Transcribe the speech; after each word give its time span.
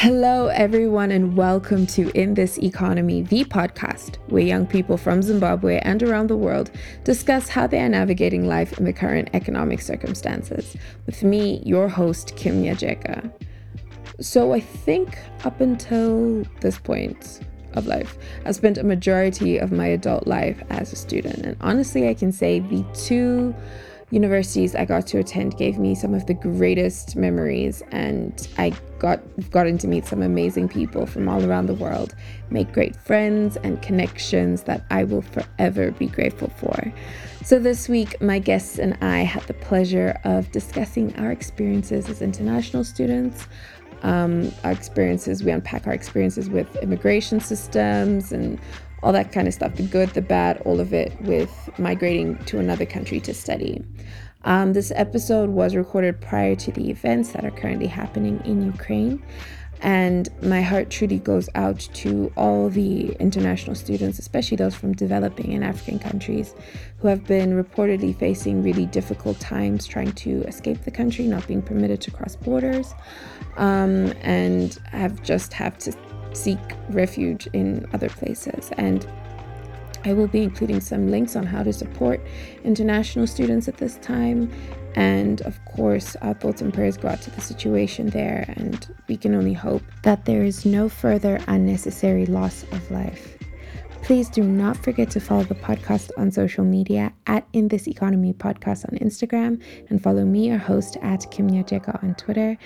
Hello, 0.00 0.46
everyone, 0.46 1.10
and 1.10 1.36
welcome 1.36 1.84
to 1.88 2.08
In 2.16 2.34
This 2.34 2.56
Economy, 2.56 3.22
the 3.22 3.44
podcast, 3.44 4.18
where 4.28 4.44
young 4.44 4.64
people 4.64 4.96
from 4.96 5.22
Zimbabwe 5.22 5.80
and 5.80 6.00
around 6.04 6.28
the 6.28 6.36
world 6.36 6.70
discuss 7.02 7.48
how 7.48 7.66
they 7.66 7.80
are 7.80 7.88
navigating 7.88 8.46
life 8.46 8.78
in 8.78 8.84
the 8.84 8.92
current 8.92 9.28
economic 9.32 9.82
circumstances. 9.82 10.76
With 11.06 11.24
me, 11.24 11.64
your 11.66 11.88
host, 11.88 12.36
Kim 12.36 12.62
Nyajeka. 12.62 13.28
So, 14.20 14.52
I 14.52 14.60
think 14.60 15.18
up 15.42 15.60
until 15.60 16.44
this 16.60 16.78
point 16.78 17.40
of 17.72 17.88
life, 17.88 18.16
I 18.44 18.52
spent 18.52 18.78
a 18.78 18.84
majority 18.84 19.58
of 19.58 19.72
my 19.72 19.88
adult 19.88 20.28
life 20.28 20.62
as 20.70 20.92
a 20.92 20.96
student, 20.96 21.38
and 21.38 21.56
honestly, 21.60 22.08
I 22.08 22.14
can 22.14 22.30
say 22.30 22.60
the 22.60 22.84
two 22.94 23.52
universities 24.10 24.74
I 24.74 24.84
got 24.84 25.06
to 25.08 25.18
attend 25.18 25.58
gave 25.58 25.78
me 25.78 25.94
some 25.94 26.14
of 26.14 26.26
the 26.26 26.34
greatest 26.34 27.16
memories, 27.16 27.82
and 27.90 28.48
I 28.56 28.72
got 28.98 29.20
gotten 29.50 29.78
to 29.78 29.86
meet 29.86 30.06
some 30.06 30.22
amazing 30.22 30.68
people 30.68 31.06
from 31.06 31.28
all 31.28 31.44
around 31.44 31.66
the 31.66 31.74
world, 31.74 32.14
make 32.50 32.72
great 32.72 32.96
friends 32.96 33.56
and 33.58 33.80
connections 33.82 34.62
that 34.62 34.84
I 34.90 35.04
will 35.04 35.22
forever 35.22 35.90
be 35.90 36.06
grateful 36.06 36.50
for. 36.56 36.92
So 37.44 37.58
this 37.58 37.88
week, 37.88 38.20
my 38.20 38.38
guests 38.38 38.78
and 38.78 38.96
I 39.02 39.20
had 39.20 39.42
the 39.44 39.54
pleasure 39.54 40.18
of 40.24 40.50
discussing 40.52 41.14
our 41.16 41.30
experiences 41.30 42.08
as 42.08 42.20
international 42.20 42.84
students. 42.84 43.46
Um, 44.02 44.52
our 44.64 44.72
experiences, 44.72 45.42
we 45.42 45.50
unpack 45.50 45.86
our 45.86 45.92
experiences 45.92 46.48
with 46.48 46.74
immigration 46.76 47.40
systems 47.40 48.32
and 48.32 48.60
all 49.02 49.12
that 49.12 49.32
kind 49.32 49.46
of 49.48 49.54
stuff 49.54 49.74
the 49.76 49.82
good, 49.82 50.10
the 50.10 50.22
bad, 50.22 50.60
all 50.64 50.80
of 50.80 50.92
it 50.92 51.18
with 51.22 51.70
migrating 51.78 52.36
to 52.44 52.58
another 52.58 52.86
country 52.86 53.20
to 53.20 53.34
study. 53.34 53.82
Um, 54.44 54.72
this 54.72 54.92
episode 54.94 55.50
was 55.50 55.74
recorded 55.74 56.20
prior 56.20 56.54
to 56.56 56.72
the 56.72 56.90
events 56.90 57.32
that 57.32 57.44
are 57.44 57.50
currently 57.50 57.86
happening 57.86 58.40
in 58.44 58.64
Ukraine. 58.64 59.22
And 59.80 60.28
my 60.42 60.60
heart 60.60 60.90
truly 60.90 61.18
goes 61.20 61.48
out 61.54 61.78
to 61.94 62.32
all 62.36 62.68
the 62.68 63.12
international 63.20 63.76
students, 63.76 64.18
especially 64.18 64.56
those 64.56 64.74
from 64.74 64.92
developing 64.92 65.54
and 65.54 65.62
African 65.62 66.00
countries, 66.00 66.54
who 66.98 67.06
have 67.06 67.24
been 67.26 67.52
reportedly 67.52 68.18
facing 68.18 68.62
really 68.62 68.86
difficult 68.86 69.38
times 69.38 69.86
trying 69.86 70.12
to 70.12 70.42
escape 70.44 70.82
the 70.84 70.90
country, 70.90 71.26
not 71.26 71.46
being 71.46 71.62
permitted 71.62 72.00
to 72.00 72.10
cross 72.10 72.34
borders, 72.34 72.92
um, 73.56 74.12
and 74.22 74.80
have 74.90 75.22
just 75.22 75.52
have 75.52 75.78
to 75.78 75.92
seek 76.32 76.58
refuge 76.90 77.46
in 77.52 77.86
other 77.92 78.08
places. 78.08 78.70
And 78.76 79.06
I 80.04 80.12
will 80.12 80.28
be 80.28 80.42
including 80.42 80.80
some 80.80 81.10
links 81.10 81.36
on 81.36 81.44
how 81.44 81.62
to 81.62 81.72
support 81.72 82.20
international 82.64 83.26
students 83.26 83.68
at 83.68 83.78
this 83.78 83.96
time. 83.96 84.50
And 84.94 85.40
of 85.42 85.62
course, 85.64 86.16
our 86.16 86.34
thoughts 86.34 86.62
and 86.62 86.72
prayers 86.72 86.96
go 86.96 87.08
out 87.08 87.20
to 87.22 87.30
the 87.30 87.40
situation 87.40 88.10
there. 88.10 88.44
And 88.56 88.94
we 89.08 89.16
can 89.16 89.34
only 89.34 89.52
hope 89.52 89.82
that 90.02 90.24
there 90.24 90.44
is 90.44 90.64
no 90.64 90.88
further 90.88 91.40
unnecessary 91.48 92.26
loss 92.26 92.62
of 92.72 92.90
life. 92.90 93.38
Please 94.02 94.30
do 94.30 94.42
not 94.42 94.76
forget 94.76 95.10
to 95.10 95.20
follow 95.20 95.42
the 95.42 95.54
podcast 95.54 96.10
on 96.16 96.30
social 96.30 96.64
media 96.64 97.12
at 97.26 97.46
In 97.52 97.68
This 97.68 97.86
Economy 97.86 98.32
Podcast 98.32 98.90
on 98.90 98.98
Instagram 99.00 99.62
and 99.90 100.02
follow 100.02 100.24
me, 100.24 100.48
your 100.48 100.56
host, 100.56 100.96
at 101.02 101.30
Kim 101.30 101.50
Nyajeka 101.50 102.02
on 102.02 102.14
Twitter. 102.14 102.56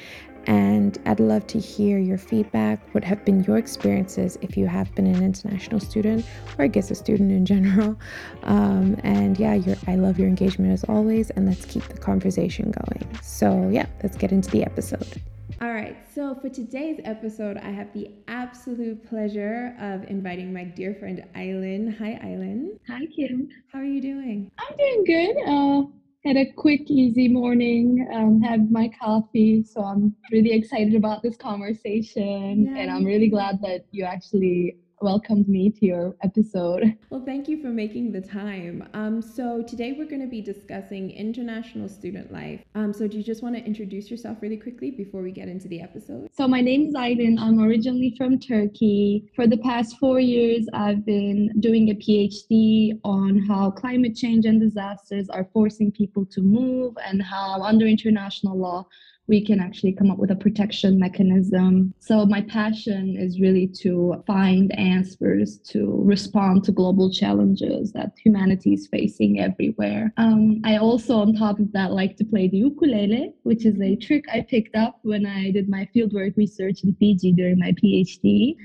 And 0.47 0.99
I'd 1.07 1.21
love 1.21 1.47
to 1.49 1.59
hear 1.59 1.99
your 1.99 2.19
feedback. 2.19 2.93
What 2.95 3.05
have 3.05 3.25
been 3.25 3.45
your 3.45 3.59
experiences 3.59 4.39
if 4.43 4.57
you 4.57 4.67
have 4.67 4.95
been 4.95 5.07
an 5.07 5.23
international 5.23 5.81
student, 5.81 6.27
or 6.59 6.65
I 6.65 6.69
guess 6.69 6.91
a 6.91 6.95
student 6.95 7.31
in 7.31 7.47
general? 7.47 7.97
Um, 8.43 8.97
and 9.05 9.39
yeah, 9.39 9.59
I 9.87 9.95
love 9.95 10.19
your 10.19 10.29
engagement 10.29 10.73
as 10.73 10.85
always, 10.85 11.31
and 11.31 11.47
let's 11.47 11.65
keep 11.65 11.85
the 11.85 11.99
conversation 11.99 12.73
going. 12.73 13.19
So, 13.23 13.69
yeah, 13.73 13.87
let's 14.03 14.17
get 14.17 14.33
into 14.33 14.51
the 14.51 14.65
episode. 14.65 15.21
All 15.61 15.73
right, 15.73 15.97
so 16.13 16.35
for 16.35 16.49
today's 16.49 17.01
episode, 17.05 17.57
I 17.57 17.71
have 17.71 17.93
the 17.93 18.11
absolute 18.27 19.09
pleasure 19.09 19.77
of 19.79 20.03
inviting 20.11 20.53
my 20.53 20.65
dear 20.65 20.95
friend 20.95 21.25
Aylin. 21.37 21.97
Hi, 21.99 22.19
Aylin. 22.25 22.81
Hi, 22.89 23.07
Kim. 23.15 23.49
How 23.73 23.79
are 23.79 23.85
you 23.85 24.01
doing? 24.01 24.51
I'm 24.59 24.77
doing 24.77 25.05
good. 25.05 25.37
Uh, 25.47 25.85
had 26.25 26.37
a 26.37 26.53
quick, 26.53 26.89
easy 26.89 27.29
morning, 27.29 28.09
um, 28.13 28.41
had 28.41 28.71
my 28.71 28.89
coffee. 29.01 29.65
So 29.65 29.83
I'm 29.83 30.15
really 30.31 30.53
excited 30.53 30.95
about 30.95 31.23
this 31.23 31.37
conversation. 31.37 32.75
And 32.77 32.91
I'm 32.91 33.05
really 33.05 33.29
glad 33.29 33.61
that 33.63 33.87
you 33.91 34.05
actually 34.05 34.77
welcomed 35.03 35.49
me 35.49 35.71
to 35.71 35.87
your 35.87 36.17
episode. 36.23 36.97
Well, 37.11 37.23
thank 37.27 37.47
you 37.47 37.61
for 37.61 37.69
making 37.69 38.13
the 38.13 38.23
time. 38.23 38.89
Um, 38.95 39.21
so 39.21 39.63
today 39.63 39.93
we're 39.93 40.09
going 40.09 40.23
to 40.23 40.27
be 40.27 40.41
discussing 40.41 41.11
international 41.11 41.87
student 41.89 42.33
life. 42.33 42.63
Um, 42.75 42.95
so 42.95 43.07
do 43.07 43.19
you 43.19 43.23
just 43.23 43.43
want 43.43 43.55
to 43.55 43.63
introduce 43.63 44.11
yourself 44.11 44.39
really 44.41 44.57
quickly 44.57 44.91
before 44.91 45.21
we 45.21 45.31
get 45.31 45.47
into 45.47 45.69
the 45.69 45.83
episode? 45.83 46.31
So 46.33 46.49
my 46.49 46.63
name 46.63 46.87
is 46.87 46.95
Aylin. 46.95 47.39
I'm 47.39 47.61
originally 47.61 48.15
from 48.17 48.39
Turkey. 48.39 49.31
For 49.37 49.47
the 49.47 49.59
past 49.59 49.99
four 49.99 50.21
years, 50.21 50.67
I've 50.73 51.05
been 51.05 51.51
doing 51.61 51.91
a 51.91 51.95
PhD 51.95 52.99
on 53.05 53.45
how 53.47 53.73
climate 53.73 54.17
change 54.17 54.47
and 54.47 54.59
disasters 54.59 55.29
are 55.29 55.47
forcing 55.53 55.93
people 55.93 56.25
to 56.27 56.41
move 56.41 56.95
and 57.05 57.23
how 57.23 57.63
under 57.63 57.87
international 57.87 58.57
law 58.57 58.87
we 59.29 59.45
can 59.45 59.61
actually 59.61 59.93
come 59.93 60.11
up 60.11 60.19
with 60.19 60.31
a 60.31 60.37
protection 60.37 60.99
mechanism. 60.99 61.95
So, 61.99 62.27
my 62.27 62.43
passion 62.43 63.17
is 63.17 63.41
really 63.41 63.67
to 63.81 64.23
find 64.27 64.77
answers 64.79 65.59
to 65.71 66.03
respond 66.05 66.65
to 66.65 66.73
global 66.73 67.11
challenges 67.13 67.93
that 67.93 68.13
humanity 68.23 68.75
is 68.75 68.89
facing 68.89 69.41
everywhere. 69.41 70.13
Um, 70.17 70.61
I 70.65 70.79
also, 70.79 71.19
on 71.19 71.35
top 71.35 71.61
of 71.61 71.73
that, 71.73 71.93
like 71.93 72.17
to 72.17 72.25
play 72.25 72.49
the 72.49 72.59
ukulele, 72.59 73.33
which 73.45 73.65
is 73.65 73.81
a 73.81 73.97
trick 73.97 74.25
I 74.33 74.41
picked 74.43 74.77
up 74.77 74.99
when 75.03 75.25
I 75.27 75.51
did 75.51 75.69
my 75.69 75.89
fieldwork 75.95 76.37
research 76.37 76.83
in 76.85 76.95
Fiji 76.97 77.33
during 77.33 77.59
my 77.59 77.73
PhD. 77.73 78.57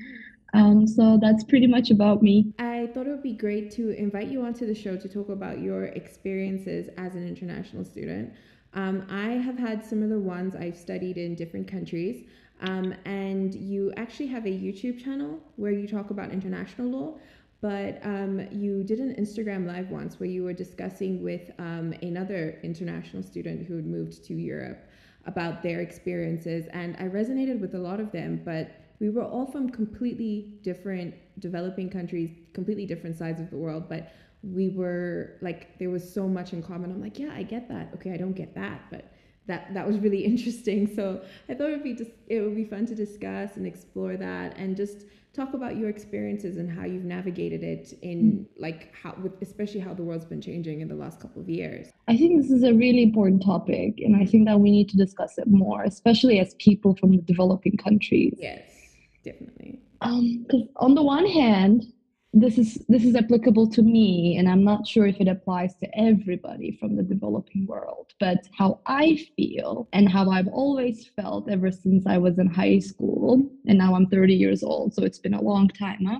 Um, 0.53 0.87
so 0.87 1.19
that's 1.21 1.43
pretty 1.43 1.67
much 1.67 1.91
about 1.91 2.23
me. 2.23 2.53
I 2.57 2.89
thought 2.93 3.05
it 3.05 3.11
would 3.11 3.23
be 3.23 3.33
great 3.33 3.69
to 3.71 3.91
invite 3.91 4.29
you 4.29 4.43
onto 4.43 4.65
the 4.65 4.73
show 4.73 4.95
to 4.95 5.07
talk 5.07 5.29
about 5.29 5.59
your 5.59 5.85
experiences 5.85 6.89
as 6.97 7.15
an 7.15 7.27
international 7.27 7.83
student. 7.83 8.33
Um, 8.73 9.05
I 9.09 9.29
have 9.31 9.57
had 9.57 9.83
similar 9.85 10.19
ones. 10.19 10.55
I've 10.55 10.77
studied 10.77 11.17
in 11.17 11.35
different 11.35 11.67
countries. 11.67 12.25
Um, 12.61 12.93
and 13.05 13.53
you 13.53 13.93
actually 13.97 14.27
have 14.27 14.45
a 14.45 14.49
YouTube 14.49 15.03
channel 15.03 15.39
where 15.57 15.71
you 15.71 15.87
talk 15.87 16.09
about 16.09 16.31
international 16.31 16.87
law. 16.87 17.17
But 17.59 17.99
um, 18.03 18.47
you 18.51 18.83
did 18.83 18.99
an 18.99 19.15
Instagram 19.15 19.65
live 19.65 19.89
once 19.89 20.19
where 20.19 20.29
you 20.29 20.43
were 20.43 20.53
discussing 20.53 21.23
with 21.23 21.49
um, 21.57 21.93
another 22.03 22.59
international 22.61 23.23
student 23.23 23.65
who 23.67 23.75
had 23.75 23.85
moved 23.85 24.23
to 24.25 24.35
Europe 24.35 24.87
about 25.25 25.63
their 25.63 25.81
experiences. 25.81 26.67
And 26.71 26.95
I 26.97 27.03
resonated 27.03 27.59
with 27.59 27.73
a 27.73 27.79
lot 27.79 27.99
of 27.99 28.11
them, 28.11 28.41
but 28.45 28.71
we 28.99 29.09
were 29.09 29.23
all 29.23 29.45
from 29.45 29.69
completely 29.69 30.53
different 30.61 31.15
developing 31.39 31.89
countries, 31.89 32.31
completely 32.53 32.85
different 32.85 33.17
sides 33.17 33.41
of 33.41 33.49
the 33.49 33.57
world. 33.57 33.89
But 33.89 34.11
we 34.43 34.69
were 34.69 35.37
like 35.41 35.77
there 35.79 35.89
was 35.89 36.13
so 36.13 36.27
much 36.27 36.53
in 36.53 36.61
common. 36.61 36.91
I'm 36.91 37.01
like 37.01 37.19
yeah 37.19 37.33
i 37.33 37.43
get 37.43 37.67
that. 37.69 37.89
Okay 37.95 38.13
i 38.13 38.17
don't 38.17 38.33
get 38.33 38.55
that 38.55 38.81
but 38.91 39.11
that 39.47 39.73
that 39.73 39.87
was 39.87 39.97
really 39.97 40.25
interesting. 40.31 40.93
So 40.95 41.21
i 41.49 41.53
thought 41.53 41.69
it 41.69 41.73
would 41.73 41.83
be 41.83 41.93
just 41.93 42.11
it 42.27 42.41
would 42.41 42.55
be 42.55 42.65
fun 42.65 42.85
to 42.87 42.95
discuss 42.95 43.57
and 43.57 43.65
explore 43.65 44.17
that 44.17 44.57
and 44.57 44.75
just 44.75 45.05
talk 45.33 45.53
about 45.53 45.77
your 45.77 45.87
experiences 45.87 46.57
and 46.57 46.67
how 46.69 46.83
you've 46.83 47.03
navigated 47.03 47.61
it 47.63 47.93
in 48.01 48.47
like 48.57 48.93
how 48.95 49.15
with 49.21 49.33
especially 49.41 49.79
how 49.79 49.93
the 49.93 50.01
world's 50.01 50.25
been 50.25 50.41
changing 50.41 50.81
in 50.81 50.87
the 50.87 50.95
last 50.95 51.19
couple 51.19 51.39
of 51.41 51.47
years. 51.47 51.89
I 52.07 52.17
think 52.17 52.41
this 52.41 52.49
is 52.49 52.63
a 52.63 52.73
really 52.73 53.03
important 53.03 53.43
topic 53.43 53.95
and 53.99 54.15
i 54.15 54.25
think 54.25 54.47
that 54.47 54.59
we 54.59 54.71
need 54.71 54.89
to 54.89 54.97
discuss 54.97 55.37
it 55.37 55.47
more 55.47 55.83
especially 55.83 56.39
as 56.39 56.55
people 56.55 56.95
from 56.95 57.11
the 57.11 57.21
developing 57.21 57.77
countries. 57.77 58.33
Yes 58.37 58.77
definitely. 59.23 59.79
Um 60.01 60.43
because 60.43 60.67
on 60.77 60.95
the 60.95 61.03
one 61.03 61.25
hand 61.25 61.85
this 62.33 62.57
is 62.57 62.85
this 62.89 63.05
is 63.05 63.15
applicable 63.15 63.69
to 63.69 63.81
me 63.81 64.35
and 64.37 64.49
i'm 64.49 64.63
not 64.63 64.85
sure 64.85 65.07
if 65.07 65.19
it 65.21 65.29
applies 65.29 65.75
to 65.75 65.87
everybody 65.97 66.77
from 66.77 66.95
the 66.95 67.03
developing 67.03 67.65
world 67.65 68.11
but 68.19 68.37
how 68.57 68.79
i 68.85 69.17
feel 69.37 69.87
and 69.93 70.09
how 70.09 70.29
i've 70.29 70.47
always 70.49 71.09
felt 71.15 71.49
ever 71.49 71.71
since 71.71 72.05
i 72.05 72.17
was 72.17 72.37
in 72.37 72.47
high 72.47 72.79
school 72.79 73.49
and 73.67 73.77
now 73.77 73.95
i'm 73.95 74.07
30 74.07 74.33
years 74.33 74.61
old 74.61 74.93
so 74.93 75.03
it's 75.03 75.19
been 75.19 75.35
a 75.35 75.41
long 75.41 75.69
time 75.69 76.03
huh, 76.05 76.19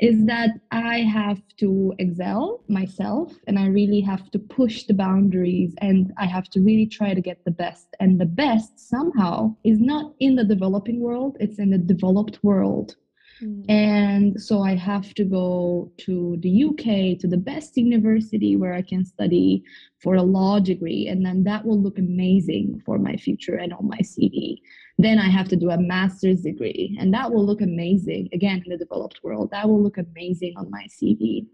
is 0.00 0.24
that 0.24 0.50
i 0.70 1.00
have 1.00 1.42
to 1.58 1.92
excel 1.98 2.64
myself 2.68 3.34
and 3.46 3.58
i 3.58 3.66
really 3.66 4.00
have 4.00 4.30
to 4.30 4.38
push 4.38 4.84
the 4.84 4.94
boundaries 4.94 5.74
and 5.78 6.14
i 6.16 6.24
have 6.24 6.48
to 6.48 6.60
really 6.62 6.86
try 6.86 7.12
to 7.12 7.20
get 7.20 7.44
the 7.44 7.50
best 7.50 7.94
and 8.00 8.18
the 8.18 8.24
best 8.24 8.80
somehow 8.80 9.54
is 9.64 9.78
not 9.78 10.14
in 10.18 10.34
the 10.34 10.44
developing 10.44 10.98
world 10.98 11.36
it's 11.40 11.58
in 11.58 11.68
the 11.68 11.78
developed 11.78 12.42
world 12.42 12.96
Mm. 13.42 13.70
And 13.70 14.40
so 14.40 14.62
I 14.62 14.74
have 14.76 15.14
to 15.14 15.24
go 15.24 15.90
to 15.98 16.36
the 16.40 16.64
UK 16.64 17.18
to 17.20 17.26
the 17.26 17.36
best 17.36 17.76
university 17.76 18.56
where 18.56 18.74
I 18.74 18.82
can 18.82 19.04
study 19.04 19.64
for 19.98 20.14
a 20.14 20.22
law 20.22 20.60
degree. 20.60 21.08
And 21.08 21.24
then 21.24 21.44
that 21.44 21.64
will 21.64 21.80
look 21.80 21.98
amazing 21.98 22.82
for 22.84 22.98
my 22.98 23.16
future 23.16 23.56
and 23.56 23.72
on 23.72 23.88
my 23.88 23.98
CV. 23.98 24.60
Then 24.98 25.18
I 25.18 25.28
have 25.28 25.48
to 25.48 25.56
do 25.56 25.70
a 25.70 25.78
master's 25.78 26.42
degree, 26.42 26.96
and 27.00 27.12
that 27.14 27.32
will 27.32 27.44
look 27.44 27.60
amazing 27.60 28.28
again 28.32 28.62
in 28.64 28.70
the 28.70 28.76
developed 28.76 29.20
world. 29.22 29.50
That 29.50 29.68
will 29.68 29.82
look 29.82 29.98
amazing 29.98 30.54
on 30.56 30.70
my 30.70 30.84
CV. 30.84 31.46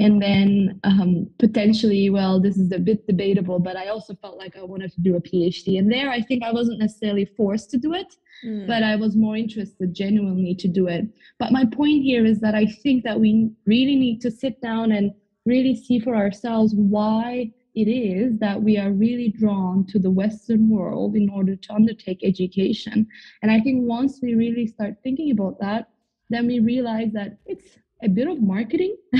And 0.00 0.22
then 0.22 0.80
um, 0.84 1.28
potentially 1.38 2.10
well 2.10 2.40
this 2.40 2.56
is 2.56 2.72
a 2.72 2.78
bit 2.78 3.06
debatable 3.06 3.58
but 3.58 3.76
i 3.76 3.88
also 3.88 4.14
felt 4.14 4.36
like 4.38 4.56
i 4.56 4.62
wanted 4.62 4.90
to 4.92 5.00
do 5.00 5.16
a 5.16 5.20
phd 5.20 5.78
and 5.78 5.90
there 5.90 6.10
i 6.10 6.20
think 6.20 6.42
i 6.42 6.52
wasn't 6.52 6.78
necessarily 6.78 7.24
forced 7.24 7.70
to 7.70 7.76
do 7.76 7.94
it 7.94 8.16
mm. 8.44 8.66
but 8.66 8.82
i 8.82 8.96
was 8.96 9.16
more 9.16 9.36
interested 9.36 9.94
genuinely 9.94 10.54
to 10.54 10.68
do 10.68 10.88
it 10.88 11.04
but 11.38 11.52
my 11.52 11.64
point 11.64 12.02
here 12.02 12.24
is 12.24 12.40
that 12.40 12.54
i 12.54 12.66
think 12.66 13.04
that 13.04 13.18
we 13.18 13.50
really 13.66 13.96
need 13.96 14.20
to 14.20 14.30
sit 14.30 14.60
down 14.60 14.92
and 14.92 15.12
really 15.46 15.74
see 15.74 15.98
for 15.98 16.14
ourselves 16.14 16.74
why 16.74 17.50
it 17.74 17.88
is 17.88 18.38
that 18.38 18.60
we 18.60 18.76
are 18.78 18.90
really 18.90 19.28
drawn 19.28 19.86
to 19.86 19.98
the 19.98 20.10
Western 20.10 20.68
world 20.68 21.14
in 21.14 21.30
order 21.30 21.54
to 21.54 21.72
undertake 21.72 22.20
education. 22.24 23.06
And 23.42 23.50
I 23.50 23.60
think 23.60 23.88
once 23.88 24.18
we 24.20 24.34
really 24.34 24.66
start 24.66 24.96
thinking 25.02 25.30
about 25.30 25.60
that, 25.60 25.88
then 26.30 26.46
we 26.46 26.58
realize 26.60 27.12
that 27.12 27.38
it's 27.46 27.78
a 28.02 28.08
bit 28.08 28.28
of 28.28 28.40
marketing. 28.40 28.96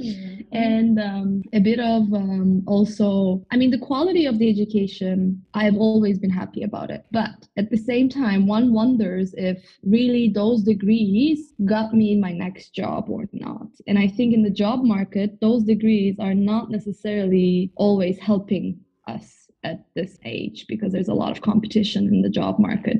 Mm-hmm. 0.00 0.56
and 0.56 0.98
um, 0.98 1.42
a 1.52 1.60
bit 1.60 1.78
of 1.78 2.12
um, 2.14 2.62
also 2.66 3.44
i 3.50 3.56
mean 3.56 3.70
the 3.70 3.78
quality 3.78 4.26
of 4.26 4.38
the 4.38 4.48
education 4.48 5.40
i've 5.54 5.76
always 5.76 6.18
been 6.18 6.30
happy 6.30 6.62
about 6.62 6.90
it. 6.90 7.04
But 7.12 7.46
at 7.56 7.70
the 7.70 7.76
same 7.76 8.08
time 8.08 8.46
one 8.46 8.72
wonders 8.72 9.34
if 9.36 9.62
really 9.84 10.28
those 10.28 10.62
degrees 10.62 11.52
got 11.64 11.94
me 11.94 12.12
in 12.12 12.20
my 12.20 12.32
next 12.32 12.74
job 12.74 13.06
or 13.08 13.28
not. 13.32 13.68
And 13.86 13.98
i 13.98 14.08
think 14.08 14.34
in 14.34 14.42
the 14.42 14.50
job 14.50 14.82
market 14.82 15.40
those 15.40 15.62
degrees 15.64 16.16
are 16.18 16.34
not 16.34 16.70
necessarily 16.70 17.70
always 17.76 18.18
helping 18.18 18.80
us 19.06 19.48
at 19.62 19.84
this 19.94 20.18
age 20.24 20.66
because 20.66 20.92
there's 20.92 21.08
a 21.08 21.14
lot 21.14 21.32
of 21.32 21.42
competition 21.42 22.08
in 22.08 22.22
the 22.22 22.30
job 22.30 22.58
market. 22.58 22.98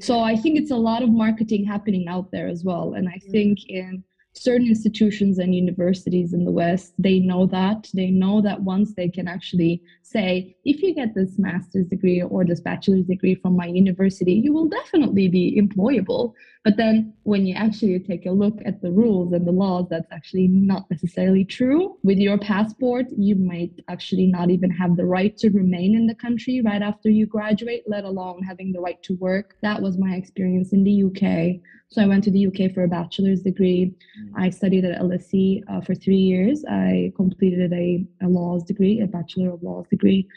So 0.00 0.20
i 0.20 0.36
think 0.36 0.58
it's 0.58 0.70
a 0.70 0.76
lot 0.90 1.02
of 1.02 1.10
marketing 1.10 1.64
happening 1.64 2.06
out 2.08 2.30
there 2.30 2.48
as 2.48 2.64
well. 2.64 2.94
And 2.94 3.08
i 3.08 3.18
mm-hmm. 3.18 3.32
think 3.32 3.58
in 3.68 4.04
certain 4.36 4.68
institutions 4.68 5.38
and 5.38 5.54
universities 5.54 6.32
in 6.32 6.44
the 6.44 6.50
West, 6.50 6.92
they 6.98 7.18
know 7.18 7.46
that. 7.46 7.88
They 7.94 8.10
know 8.10 8.40
that 8.42 8.62
once 8.62 8.94
they 8.94 9.08
can 9.08 9.26
actually 9.26 9.82
say, 10.02 10.56
if 10.64 10.82
you 10.82 10.94
get 10.94 11.14
this 11.14 11.38
master's 11.38 11.86
degree 11.86 12.22
or 12.22 12.44
this 12.44 12.60
bachelor's 12.60 13.06
degree 13.06 13.34
from 13.34 13.56
my 13.56 13.66
university, 13.66 14.34
you 14.34 14.52
will 14.52 14.68
definitely 14.68 15.28
be 15.28 15.60
employable. 15.60 16.34
But 16.64 16.76
then 16.76 17.12
when 17.22 17.46
you 17.46 17.54
actually 17.54 17.98
take 18.00 18.26
a 18.26 18.30
look 18.30 18.58
at 18.64 18.82
the 18.82 18.90
rules 18.90 19.32
and 19.32 19.46
the 19.46 19.52
laws, 19.52 19.86
that's 19.88 20.10
actually 20.10 20.48
not 20.48 20.90
necessarily 20.90 21.44
true. 21.44 21.96
With 22.02 22.18
your 22.18 22.38
passport, 22.38 23.06
you 23.16 23.36
might 23.36 23.72
actually 23.88 24.26
not 24.26 24.50
even 24.50 24.70
have 24.70 24.96
the 24.96 25.06
right 25.06 25.36
to 25.38 25.50
remain 25.50 25.94
in 25.94 26.06
the 26.06 26.14
country 26.14 26.60
right 26.60 26.82
after 26.82 27.08
you 27.08 27.26
graduate, 27.26 27.84
let 27.86 28.04
alone 28.04 28.42
having 28.42 28.72
the 28.72 28.80
right 28.80 29.02
to 29.04 29.14
work. 29.16 29.56
That 29.62 29.80
was 29.80 29.96
my 29.96 30.14
experience 30.14 30.72
in 30.72 30.84
the 30.84 31.04
UK. 31.04 31.60
So 31.88 32.02
I 32.02 32.06
went 32.06 32.24
to 32.24 32.30
the 32.30 32.46
UK 32.46 32.72
for 32.72 32.84
a 32.84 32.88
bachelor's 32.88 33.42
degree. 33.42 33.94
Mm. 34.20 34.32
I 34.36 34.50
studied 34.50 34.84
at 34.84 35.00
LSE 35.00 35.62
uh, 35.68 35.80
for 35.80 35.94
three 35.94 36.16
years. 36.16 36.64
I 36.68 37.12
completed 37.16 37.72
a, 37.72 38.04
a 38.22 38.28
laws 38.28 38.64
degree, 38.64 39.00
a 39.00 39.06
bachelor 39.06 39.52
of 39.52 39.62
laws 39.62 39.86
degree. 39.88 40.28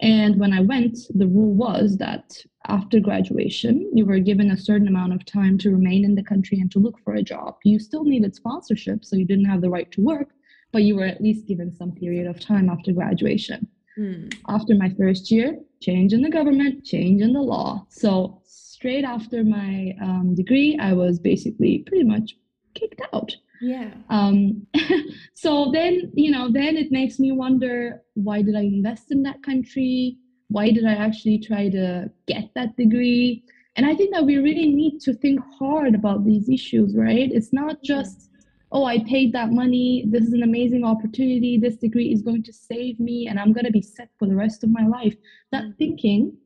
And 0.00 0.38
when 0.38 0.52
I 0.52 0.60
went, 0.60 0.96
the 1.14 1.26
rule 1.26 1.54
was 1.54 1.96
that 1.96 2.44
after 2.68 3.00
graduation, 3.00 3.90
you 3.92 4.06
were 4.06 4.20
given 4.20 4.50
a 4.50 4.56
certain 4.56 4.86
amount 4.86 5.12
of 5.12 5.24
time 5.24 5.58
to 5.58 5.70
remain 5.70 6.04
in 6.04 6.14
the 6.14 6.22
country 6.22 6.58
and 6.60 6.70
to 6.72 6.78
look 6.78 6.98
for 7.02 7.14
a 7.14 7.22
job. 7.22 7.56
You 7.64 7.80
still 7.80 8.04
needed 8.04 8.34
sponsorship, 8.34 9.04
so 9.04 9.16
you 9.16 9.24
didn't 9.24 9.46
have 9.46 9.60
the 9.60 9.70
right 9.70 9.90
to 9.92 10.00
work, 10.00 10.28
but 10.72 10.84
you 10.84 10.94
were 10.94 11.04
at 11.04 11.20
least 11.20 11.46
given 11.46 11.72
some 11.72 11.92
period 11.92 12.28
of 12.28 12.38
time 12.38 12.68
after 12.68 12.92
graduation. 12.92 13.66
Mm. 13.98 14.32
After 14.48 14.76
my 14.76 14.90
first 14.90 15.30
year, 15.30 15.58
change 15.80 16.12
in 16.12 16.22
the 16.22 16.30
government, 16.30 16.84
change 16.84 17.20
in 17.20 17.32
the 17.32 17.40
law. 17.40 17.84
So 17.88 18.40
straight 18.78 19.04
after 19.04 19.42
my 19.42 19.92
um, 20.00 20.36
degree, 20.36 20.78
I 20.80 20.92
was 20.92 21.18
basically 21.18 21.82
pretty 21.84 22.04
much 22.04 22.36
kicked 22.74 23.00
out. 23.12 23.34
Yeah. 23.60 23.90
Um, 24.08 24.68
so 25.34 25.72
then, 25.72 26.12
you 26.14 26.30
know, 26.30 26.48
then 26.48 26.76
it 26.76 26.92
makes 26.92 27.18
me 27.18 27.32
wonder 27.32 28.02
why 28.14 28.40
did 28.40 28.54
I 28.54 28.60
invest 28.60 29.10
in 29.10 29.24
that 29.24 29.42
country? 29.42 30.18
Why 30.46 30.70
did 30.70 30.86
I 30.86 30.92
actually 30.92 31.40
try 31.40 31.68
to 31.70 32.08
get 32.28 32.50
that 32.54 32.76
degree? 32.76 33.42
And 33.74 33.84
I 33.84 33.96
think 33.96 34.14
that 34.14 34.24
we 34.24 34.36
really 34.36 34.68
need 34.68 35.00
to 35.00 35.12
think 35.12 35.40
hard 35.58 35.96
about 35.96 36.24
these 36.24 36.48
issues, 36.48 36.94
right? 36.94 37.32
It's 37.32 37.52
not 37.52 37.82
just, 37.82 38.30
oh, 38.70 38.84
I 38.84 39.02
paid 39.02 39.32
that 39.32 39.50
money. 39.50 40.04
This 40.06 40.22
is 40.22 40.34
an 40.34 40.44
amazing 40.44 40.84
opportunity. 40.84 41.58
This 41.58 41.78
degree 41.78 42.12
is 42.12 42.22
going 42.22 42.44
to 42.44 42.52
save 42.52 43.00
me 43.00 43.26
and 43.26 43.40
I'm 43.40 43.52
going 43.52 43.66
to 43.66 43.72
be 43.72 43.82
set 43.82 44.10
for 44.20 44.28
the 44.28 44.36
rest 44.36 44.62
of 44.62 44.70
my 44.70 44.86
life. 44.86 45.16
That 45.50 45.64
mm. 45.64 45.78
thinking 45.78 46.36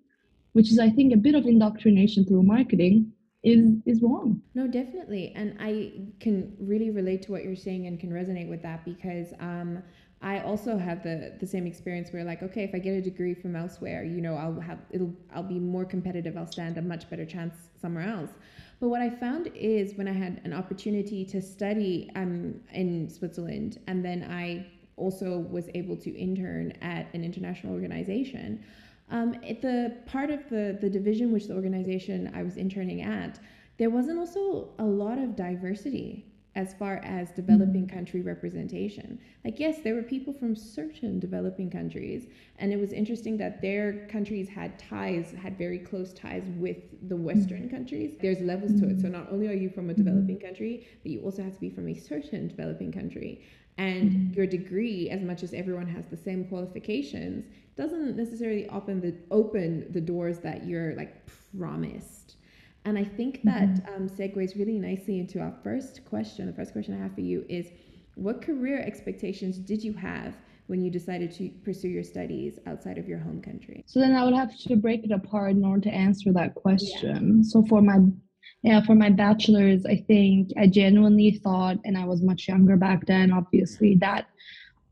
which 0.53 0.71
is 0.71 0.79
I 0.79 0.91
think 0.91 1.13
a 1.13 1.17
bit 1.17 1.35
of 1.35 1.47
indoctrination 1.47 2.25
through 2.25 2.43
marketing 2.43 3.13
is 3.43 3.65
is 3.87 4.03
wrong. 4.03 4.41
No, 4.55 4.67
definitely, 4.67 5.33
and 5.35 5.57
I 5.59 5.93
can 6.21 6.55
really 6.61 6.91
relate 6.91 7.23
to 7.23 7.33
what 7.33 7.45
you're 7.45 7.57
saying 7.57 7.87
and 7.87 7.99
can 7.99 8.11
resonate 8.11 8.49
with 8.49 8.63
that 8.63 8.85
because 8.85 9.33
um, 9.41 9.83
I 10.21 10.41
also 10.41 10.79
have 10.79 11.03
the 11.03 11.37
the 11.41 11.47
same 11.47 11.67
experience 11.67 12.13
where 12.13 12.25
like 12.25 12.43
okay, 12.43 12.63
if 12.63 12.75
I 12.75 12.79
get 12.79 12.93
a 12.93 13.03
degree 13.03 13.35
from 13.35 13.57
elsewhere, 13.57 14.05
you 14.05 14.21
know, 14.21 14.35
I'll 14.35 14.61
have 14.61 14.79
it'll 14.91 15.15
I'll 15.35 15.43
be 15.43 15.59
more 15.59 15.85
competitive. 15.85 16.37
I'll 16.37 16.51
stand 16.51 16.79
a 16.79 16.83
much 16.83 17.11
better 17.11 17.27
chance 17.27 17.55
somewhere 17.81 18.09
else. 18.09 18.31
But 18.81 18.89
what 18.89 19.01
I 19.01 19.11
found 19.11 19.49
is 19.55 19.95
when 19.95 20.09
I 20.09 20.13
had 20.13 20.41
an 20.45 20.53
opportunity 20.53 21.25
to 21.27 21.41
study 21.41 22.11
um, 22.17 22.61
in 22.73 23.09
Switzerland, 23.09 23.79
and 23.87 24.05
then 24.05 24.25
I 24.25 24.67
also 24.97 25.39
was 25.39 25.69
able 25.75 25.97
to 25.97 26.11
intern 26.17 26.73
at 26.83 27.13
an 27.15 27.25
international 27.25 27.73
organization. 27.73 28.65
Um, 29.13 29.33
the 29.61 29.95
part 30.07 30.31
of 30.31 30.49
the, 30.49 30.79
the 30.81 30.89
division, 30.89 31.33
which 31.33 31.47
the 31.47 31.55
organization 31.55 32.33
I 32.35 32.43
was 32.43 32.57
interning 32.57 33.03
at, 33.03 33.39
there 33.77 33.91
wasn't 33.91 34.19
also 34.19 34.71
a 34.79 34.85
lot 34.85 35.19
of 35.19 35.37
diversity 35.37 36.25
as 36.55 36.75
far 36.75 36.97
as 37.05 37.31
developing 37.31 37.87
mm-hmm. 37.87 37.97
country 37.97 38.21
representation. 38.21 39.19
Like, 39.45 39.59
yes, 39.59 39.79
there 39.83 39.95
were 39.95 40.03
people 40.03 40.33
from 40.33 40.55
certain 40.55 41.19
developing 41.19 41.71
countries, 41.71 42.27
and 42.59 42.73
it 42.73 42.79
was 42.79 42.93
interesting 42.93 43.37
that 43.39 43.63
their 43.63 44.07
countries 44.09 44.49
had 44.49 44.79
ties, 44.79 45.33
had 45.33 45.57
very 45.57 45.79
close 45.79 46.13
ties 46.13 46.45
with 46.57 46.77
the 47.09 47.17
Western 47.17 47.63
mm-hmm. 47.63 47.77
countries. 47.77 48.17
There's 48.21 48.41
levels 48.41 48.79
to 48.81 48.89
it. 48.89 49.01
So, 49.01 49.09
not 49.09 49.31
only 49.31 49.49
are 49.49 49.55
you 49.55 49.71
from 49.71 49.91
a 49.91 49.95
developing 49.95 50.41
country, 50.41 50.87
but 51.03 51.13
you 51.13 51.21
also 51.21 51.43
have 51.43 51.55
to 51.55 51.61
be 51.61 51.71
from 51.71 51.89
a 51.89 51.95
certain 51.95 52.49
developing 52.49 52.93
country. 52.93 53.43
And 53.79 54.11
mm-hmm. 54.11 54.33
your 54.35 54.47
degree, 54.47 55.09
as 55.09 55.23
much 55.23 55.43
as 55.43 55.55
everyone 55.55 55.87
has 55.89 56.07
the 56.07 56.17
same 56.17 56.45
qualifications, 56.45 57.47
doesn't 57.77 58.17
necessarily 58.17 58.69
open 58.69 59.01
the 59.01 59.15
open 59.31 59.87
the 59.93 60.01
doors 60.01 60.39
that 60.41 60.67
you're 60.67 60.95
like 60.95 61.25
promised. 61.59 62.37
And 62.85 62.99
I 62.99 63.05
think 63.05 63.43
that 63.45 63.69
mm-hmm. 63.69 63.95
um, 63.95 64.09
segues 64.09 64.57
really 64.57 64.79
nicely 64.79 65.21
into 65.21 65.41
our 65.41 65.55
first 65.63 66.05
question. 66.05 66.47
The 66.47 66.53
first 66.53 66.73
question 66.73 66.95
I 66.95 67.03
have 67.03 67.15
for 67.15 67.21
you 67.21 67.45
is, 67.49 67.69
what 68.17 68.43
career 68.43 68.81
expectations 68.81 69.59
did 69.59 69.85
you 69.85 69.93
have 69.95 70.35
when 70.67 70.83
you 70.83 70.91
decided 70.91 71.31
to 71.33 71.49
pursue 71.65 71.89
your 71.89 72.03
studies 72.03 72.59
outside 72.67 72.99
of 72.99 73.09
your 73.09 73.19
home 73.19 73.41
country? 73.41 73.85
So 73.87 74.01
then 74.01 74.15
I 74.15 74.25
would 74.25 74.35
have 74.35 74.57
to 74.59 74.77
break 74.77 75.05
it 75.05 75.13
apart 75.13 75.53
in 75.53 75.65
order 75.65 75.83
to 75.83 75.95
answer 75.95 76.33
that 76.33 76.55
question. 76.55 77.39
Yeah. 77.39 77.51
So 77.51 77.65
for 77.67 77.81
my 77.81 77.99
yeah, 78.63 78.81
for 78.81 78.95
my 78.95 79.11
bachelor's, 79.11 79.85
I 79.87 79.97
think 80.07 80.51
I 80.57 80.69
genuinely 80.69 81.33
thought, 81.33 81.79
and 81.85 81.99
I 81.99 82.05
was 82.05 82.23
much 82.23 82.47
younger 82.47 82.77
back 82.77 83.07
then, 83.07 83.33
obviously, 83.33 83.97
that 83.97 84.27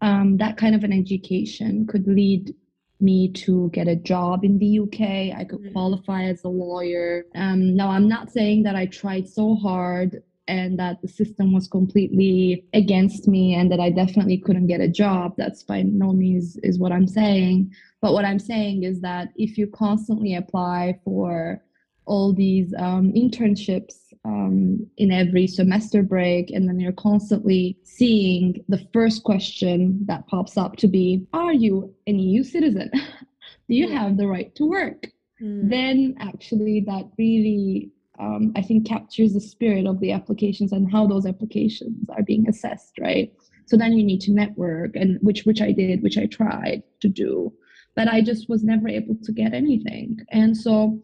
um, 0.01 0.39
that 0.39 0.57
kind 0.57 0.75
of 0.75 0.83
an 0.83 0.93
education 0.93 1.87
could 1.87 2.07
lead 2.07 2.55
me 3.01 3.29
to 3.33 3.71
get 3.71 3.89
a 3.89 3.97
job 3.97 4.45
in 4.45 4.59
the 4.59 4.81
UK. 4.81 5.37
I 5.39 5.45
could 5.45 5.61
mm-hmm. 5.61 5.73
qualify 5.73 6.25
as 6.25 6.45
a 6.45 6.49
lawyer. 6.49 7.25
Um, 7.35 7.75
now, 7.75 7.91
I'm 7.91 8.09
not 8.09 8.31
saying 8.31 8.63
that 8.65 8.77
I 8.77 8.87
tried 8.87 9.29
so 9.29 9.55
hard 9.55 10.23
and 10.49 10.79
that 10.79 11.01
the 11.01 11.09
system 11.09 11.53
was 11.53 11.69
completely 11.69 12.65
against 12.75 13.29
me 13.29 13.55
and 13.55 13.71
that 13.71 13.79
I 13.79 13.91
definitely 13.91 14.39
couldn't 14.39 14.67
get 14.67 14.81
a 14.81 14.89
job. 14.89 15.35
That's 15.37 15.63
by 15.63 15.83
no 15.83 16.13
means 16.13 16.57
is 16.65 16.79
what 16.79 16.93
I'm 16.93 17.07
saying. 17.07 17.73
But 18.01 18.15
what 18.15 18.25
I'm 18.25 18.41
saying 18.41 18.83
is 18.83 19.01
that 19.03 19.29
if 19.37 19.57
you 19.57 19.69
constantly 19.69 20.35
apply 20.35 20.99
for 21.05 21.63
all 22.07 22.33
these 22.33 22.75
um, 22.79 23.13
internships 23.13 24.10
um, 24.25 24.87
in 24.97 25.11
every 25.11 25.47
semester 25.47 26.03
break, 26.03 26.51
and 26.51 26.69
then 26.69 26.79
you're 26.79 26.93
constantly 26.93 27.79
seeing 27.85 28.63
the 28.69 28.87
first 28.93 29.25
question 29.25 30.01
that 30.07 30.27
pops 30.27 30.57
up 30.57 30.77
to 30.77 30.89
be 30.89 31.27
Are 31.33 31.53
you 31.53 31.95
an 32.07 32.19
EU 32.19 32.43
citizen? 32.43 32.91
Do 33.69 33.77
you 33.77 33.89
have 33.89 34.17
the 34.17 34.27
right 34.27 34.55
to 34.57 34.67
work? 34.67 35.07
Mm. 35.41 35.71
Then, 35.71 36.17
actually, 36.21 36.81
that 36.87 37.09
really 37.17 37.91
um, 38.19 38.53
I 38.55 38.63
think 38.63 38.87
captures 38.87 39.33
the 39.33 39.41
spirit 39.41 39.87
of 39.87 39.99
the 40.01 40.13
applications 40.13 40.73
and 40.73 40.91
how 40.91 41.07
those 41.07 41.25
applications 41.25 42.09
are 42.11 42.23
being 42.23 42.49
assessed, 42.49 42.99
right? 43.01 43.33
So 43.67 43.77
then 43.77 43.95
you 43.95 44.05
need 44.05 44.21
to 44.23 44.33
network, 44.33 44.97
and 44.97 45.19
which 45.23 45.45
which 45.47 45.63
I 45.63 45.73
did, 45.73 46.03
which 46.03 46.19
I 46.19 46.27
tried 46.27 46.83
to 47.01 47.09
do, 47.09 47.53
but 47.95 48.09
I 48.09 48.21
just 48.21 48.49
was 48.49 48.63
never 48.63 48.89
able 48.89 49.17
to 49.23 49.33
get 49.33 49.55
anything. 49.55 50.19
And 50.31 50.57
so 50.57 51.01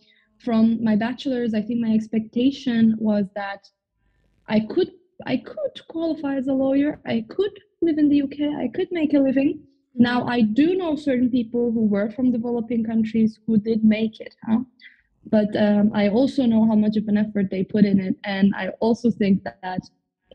from 0.46 0.82
my 0.82 0.94
bachelor's, 0.94 1.54
I 1.54 1.60
think 1.60 1.80
my 1.80 1.92
expectation 1.92 2.94
was 2.98 3.26
that 3.34 3.68
I 4.48 4.60
could 4.60 4.92
I 5.26 5.38
could 5.38 5.74
qualify 5.88 6.36
as 6.36 6.46
a 6.46 6.52
lawyer. 6.52 7.00
I 7.04 7.24
could 7.28 7.54
live 7.82 7.98
in 7.98 8.08
the 8.08 8.22
UK. 8.22 8.38
I 8.64 8.68
could 8.72 8.88
make 8.92 9.12
a 9.14 9.18
living. 9.18 9.58
Now 9.96 10.24
I 10.26 10.42
do 10.42 10.76
know 10.76 10.94
certain 10.94 11.30
people 11.30 11.72
who 11.72 11.84
were 11.86 12.10
from 12.10 12.30
developing 12.30 12.84
countries 12.84 13.40
who 13.44 13.58
did 13.58 13.82
make 13.82 14.20
it, 14.20 14.36
huh? 14.46 14.60
But 15.36 15.50
um, 15.56 15.90
I 15.92 16.10
also 16.10 16.46
know 16.46 16.64
how 16.64 16.76
much 16.76 16.96
of 16.96 17.08
an 17.08 17.16
effort 17.16 17.50
they 17.50 17.64
put 17.64 17.84
in 17.84 17.98
it, 17.98 18.14
and 18.22 18.54
I 18.54 18.68
also 18.78 19.10
think 19.10 19.42
that 19.42 19.82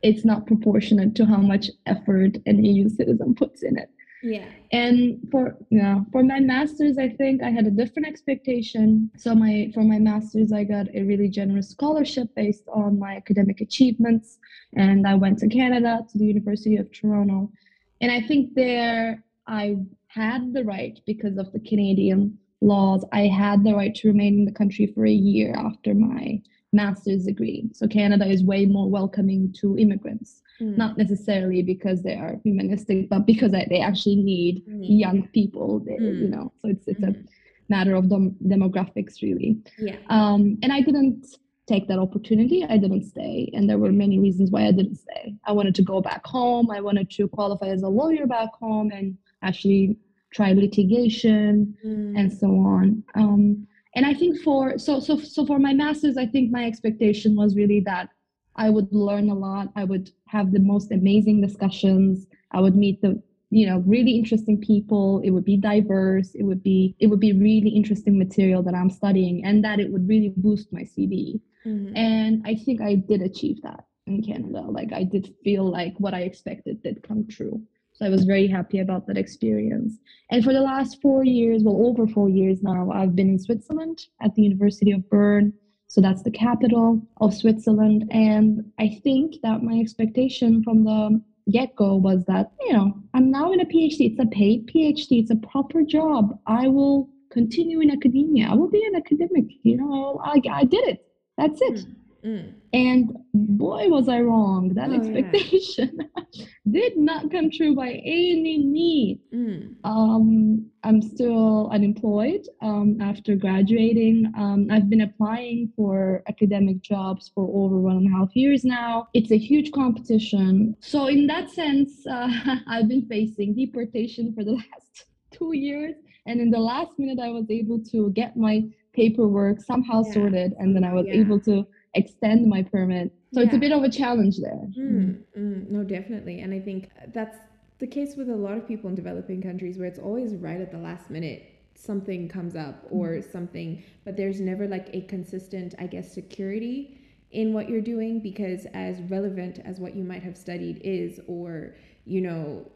it's 0.04 0.26
not 0.26 0.46
proportionate 0.46 1.16
to 1.16 1.26
how 1.26 1.42
much 1.54 1.70
effort 1.86 2.34
an 2.48 2.66
EU 2.66 2.90
citizen 2.90 3.34
puts 3.34 3.64
in 3.64 3.78
it. 3.78 3.90
Yeah. 4.24 4.46
And 4.72 5.28
for 5.32 5.58
yeah, 5.70 6.02
for 6.12 6.24
my 6.24 6.40
masters, 6.40 6.98
I 6.98 7.10
think 7.10 7.42
I 7.42 7.50
had 7.50 7.66
a 7.66 7.72
different 7.72 8.08
expectation. 8.08 9.10
So 9.18 9.34
my 9.34 9.72
for 9.74 9.84
my 9.84 10.00
masters, 10.00 10.52
I 10.52 10.64
got 10.64 10.88
a 10.94 11.04
really 11.04 11.28
generous 11.28 11.70
scholarship 11.70 12.30
based 12.36 12.68
on 12.72 13.00
my 13.00 13.16
academic 13.16 13.62
achievements, 13.62 14.38
and 14.76 15.08
I 15.08 15.16
went 15.16 15.40
to 15.40 15.48
Canada 15.48 16.06
to 16.12 16.18
the 16.18 16.26
University 16.26 16.78
of 16.78 16.92
Toronto, 16.92 17.52
and 18.00 18.12
I 18.12 18.22
think 18.22 18.54
there 18.54 19.24
I 19.48 19.78
had 20.08 20.54
the 20.54 20.64
right 20.64 21.00
because 21.06 21.38
of 21.38 21.52
the 21.52 21.60
Canadian 21.60 22.38
laws. 22.62 23.04
I 23.12 23.28
had 23.28 23.64
the 23.64 23.74
right 23.74 23.94
to 23.96 24.08
remain 24.08 24.40
in 24.40 24.46
the 24.46 24.52
country 24.52 24.86
for 24.86 25.06
a 25.06 25.12
year 25.12 25.54
after 25.58 25.96
my 25.96 26.42
master's 26.74 27.26
degree. 27.26 27.70
So 27.74 27.88
Canada 27.88 28.26
is 28.26 28.44
way 28.44 28.66
more 28.66 28.90
welcoming 28.90 29.54
to 29.60 29.78
immigrants, 29.78 30.42
mm. 30.62 30.78
not 30.78 30.98
necessarily 30.98 31.62
because 31.62 32.04
they 32.04 32.16
are 32.16 32.36
humanistic, 32.44 33.10
but 33.10 33.26
because 33.26 33.52
they 33.52 33.82
actually 33.82 34.18
need 34.18 34.66
mm. 34.68 34.80
young 34.82 35.28
people. 35.30 35.80
They, 35.80 35.94
mm. 35.94 36.22
You 36.22 36.28
know, 36.28 36.54
so 36.60 36.70
it's 36.70 36.88
it's 36.88 37.04
a 37.04 37.08
mm-hmm. 37.08 37.22
matter 37.70 37.96
of 37.96 38.10
dem- 38.10 38.36
demographics 38.46 39.22
really. 39.22 39.58
Yeah. 39.78 39.98
Um, 40.10 40.58
and 40.62 40.72
I 40.72 40.82
didn't 40.82 41.26
take 41.68 41.88
that 41.88 42.00
opportunity. 42.00 42.66
I 42.66 42.78
didn't 42.78 43.04
stay, 43.04 43.50
and 43.54 43.70
there 43.70 43.78
were 43.78 43.92
many 43.92 44.20
reasons 44.20 44.52
why 44.52 44.68
I 44.68 44.72
didn't 44.72 44.98
stay. 44.98 45.36
I 45.46 45.52
wanted 45.52 45.76
to 45.76 45.84
go 45.84 46.02
back 46.02 46.26
home. 46.26 46.70
I 46.72 46.82
wanted 46.82 47.10
to 47.12 47.28
qualify 47.28 47.68
as 47.68 47.84
a 47.84 47.90
lawyer 47.90 48.28
back 48.28 48.50
home 48.60 48.92
and 48.92 49.18
actually 49.42 49.98
try 50.32 50.54
litigation 50.54 51.76
mm. 51.86 52.18
and 52.18 52.32
so 52.32 52.48
on. 52.48 53.04
Um, 53.16 53.68
and 53.96 54.06
i 54.06 54.14
think 54.14 54.40
for 54.40 54.78
so 54.78 55.00
so 55.00 55.18
so 55.20 55.46
for 55.46 55.60
my 55.60 55.74
masters 55.74 56.18
i 56.18 56.26
think 56.26 56.52
my 56.52 56.66
expectation 56.66 57.36
was 57.36 57.56
really 57.56 57.80
that 57.82 58.10
i 58.56 58.70
would 58.70 58.92
learn 58.92 59.30
a 59.30 59.36
lot. 59.36 59.70
I 59.76 59.84
would 59.84 60.12
have 60.28 60.52
the 60.52 60.60
most 60.60 60.92
amazing 60.92 61.42
discussions. 61.42 62.28
I 62.52 62.60
would 62.60 62.76
meet 62.76 63.02
the 63.02 63.22
you 63.50 63.66
know 63.68 63.80
really 63.86 64.12
interesting 64.12 64.60
people. 64.60 65.22
It 65.24 65.32
would 65.32 65.46
be 65.46 65.58
diverse. 65.58 66.34
It 66.36 66.44
would 66.44 66.64
be 66.64 66.96
it 67.00 67.08
would 67.08 67.20
be 67.20 67.34
really 67.34 67.70
interesting 67.70 68.18
material 68.18 68.64
that 68.64 68.76
i'm 68.76 68.90
studying 68.90 69.46
and 69.46 69.64
that 69.64 69.80
it 69.80 69.92
would 69.92 70.08
really 70.08 70.34
boost 70.38 70.72
my 70.72 70.82
cv 70.82 71.40
mm-hmm. 71.66 71.96
and 71.96 72.42
i 72.46 72.56
think 72.56 72.82
i 72.82 72.96
did 72.96 73.22
achieve 73.22 73.62
that 73.62 73.86
in 74.08 74.24
canada. 74.24 74.62
Like 74.62 74.92
i 74.94 75.04
did 75.04 75.34
feel 75.44 75.66
like 75.70 75.94
what 75.98 76.14
i 76.14 76.22
expected 76.22 76.82
did 76.84 77.04
come 77.04 77.28
true. 77.28 77.62
So 77.94 78.06
I 78.06 78.10
was 78.10 78.24
very 78.24 78.48
happy 78.48 78.80
about 78.80 79.06
that 79.08 79.18
experience. 79.18 80.00
And 80.32 80.44
for 80.44 80.54
the 80.54 80.62
last 80.62 81.00
four 81.02 81.24
years, 81.24 81.62
well, 81.64 81.86
over 81.86 82.08
four 82.08 82.30
years 82.30 82.64
now, 82.64 82.90
I've 82.90 83.16
been 83.16 83.30
in 83.30 83.38
Switzerland 83.38 84.08
at 84.22 84.34
the 84.34 84.42
University 84.42 84.92
of 84.92 85.08
Bern. 85.08 85.54
So 85.92 86.00
that's 86.00 86.24
the 86.24 86.32
capital 86.32 87.02
of 87.20 87.34
Switzerland. 87.34 88.08
And 88.12 88.72
I 88.80 88.98
think 89.04 89.36
that 89.44 89.62
my 89.62 89.78
expectation 89.78 90.64
from 90.64 90.86
the 90.86 91.22
get 91.52 91.76
go 91.76 91.98
was 91.98 92.24
that, 92.30 92.54
you 92.62 92.72
know, 92.72 92.94
I'm 93.14 93.30
now 93.30 93.52
in 93.52 93.60
a 93.60 93.66
PhD. 93.66 94.10
It's 94.10 94.20
a 94.20 94.26
paid 94.26 94.68
PhD, 94.68 95.20
it's 95.22 95.32
a 95.32 95.36
proper 95.36 95.82
job. 95.82 96.40
I 96.48 96.70
will 96.70 97.10
continue 97.30 97.82
in 97.82 97.92
academia. 97.92 98.48
I 98.50 98.54
will 98.54 98.70
be 98.70 98.86
an 98.86 98.96
academic. 98.96 99.48
You 99.64 99.76
know, 99.76 100.22
I, 100.24 100.42
I 100.50 100.64
did 100.64 100.88
it. 100.88 101.06
That's 101.38 101.60
it. 101.62 101.86
Mm. 101.86 101.96
Mm. 102.24 102.54
And 102.74 103.18
boy, 103.34 103.88
was 103.88 104.08
I 104.08 104.22
wrong. 104.22 104.74
That 104.76 104.90
oh, 104.90 104.94
expectation 104.94 106.00
yeah. 106.34 106.46
did 106.72 106.98
not 106.98 107.32
come 107.32 107.50
true 107.52 107.76
by 107.76 107.90
any 107.90 108.64
means. 108.64 109.20
Mm. 109.34 109.76
Um, 109.84 110.66
I'm 110.84 111.02
still 111.02 111.70
unemployed 111.72 112.48
um, 112.62 113.00
after 113.02 113.36
graduating. 113.36 114.32
Um, 114.38 114.68
I've 114.72 114.90
been 114.90 115.02
applying 115.02 115.72
for 115.76 116.24
academic 116.28 116.82
jobs 116.82 117.32
for 117.34 117.44
over 117.44 117.78
one 117.78 117.98
and 117.98 118.08
a 118.08 118.18
half 118.18 118.36
years 118.36 118.64
now. 118.64 119.08
It's 119.14 119.32
a 119.32 119.38
huge 119.38 119.72
competition. 119.72 120.76
So, 120.80 121.08
in 121.08 121.28
that 121.28 121.50
sense, 121.50 122.06
uh, 122.12 122.30
I've 122.68 122.88
been 122.88 123.08
facing 123.08 123.56
deportation 123.56 124.34
for 124.34 124.44
the 124.44 124.52
last 124.72 125.06
two 125.32 125.54
years. 125.54 125.96
And 126.28 126.40
in 126.40 126.52
the 126.52 126.60
last 126.60 127.00
minute, 127.00 127.20
I 127.20 127.30
was 127.30 127.50
able 127.50 127.80
to 127.92 128.12
get 128.12 128.38
my 128.38 128.64
paperwork 128.94 129.62
somehow 129.62 130.04
yeah. 130.06 130.14
sorted, 130.14 130.54
and 130.60 130.76
then 130.76 130.84
I 130.84 130.94
was 130.94 131.06
yeah. 131.08 131.16
able 131.16 131.40
to 131.42 131.66
extend 131.94 132.48
my 132.48 132.64
permit. 132.64 133.12
So 133.34 133.40
yeah. 133.40 133.48
it's 133.48 133.56
a 133.56 133.60
bit 133.60 133.72
of 133.72 133.84
a 133.84 133.90
challenge 133.90 134.38
there. 134.40 134.68
Mm, 134.78 135.24
mm, 135.38 135.70
no, 135.70 135.84
definitely. 135.84 136.42
And 136.42 136.54
I 136.54 136.60
think 136.60 136.90
that's 137.14 137.38
the 137.80 137.88
case 137.88 138.16
with 138.16 138.30
a 138.30 138.36
lot 138.36 138.58
of 138.58 138.68
people 138.68 138.90
in 138.90 138.96
developing 138.96 139.42
countries 139.42 139.78
where 139.78 139.88
it's 139.88 140.00
always 140.00 140.36
right 140.36 140.62
at 140.62 140.72
the 140.72 140.78
last 140.78 141.10
minute 141.10 141.52
something 141.76 142.30
comes 142.30 142.56
up 142.56 142.86
or 142.90 143.08
mm. 143.08 143.32
something, 143.32 143.84
but 144.06 144.16
there's 144.16 144.40
never 144.40 144.68
like 144.68 144.90
a 144.94 145.02
consistent, 145.02 145.74
I 145.80 145.88
guess, 145.88 146.12
security 146.14 146.98
in 147.32 147.54
what 147.54 147.70
you're 147.70 147.82
doing 147.82 148.20
because 148.20 148.66
as 148.74 149.02
relevant 149.04 149.60
as 149.66 149.80
what 149.80 149.96
you 149.96 150.04
might 150.04 150.22
have 150.24 150.38
studied 150.38 150.82
is, 150.84 151.20
or, 151.28 151.76
you 152.06 152.22
know, 152.22 152.70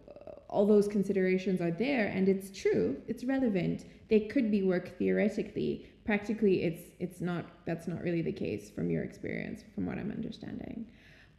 all 0.50 0.66
those 0.66 0.88
considerations 0.88 1.60
are 1.62 1.72
there 1.72 2.08
and 2.08 2.30
it's 2.30 2.58
true, 2.58 2.96
it's 3.08 3.24
relevant. 3.24 3.86
They 4.10 4.22
could 4.22 4.50
be 4.50 4.64
work 4.64 4.98
theoretically, 4.98 5.88
practically 6.06 6.64
it's 6.64 6.84
it's 7.00 7.20
not 7.20 7.46
that's 7.66 7.88
not 7.88 8.02
really 8.02 8.22
the 8.22 8.32
case 8.32 8.70
from 8.70 8.90
your 8.90 9.04
experience 9.04 9.64
from 9.74 9.86
what 9.86 9.98
i'm 9.98 10.12
understanding 10.12 10.86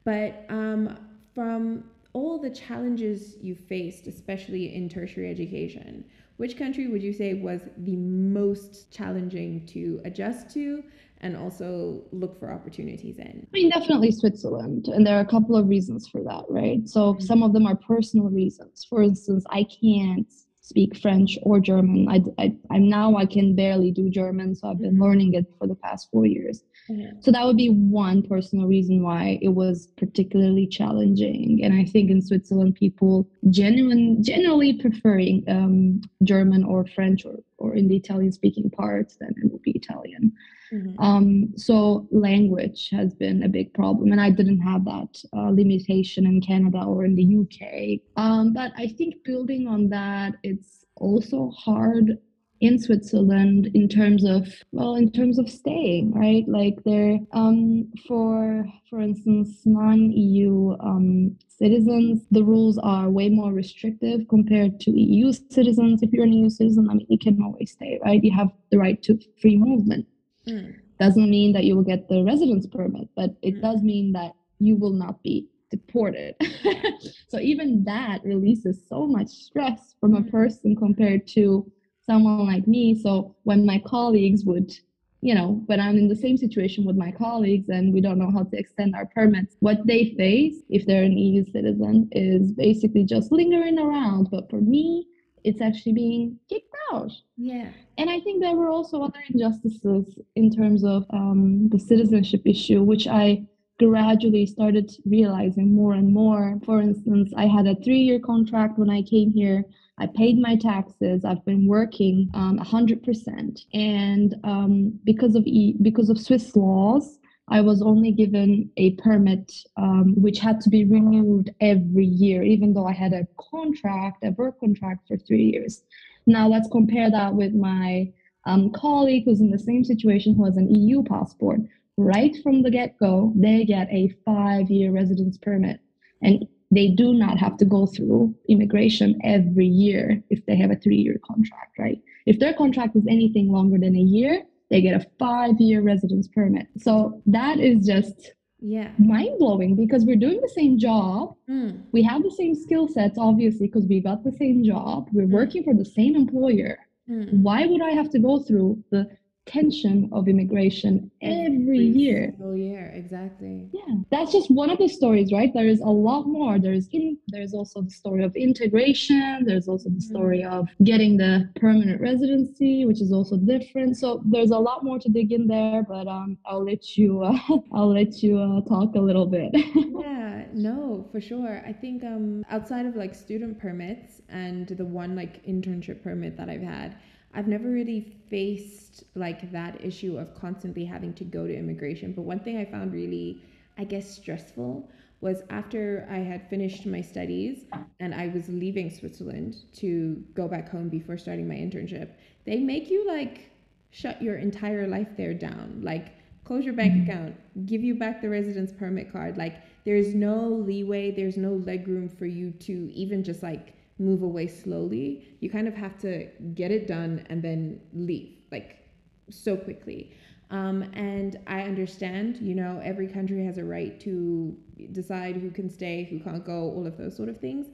but 0.04 0.44
um, 0.48 0.98
from 1.34 1.84
all 2.12 2.38
the 2.38 2.50
challenges 2.50 3.36
you 3.40 3.54
faced 3.54 4.06
especially 4.06 4.74
in 4.74 4.88
tertiary 4.88 5.30
education 5.30 6.04
which 6.36 6.58
country 6.58 6.86
would 6.88 7.02
you 7.02 7.12
say 7.12 7.34
was 7.34 7.62
the 7.78 7.96
most 7.96 8.90
challenging 8.90 9.64
to 9.66 10.00
adjust 10.04 10.50
to 10.50 10.82
and 11.22 11.36
also 11.36 12.02
look 12.12 12.38
for 12.38 12.52
opportunities 12.52 13.18
in? 13.18 13.46
I 13.50 13.52
mean, 13.52 13.70
definitely 13.70 14.10
Switzerland. 14.10 14.88
And 14.88 15.06
there 15.06 15.16
are 15.16 15.20
a 15.20 15.26
couple 15.26 15.56
of 15.56 15.66
reasons 15.66 16.06
for 16.06 16.22
that, 16.24 16.44
right? 16.50 16.86
So 16.86 17.14
mm-hmm. 17.14 17.24
some 17.24 17.42
of 17.42 17.54
them 17.54 17.66
are 17.66 17.76
personal 17.76 18.28
reasons. 18.28 18.84
For 18.84 19.02
instance, 19.02 19.44
I 19.50 19.64
can't 19.64 20.30
speak 20.66 20.96
French 20.96 21.38
or 21.42 21.60
German. 21.60 22.08
I, 22.08 22.24
I, 22.42 22.56
I'm 22.72 22.88
now 22.88 23.16
I 23.16 23.24
can 23.24 23.54
barely 23.54 23.92
do 23.92 24.10
German, 24.10 24.56
so 24.56 24.68
I've 24.68 24.80
been 24.80 24.94
mm-hmm. 24.94 25.02
learning 25.02 25.34
it 25.34 25.46
for 25.60 25.68
the 25.68 25.76
past 25.76 26.08
four 26.10 26.26
years. 26.26 26.64
Mm-hmm. 26.90 27.20
So 27.20 27.30
that 27.30 27.44
would 27.44 27.56
be 27.56 27.68
one 27.68 28.20
personal 28.20 28.66
reason 28.66 29.04
why 29.04 29.38
it 29.40 29.50
was 29.50 29.86
particularly 29.96 30.66
challenging. 30.66 31.60
And 31.62 31.72
I 31.72 31.84
think 31.84 32.10
in 32.10 32.20
Switzerland, 32.20 32.74
people 32.74 33.28
genuine, 33.48 34.24
generally 34.24 34.72
preferring 34.72 35.44
um, 35.46 36.00
German 36.24 36.64
or 36.64 36.84
French 36.84 37.24
or, 37.24 37.36
or 37.58 37.76
in 37.76 37.86
the 37.86 37.96
Italian 37.96 38.32
speaking 38.32 38.68
parts, 38.68 39.16
then 39.20 39.34
it 39.36 39.52
would 39.52 39.62
be 39.62 39.70
Italian. 39.70 40.32
Mm-hmm. 40.72 41.00
Um, 41.00 41.52
so 41.56 42.06
language 42.10 42.88
has 42.90 43.14
been 43.14 43.42
a 43.42 43.48
big 43.48 43.72
problem, 43.74 44.12
and 44.12 44.20
I 44.20 44.30
didn't 44.30 44.60
have 44.60 44.84
that 44.84 45.22
uh, 45.36 45.50
limitation 45.50 46.26
in 46.26 46.40
Canada 46.40 46.82
or 46.84 47.04
in 47.04 47.14
the 47.14 47.36
UK. 47.42 48.00
Um, 48.16 48.52
but 48.52 48.72
I 48.76 48.88
think 48.88 49.22
building 49.24 49.68
on 49.68 49.88
that, 49.90 50.34
it's 50.42 50.84
also 50.96 51.50
hard 51.50 52.18
in 52.60 52.78
Switzerland 52.78 53.70
in 53.74 53.88
terms 53.88 54.24
of 54.24 54.48
well 54.72 54.94
in 54.94 55.10
terms 55.12 55.38
of 55.38 55.50
staying 55.50 56.10
right 56.12 56.48
like 56.48 56.82
there 56.84 57.18
um 57.32 57.90
for 58.08 58.64
for 58.88 59.00
instance 59.00 59.60
non-EU 59.66 60.74
um 60.80 61.36
citizens 61.48 62.22
the 62.30 62.42
rules 62.42 62.78
are 62.78 63.10
way 63.10 63.28
more 63.28 63.52
restrictive 63.52 64.26
compared 64.28 64.80
to 64.80 64.90
EU 64.90 65.32
citizens 65.50 66.02
if 66.02 66.10
you're 66.12 66.24
an 66.24 66.32
EU 66.32 66.48
citizen 66.48 66.88
I 66.88 66.94
mean 66.94 67.06
you 67.10 67.18
can 67.18 67.42
always 67.42 67.72
stay 67.72 68.00
right 68.02 68.24
you 68.24 68.32
have 68.32 68.50
the 68.70 68.78
right 68.78 69.02
to 69.02 69.18
free 69.40 69.58
movement 69.58 70.06
Mm. 70.48 70.76
Doesn't 70.98 71.30
mean 71.30 71.52
that 71.52 71.64
you 71.64 71.76
will 71.76 71.82
get 71.84 72.08
the 72.08 72.22
residence 72.22 72.66
permit, 72.66 73.08
but 73.14 73.30
it 73.42 73.56
mm. 73.56 73.62
does 73.62 73.82
mean 73.82 74.12
that 74.12 74.32
you 74.58 74.76
will 74.76 74.92
not 74.92 75.22
be 75.22 75.48
deported. 75.70 76.34
so 77.28 77.38
even 77.38 77.84
that 77.84 78.24
releases 78.24 78.80
so 78.88 79.06
much 79.06 79.28
stress 79.28 79.94
from 80.00 80.14
a 80.14 80.20
mm. 80.20 80.30
person 80.30 80.76
compared 80.76 81.26
to 81.28 81.70
someone 82.06 82.46
like 82.46 82.66
me. 82.66 82.98
So 82.98 83.34
when 83.42 83.66
my 83.66 83.82
colleagues 83.84 84.44
would, 84.44 84.72
you 85.20 85.34
know, 85.34 85.62
when 85.66 85.80
I'm 85.80 85.96
in 85.96 86.08
the 86.08 86.16
same 86.16 86.36
situation 86.36 86.84
with 86.84 86.96
my 86.96 87.10
colleagues 87.10 87.68
and 87.68 87.92
we 87.92 88.00
don't 88.00 88.18
know 88.18 88.30
how 88.30 88.44
to 88.44 88.56
extend 88.56 88.94
our 88.94 89.06
permits, 89.06 89.56
what 89.60 89.86
they 89.86 90.14
face 90.16 90.62
if 90.68 90.86
they're 90.86 91.02
an 91.02 91.18
EU 91.18 91.44
citizen 91.50 92.08
is 92.12 92.52
basically 92.52 93.04
just 93.04 93.32
lingering 93.32 93.78
around. 93.78 94.28
But 94.30 94.48
for 94.48 94.60
me, 94.60 95.06
it's 95.44 95.60
actually 95.60 95.92
being 95.92 96.38
kicked 96.48 96.74
out. 96.92 97.12
Yeah. 97.36 97.68
And 97.98 98.10
I 98.10 98.20
think 98.20 98.42
there 98.42 98.54
were 98.54 98.68
also 98.68 99.02
other 99.02 99.20
injustices 99.28 100.18
in 100.34 100.50
terms 100.50 100.84
of 100.84 101.04
um, 101.10 101.68
the 101.70 101.78
citizenship 101.78 102.42
issue, 102.44 102.82
which 102.82 103.06
I 103.06 103.46
gradually 103.78 104.46
started 104.46 104.90
realizing 105.04 105.74
more 105.74 105.92
and 105.92 106.12
more. 106.12 106.58
For 106.64 106.80
instance, 106.80 107.32
I 107.36 107.46
had 107.46 107.66
a 107.66 107.76
three 107.76 108.00
year 108.00 108.18
contract 108.18 108.78
when 108.78 108.90
I 108.90 109.02
came 109.02 109.32
here. 109.32 109.64
I 109.98 110.06
paid 110.06 110.38
my 110.38 110.56
taxes. 110.56 111.24
I've 111.24 111.44
been 111.44 111.66
working 111.66 112.30
um, 112.34 112.58
100%. 112.58 113.60
And 113.72 114.34
um, 114.44 114.98
because 115.04 115.34
of 115.34 115.46
e- 115.46 115.76
because 115.80 116.10
of 116.10 116.20
Swiss 116.20 116.54
laws, 116.54 117.18
I 117.48 117.60
was 117.60 117.80
only 117.80 118.10
given 118.10 118.70
a 118.76 118.92
permit 118.92 119.52
um, 119.76 120.14
which 120.16 120.40
had 120.40 120.60
to 120.62 120.68
be 120.68 120.84
renewed 120.84 121.54
every 121.60 122.06
year, 122.06 122.42
even 122.42 122.74
though 122.74 122.86
I 122.86 122.92
had 122.92 123.12
a 123.12 123.26
contract, 123.38 124.24
a 124.24 124.32
work 124.32 124.58
contract 124.58 125.06
for 125.06 125.16
three 125.16 125.44
years. 125.52 125.84
Now 126.26 126.48
let's 126.48 126.68
compare 126.68 127.10
that 127.10 127.34
with 127.34 127.54
my 127.54 128.12
um, 128.46 128.70
colleague 128.72 129.24
who's 129.24 129.40
in 129.40 129.50
the 129.50 129.58
same 129.58 129.84
situation 129.84 130.34
who 130.34 130.44
has 130.44 130.56
an 130.56 130.74
EU 130.74 131.02
passport. 131.02 131.60
right 131.96 132.36
from 132.42 132.62
the 132.62 132.70
get 132.70 132.98
go, 132.98 133.32
they 133.34 133.64
get 133.64 133.88
a 133.90 134.12
five 134.24 134.70
year 134.70 134.90
residence 134.90 135.38
permit. 135.38 135.80
And 136.22 136.46
they 136.70 136.88
do 136.88 137.14
not 137.14 137.38
have 137.38 137.56
to 137.58 137.64
go 137.64 137.86
through 137.86 138.34
immigration 138.48 139.18
every 139.22 139.66
year 139.66 140.22
if 140.30 140.44
they 140.46 140.56
have 140.56 140.70
a 140.70 140.76
three 140.76 140.96
year 140.96 141.20
contract, 141.24 141.78
right? 141.78 142.00
If 142.26 142.38
their 142.40 142.54
contract 142.54 142.96
is 142.96 143.06
anything 143.08 143.50
longer 143.52 143.78
than 143.78 143.94
a 143.94 144.00
year, 144.00 144.44
they 144.70 144.80
get 144.80 145.00
a 145.00 145.06
five 145.18 145.60
year 145.60 145.82
residence 145.82 146.28
permit. 146.28 146.66
So 146.78 147.22
that 147.26 147.58
is 147.60 147.86
just 147.86 148.32
yeah 148.60 148.90
mind 148.98 149.38
blowing 149.38 149.76
because 149.76 150.04
we're 150.06 150.16
doing 150.16 150.40
the 150.40 150.48
same 150.48 150.78
job. 150.78 151.34
Mm. 151.48 151.82
We 151.92 152.02
have 152.02 152.22
the 152.22 152.30
same 152.30 152.54
skill 152.54 152.88
sets, 152.88 153.18
obviously, 153.18 153.66
because 153.66 153.84
we 153.86 154.00
got 154.00 154.24
the 154.24 154.32
same 154.32 154.64
job. 154.64 155.08
We're 155.12 155.26
Mm. 155.26 155.30
working 155.40 155.62
for 155.62 155.74
the 155.74 155.84
same 155.84 156.16
employer. 156.16 156.78
Mm. 157.08 157.42
Why 157.42 157.66
would 157.66 157.82
I 157.82 157.90
have 157.90 158.10
to 158.10 158.18
go 158.18 158.38
through 158.40 158.82
the 158.90 159.08
tension 159.46 160.08
of 160.12 160.28
immigration 160.28 161.10
every 161.22 161.78
year? 161.80 162.34
single 162.36 162.56
year 162.56 162.92
exactly 162.94 163.68
Yeah, 163.72 163.94
that's 164.10 164.32
just 164.32 164.50
one 164.50 164.70
of 164.70 164.78
the 164.78 164.88
stories, 164.88 165.32
right? 165.32 165.52
There 165.52 165.66
is 165.68 165.80
a 165.80 165.88
lot 166.08 166.26
more. 166.26 166.58
There's 166.58 166.88
in 166.92 167.18
there's 167.28 167.54
also 167.54 167.82
the 167.82 167.90
story 167.90 168.24
of 168.24 168.34
integration. 168.36 169.44
There's 169.46 169.68
also 169.68 169.88
the 169.90 170.00
story 170.00 170.44
of 170.44 170.68
getting 170.84 171.16
the 171.16 171.48
permanent 171.56 172.00
residency, 172.00 172.84
which 172.84 173.00
is 173.00 173.12
also 173.12 173.36
different. 173.36 173.96
So 173.96 174.22
there's 174.24 174.50
a 174.50 174.58
lot 174.58 174.84
more 174.84 174.98
to 174.98 175.08
dig 175.08 175.32
in 175.32 175.46
there. 175.48 175.82
But 175.82 176.06
um, 176.06 176.38
I'll 176.46 176.64
let 176.64 176.96
you 176.96 177.22
uh, 177.22 177.38
I'll 177.72 177.92
let 177.92 178.22
you 178.22 178.38
uh, 178.38 178.60
talk 178.62 178.94
a 178.94 179.00
little 179.00 179.26
bit. 179.26 179.50
yeah 179.94 180.44
no 180.52 181.06
for 181.10 181.20
sure 181.20 181.62
i 181.66 181.72
think 181.72 182.02
um 182.04 182.44
outside 182.50 182.86
of 182.86 182.96
like 182.96 183.14
student 183.14 183.58
permits 183.58 184.22
and 184.28 184.68
the 184.68 184.84
one 184.84 185.14
like 185.16 185.44
internship 185.46 186.02
permit 186.02 186.36
that 186.36 186.48
i've 186.48 186.62
had 186.62 186.96
i've 187.36 187.46
never 187.46 187.68
really 187.68 188.16
faced 188.28 189.04
like 189.14 189.50
that 189.52 189.80
issue 189.84 190.18
of 190.18 190.34
constantly 190.34 190.84
having 190.84 191.12
to 191.14 191.24
go 191.24 191.46
to 191.46 191.56
immigration 191.56 192.12
but 192.12 192.22
one 192.22 192.40
thing 192.40 192.56
i 192.58 192.64
found 192.64 192.92
really 192.92 193.40
i 193.78 193.84
guess 193.84 194.08
stressful 194.08 194.88
was 195.20 195.42
after 195.50 196.06
i 196.10 196.18
had 196.18 196.48
finished 196.50 196.86
my 196.86 197.00
studies 197.00 197.64
and 198.00 198.14
i 198.14 198.26
was 198.28 198.48
leaving 198.48 198.90
switzerland 198.90 199.56
to 199.74 200.22
go 200.34 200.48
back 200.48 200.68
home 200.68 200.88
before 200.88 201.16
starting 201.16 201.46
my 201.46 201.54
internship 201.54 202.10
they 202.44 202.58
make 202.58 202.90
you 202.90 203.06
like 203.06 203.50
shut 203.96 204.20
your 204.20 204.36
entire 204.36 204.86
life 204.86 205.08
there 205.16 205.34
down. 205.34 205.80
Like 205.82 206.12
close 206.44 206.64
your 206.64 206.74
bank 206.74 206.92
mm-hmm. 206.92 207.10
account 207.10 207.66
give 207.66 207.82
you 207.82 207.94
back 207.94 208.20
the 208.20 208.28
residence 208.28 208.72
permit 208.72 209.10
card. 209.12 209.36
Like 209.38 209.56
there's 209.84 210.14
no 210.14 210.48
leeway 210.48 211.10
there's 211.10 211.36
no 211.36 211.54
leg 211.54 211.88
room 211.88 212.08
for 212.08 212.26
you 212.26 212.50
to 212.50 212.90
even 212.92 213.24
just 213.24 213.42
like 213.42 213.74
move 213.98 214.22
away 214.22 214.46
slowly 214.46 215.36
you 215.40 215.48
kind 215.48 215.66
of 215.66 215.74
have 215.74 215.98
to 215.98 216.28
get 216.54 216.70
it 216.70 216.86
done 216.86 217.24
and 217.30 217.42
then 217.42 217.80
leave 217.92 218.36
like 218.52 218.88
so 219.30 219.56
quickly. 219.56 220.16
Um, 220.48 220.82
and 220.92 221.40
i 221.48 221.62
understand 221.62 222.36
you 222.36 222.54
know 222.54 222.80
every 222.84 223.08
country 223.08 223.44
has 223.44 223.58
a 223.58 223.64
right 223.64 223.98
to 224.02 224.56
decide 224.92 225.34
who 225.34 225.50
can 225.50 225.68
stay 225.68 226.04
who 226.04 226.20
can't 226.20 226.44
go 226.44 226.70
all 226.70 226.86
of 226.86 226.96
those 226.96 227.16
sort 227.16 227.28
of 227.28 227.40
things. 227.40 227.66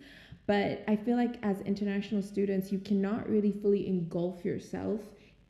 But 0.46 0.82
i 0.88 0.96
feel 0.96 1.16
like 1.16 1.36
as 1.42 1.60
international 1.62 2.22
students 2.22 2.72
you 2.72 2.78
cannot 2.78 3.28
really 3.28 3.52
fully 3.52 3.86
engulf 3.86 4.44
yourself 4.44 5.00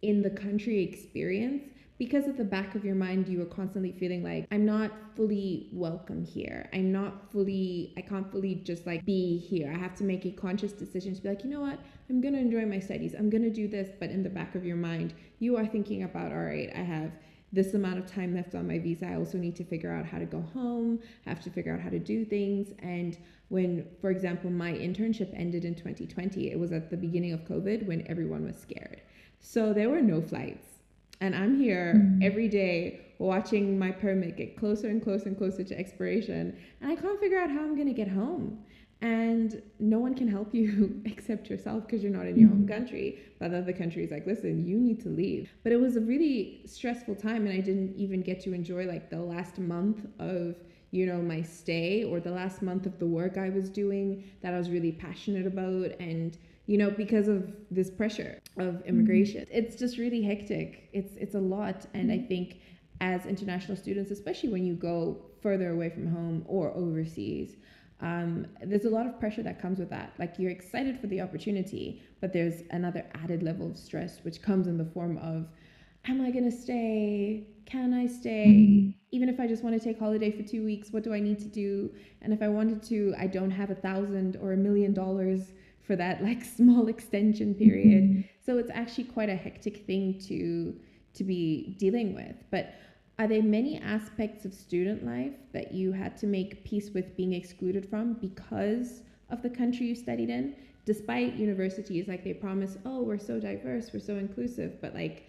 in 0.02 0.20
the 0.20 0.30
country 0.30 0.82
experience 0.82 1.62
because 2.04 2.26
at 2.26 2.37
the 2.37 2.42
back 2.42 2.75
of 2.75 2.85
your 2.85 2.97
mind 2.97 3.28
you 3.28 3.40
are 3.40 3.52
constantly 3.61 3.92
feeling 3.92 4.25
like 4.25 4.44
i'm 4.50 4.66
not 4.66 4.90
fully 5.14 5.68
welcome 5.73 6.25
here. 6.25 6.68
I'm 6.73 6.90
not 6.90 7.30
fully 7.30 7.94
i 7.97 8.00
can't 8.00 8.28
fully 8.32 8.56
just 8.56 8.87
like 8.87 9.04
be 9.04 9.38
here. 9.38 9.71
I 9.73 9.78
have 9.78 9.94
to 9.97 10.04
make 10.04 10.25
a 10.25 10.32
conscious 10.32 10.73
decision 10.73 11.14
to 11.14 11.23
be 11.23 11.28
like 11.28 11.44
you 11.44 11.50
know 11.50 11.61
what? 11.61 11.78
I'm 12.11 12.21
going 12.21 12.35
to 12.35 12.40
enjoy 12.40 12.66
my 12.66 12.80
studies. 12.80 13.14
I'm 13.16 13.30
going 13.30 13.44
to 13.44 13.56
do 13.62 13.68
this. 13.68 13.88
But 14.00 14.11
in 14.11 14.25
the 14.25 14.30
back 14.30 14.56
of 14.56 14.64
your 14.64 14.76
mind 14.76 15.14
you 15.38 15.56
are 15.56 15.64
thinking 15.64 16.02
about 16.02 16.32
all 16.32 16.47
right 16.52 16.73
i 16.75 16.80
have 16.80 17.12
this 17.52 17.75
amount 17.75 17.99
of 18.00 18.06
time 18.06 18.35
left 18.35 18.56
on 18.56 18.66
my 18.66 18.78
visa. 18.80 19.06
I 19.06 19.16
also 19.16 19.38
need 19.38 19.54
to 19.56 19.64
figure 19.64 19.92
out 19.92 20.04
how 20.04 20.18
to 20.18 20.25
go 20.25 20.40
home 20.40 20.99
I 21.25 21.28
have 21.28 21.44
to 21.44 21.50
figure 21.50 21.73
out 21.73 21.80
how 21.80 21.90
to 21.90 22.00
do 22.00 22.25
things. 22.25 22.73
And 22.80 23.16
when 23.49 23.87
for 24.00 24.11
example 24.11 24.50
my 24.50 24.73
internship 24.73 25.30
ended 25.38 25.64
in 25.64 25.76
2020 25.76 26.50
it 26.50 26.59
was 26.59 26.73
at 26.73 26.90
the 26.90 26.97
beginning 26.97 27.32
of 27.32 27.40
covid 27.44 27.87
when 27.87 28.04
everyone 28.09 28.44
was 28.44 28.56
scared. 28.56 29.03
So 29.38 29.72
there 29.72 29.88
were 29.88 30.03
no 30.03 30.20
flights 30.20 30.71
and 31.22 31.35
I'm 31.35 31.54
here 31.66 31.87
Mm. 31.94 32.22
every 32.28 32.48
day 32.48 33.00
watching 33.18 33.78
my 33.78 33.92
permit 33.92 34.37
get 34.37 34.56
closer 34.56 34.88
and 34.88 35.00
closer 35.02 35.28
and 35.28 35.38
closer 35.38 35.64
to 35.64 35.78
expiration, 35.78 36.56
and 36.80 36.90
I 36.92 36.96
can't 36.96 37.20
figure 37.20 37.38
out 37.38 37.50
how 37.50 37.61
I'm 37.62 37.76
gonna 37.76 37.92
get 38.04 38.08
home. 38.08 38.46
And 39.00 39.61
no 39.80 39.98
one 39.98 40.14
can 40.14 40.28
help 40.28 40.54
you 40.54 41.00
except 41.12 41.50
yourself 41.50 41.87
because 41.87 42.02
you're 42.04 42.12
not 42.20 42.26
in 42.26 42.37
your 42.38 42.48
home 42.48 42.64
Mhm. 42.64 42.68
country. 42.76 43.18
But 43.38 43.50
the 43.52 43.58
other 43.58 43.72
country 43.72 44.04
is 44.04 44.11
like, 44.12 44.26
listen, 44.26 44.64
you 44.64 44.78
need 44.78 45.00
to 45.00 45.08
leave. 45.08 45.44
But 45.64 45.72
it 45.72 45.80
was 45.80 45.96
a 45.96 46.00
really 46.00 46.62
stressful 46.66 47.16
time, 47.16 47.46
and 47.46 47.52
I 47.56 47.61
didn't 47.61 47.96
even 47.96 48.20
get 48.22 48.40
to 48.40 48.52
enjoy 48.52 48.87
like 48.87 49.11
the 49.11 49.20
last 49.20 49.58
month 49.58 50.06
of 50.18 50.56
you 50.92 51.06
know 51.06 51.20
my 51.22 51.42
stay 51.42 52.04
or 52.04 52.20
the 52.20 52.30
last 52.30 52.62
month 52.62 52.85
of 52.87 52.98
the 52.98 53.06
work 53.06 53.38
I 53.38 53.48
was 53.48 53.70
doing 53.70 54.24
that 54.42 54.52
I 54.54 54.58
was 54.58 54.68
really 54.70 54.92
passionate 54.92 55.46
about 55.46 55.92
and 55.98 56.37
you 56.66 56.79
know 56.79 56.90
because 56.90 57.29
of 57.29 57.53
this 57.70 57.90
pressure 57.90 58.40
of 58.59 58.83
immigration. 58.87 59.46
It's 59.51 59.77
just 59.77 59.98
really 59.98 60.22
hectic. 60.22 60.88
It's 60.92 61.14
it's 61.16 61.35
a 61.35 61.40
lot. 61.40 61.87
And 61.94 62.11
i 62.12 62.18
think 62.18 62.57
as 63.01 63.27
international 63.27 63.77
students 63.77 64.11
especially 64.12 64.48
when 64.51 64.64
you 64.64 64.75
go 64.75 65.20
further 65.42 65.70
away 65.70 65.90
from 65.90 66.07
home 66.07 66.44
or 66.46 66.70
overseas 66.72 67.57
um, 68.01 68.46
there's 68.64 68.85
a 68.85 68.90
lot 68.90 69.07
of 69.07 69.20
pressure 69.20 69.44
that 69.44 69.61
comes 69.62 69.79
with 69.79 69.88
that. 69.90 70.12
Like 70.18 70.35
you're 70.37 70.51
excited 70.51 70.98
for 71.01 71.07
the 71.07 71.20
opportunity 71.20 72.03
but 72.20 72.33
there's 72.33 72.62
another 72.70 73.05
added 73.22 73.42
level 73.42 73.70
of 73.70 73.77
stress 73.77 74.18
which 74.25 74.42
comes 74.42 74.66
in 74.66 74.77
the 74.77 74.85
form 74.85 75.18
of 75.18 75.46
am 76.07 76.20
i 76.20 76.31
going 76.31 76.44
to 76.44 76.57
stay? 76.57 77.46
Can 77.66 77.94
i 77.94 78.07
stay? 78.07 78.46
Mhm. 78.46 78.94
even 79.12 79.29
if 79.29 79.38
i 79.40 79.46
just 79.46 79.62
want 79.62 79.75
to 79.79 79.83
take 79.88 79.98
holiday 79.98 80.31
for 80.31 80.42
two 80.42 80.64
weeks 80.64 80.90
what 80.92 81.03
do 81.05 81.12
i 81.14 81.20
need 81.20 81.38
to 81.40 81.48
do? 81.48 81.92
And 82.22 82.33
if 82.33 82.42
i 82.42 82.48
wanted 82.48 82.83
to 82.85 83.14
i 83.18 83.27
don't 83.27 83.51
have 83.53 83.70
a 83.70 83.75
thousand 83.77 84.37
or 84.42 84.53
a 84.53 84.57
million 84.57 84.92
dollars 84.92 85.53
for 85.83 85.97
that 85.97 86.23
like 86.23 86.45
small 86.59 86.87
extension 86.88 87.55
period 87.55 88.05
Mhm. 88.05 88.25
so 88.40 88.59
it's 88.59 88.71
actually 88.73 89.05
quite 89.05 89.29
a 89.29 89.37
hectic 89.37 89.79
thing 89.87 90.18
to 90.29 90.75
to 91.14 91.25
be 91.25 91.77
dealing 91.79 92.14
with 92.14 92.37
but 92.51 92.75
are 93.18 93.29
there 93.29 93.42
many 93.42 93.79
aspects 93.79 94.45
of 94.45 94.55
student 94.55 95.05
life 95.05 95.35
that 95.53 95.73
you 95.73 95.92
had 95.92 96.16
to 96.16 96.27
make 96.27 96.64
peace 96.64 96.90
with 96.95 97.16
being 97.16 97.33
excluded 97.35 97.85
from 97.88 98.14
because 98.14 99.03
of 99.31 99.42
the 99.42 99.51
country 99.51 99.87
you 99.87 99.95
studied 99.95 100.31
in 100.31 100.55
despite 100.85 101.35
universities 101.35 102.09
like 102.09 102.25
they 102.25 102.33
promise 102.35 102.77
oh 102.87 103.03
we're 103.03 103.18
so 103.18 103.38
diverse 103.38 103.90
we're 103.92 104.01
so 104.01 104.16
inclusive 104.16 104.81
but 104.81 104.95
like 104.95 105.25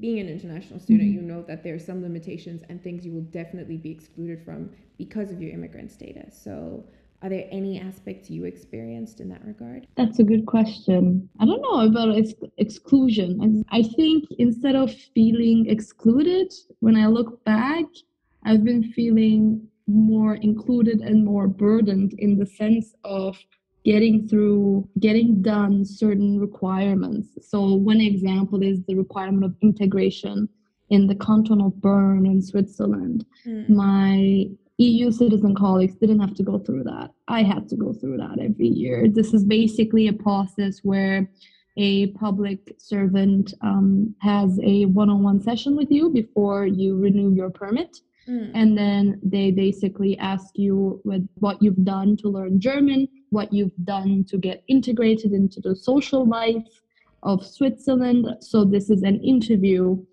being 0.00 0.18
an 0.18 0.28
international 0.28 0.80
student 0.80 1.08
Mhm. 1.10 1.14
you 1.14 1.22
know 1.22 1.42
that 1.42 1.62
there 1.62 1.74
are 1.74 1.78
some 1.90 2.02
limitations 2.02 2.62
and 2.68 2.82
things 2.82 3.06
you 3.06 3.12
will 3.12 3.28
definitely 3.40 3.76
be 3.76 3.90
excluded 3.90 4.40
from 4.42 4.70
because 4.98 5.30
of 5.30 5.40
your 5.40 5.52
immigrant 5.52 5.90
status 5.90 6.36
so 6.36 6.84
are 7.24 7.30
there 7.30 7.46
any 7.50 7.80
aspects 7.80 8.28
you 8.28 8.44
experienced 8.44 9.18
in 9.20 9.30
that 9.30 9.42
regard 9.46 9.86
That's 9.96 10.18
a 10.18 10.24
good 10.24 10.44
question. 10.44 11.26
I 11.40 11.46
don't 11.46 11.62
know 11.62 11.80
about 11.80 12.16
ex- 12.16 12.34
exclusion. 12.58 13.64
I 13.72 13.78
I 13.78 13.82
think 13.82 14.24
instead 14.38 14.76
of 14.76 14.92
feeling 15.14 15.66
excluded, 15.68 16.52
when 16.80 16.96
I 16.96 17.06
look 17.06 17.42
back, 17.44 17.86
I've 18.44 18.62
been 18.62 18.84
feeling 18.92 19.66
more 19.86 20.34
included 20.34 21.00
and 21.00 21.24
more 21.24 21.48
burdened 21.48 22.12
in 22.18 22.38
the 22.38 22.46
sense 22.46 22.94
of 23.04 23.38
getting 23.84 24.28
through, 24.28 24.86
getting 25.00 25.40
done 25.40 25.84
certain 25.84 26.38
requirements. 26.38 27.28
So, 27.50 27.74
one 27.74 28.02
example 28.02 28.62
is 28.62 28.82
the 28.84 28.96
requirement 28.96 29.44
of 29.44 29.54
integration 29.62 30.48
in 30.90 31.06
the 31.06 31.14
canton 31.14 31.62
of 31.62 31.80
Bern 31.80 32.26
in 32.26 32.42
Switzerland 32.42 33.24
hmm. 33.44 33.74
my 33.74 34.46
EU 34.78 35.10
citizen 35.12 35.54
colleagues 35.54 35.94
didn't 35.94 36.20
have 36.20 36.34
to 36.34 36.42
go 36.42 36.58
through 36.58 36.84
that. 36.84 37.10
I 37.28 37.42
had 37.42 37.68
to 37.68 37.76
go 37.76 37.92
through 37.92 38.16
that 38.18 38.38
every 38.40 38.68
year. 38.68 39.08
This 39.08 39.32
is 39.32 39.44
basically 39.44 40.08
a 40.08 40.12
process 40.12 40.80
where 40.82 41.30
a 41.76 42.08
public 42.08 42.74
servant 42.78 43.54
um, 43.60 44.14
has 44.20 44.58
a 44.62 44.86
one 44.86 45.10
on 45.10 45.22
one 45.22 45.40
session 45.40 45.76
with 45.76 45.90
you 45.90 46.10
before 46.10 46.66
you 46.66 46.96
renew 46.96 47.32
your 47.34 47.50
permit. 47.50 47.98
Mm. 48.28 48.50
And 48.54 48.78
then 48.78 49.20
they 49.22 49.50
basically 49.50 50.16
ask 50.18 50.56
you 50.56 51.00
with 51.04 51.28
what 51.36 51.62
you've 51.62 51.84
done 51.84 52.16
to 52.18 52.28
learn 52.28 52.60
German, 52.60 53.08
what 53.30 53.52
you've 53.52 53.76
done 53.84 54.24
to 54.28 54.38
get 54.38 54.62
integrated 54.68 55.32
into 55.32 55.60
the 55.60 55.76
social 55.76 56.26
life 56.26 56.66
of 57.22 57.44
Switzerland. 57.44 58.26
So 58.40 58.64
this 58.64 58.90
is 58.90 59.02
an 59.02 59.22
interview. 59.22 60.04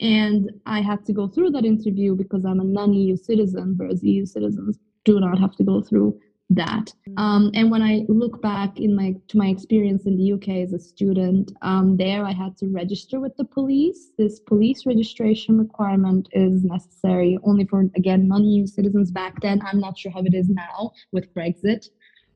And 0.00 0.50
I 0.66 0.80
had 0.80 1.04
to 1.06 1.12
go 1.12 1.28
through 1.28 1.50
that 1.52 1.64
interview 1.64 2.14
because 2.14 2.44
I'm 2.44 2.60
a 2.60 2.64
non 2.64 2.92
EU 2.92 3.16
citizen, 3.16 3.74
whereas 3.76 4.02
EU 4.02 4.26
citizens 4.26 4.78
do 5.04 5.20
not 5.20 5.38
have 5.38 5.56
to 5.56 5.64
go 5.64 5.80
through 5.80 6.20
that. 6.50 6.92
Um, 7.16 7.50
and 7.54 7.70
when 7.70 7.82
I 7.82 8.04
look 8.08 8.40
back 8.40 8.78
in 8.78 8.94
my 8.94 9.14
to 9.28 9.38
my 9.38 9.48
experience 9.48 10.06
in 10.06 10.16
the 10.16 10.32
UK 10.32 10.62
as 10.64 10.72
a 10.72 10.78
student, 10.78 11.52
um, 11.62 11.96
there 11.96 12.24
I 12.24 12.32
had 12.32 12.56
to 12.58 12.68
register 12.68 13.18
with 13.18 13.36
the 13.36 13.44
police. 13.44 14.12
This 14.16 14.38
police 14.40 14.86
registration 14.86 15.58
requirement 15.58 16.28
is 16.32 16.62
necessary 16.62 17.38
only 17.42 17.64
for 17.64 17.80
again 17.96 18.28
non-EU 18.28 18.66
citizens 18.66 19.10
back 19.10 19.40
then. 19.40 19.60
I'm 19.64 19.80
not 19.80 19.98
sure 19.98 20.12
how 20.12 20.22
it 20.22 20.34
is 20.34 20.48
now 20.48 20.92
with 21.10 21.32
Brexit. 21.34 21.88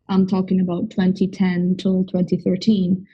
I'm 0.09 0.27
talking 0.27 0.61
about 0.61 0.91
2010 0.91 1.77
till 1.77 2.05
2013. 2.05 3.07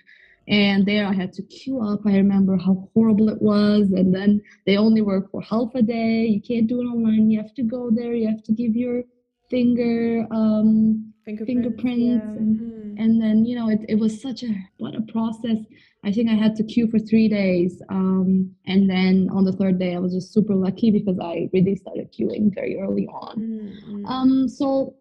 And 0.49 0.87
there 0.87 1.07
I 1.07 1.13
had 1.13 1.33
to 1.35 1.43
queue 1.43 1.81
up. 1.81 2.01
I 2.07 2.17
remember 2.17 2.57
how 2.57 2.89
horrible 2.95 3.29
it 3.29 3.43
was. 3.43 3.91
And 3.91 4.15
then 4.15 4.41
they 4.65 4.77
only 4.77 5.03
work 5.03 5.31
for 5.31 5.43
half 5.43 5.75
a 5.75 5.83
day. 5.83 6.27
You 6.27 6.41
can't 6.41 6.69
do 6.69 6.81
it 6.81 6.85
online. 6.85 7.31
You 7.31 7.41
have 7.41 7.55
to 7.55 7.63
go 7.63 7.91
there. 7.91 8.15
You 8.15 8.29
have 8.29 8.45
to 8.45 8.53
give 8.53 8.77
your 8.77 9.03
finger 9.51 10.27
um, 10.31 11.13
fingerprints, 11.25 11.53
fingerprints 11.53 12.25
yeah. 12.25 12.31
and, 12.41 12.61
mm-hmm. 12.61 13.03
and 13.03 13.21
then 13.21 13.45
you 13.45 13.57
know 13.57 13.69
it, 13.69 13.81
it 13.89 13.97
was 13.97 14.21
such 14.21 14.43
a 14.43 14.55
what 14.79 14.95
a 14.95 15.01
process. 15.03 15.59
I 16.05 16.13
think 16.13 16.31
I 16.31 16.35
had 16.35 16.55
to 16.57 16.65
queue 16.65 16.89
for 16.89 17.01
three 17.01 17.29
days, 17.29 17.83
um, 17.89 18.55
and 18.67 18.89
then 18.89 19.29
on 19.33 19.45
the 19.45 19.53
third 19.53 19.79
day 19.79 19.95
I 19.95 19.99
was 19.99 20.15
just 20.15 20.33
super 20.33 20.55
lucky 20.55 20.91
because 20.91 21.19
I 21.21 21.51
really 21.53 21.75
started 21.75 22.13
queuing 22.13 22.55
very 22.55 22.79
early 22.81 23.07
on. 23.09 23.39
Mm-hmm. 23.39 24.07
Um, 24.07 24.49
so 24.49 24.95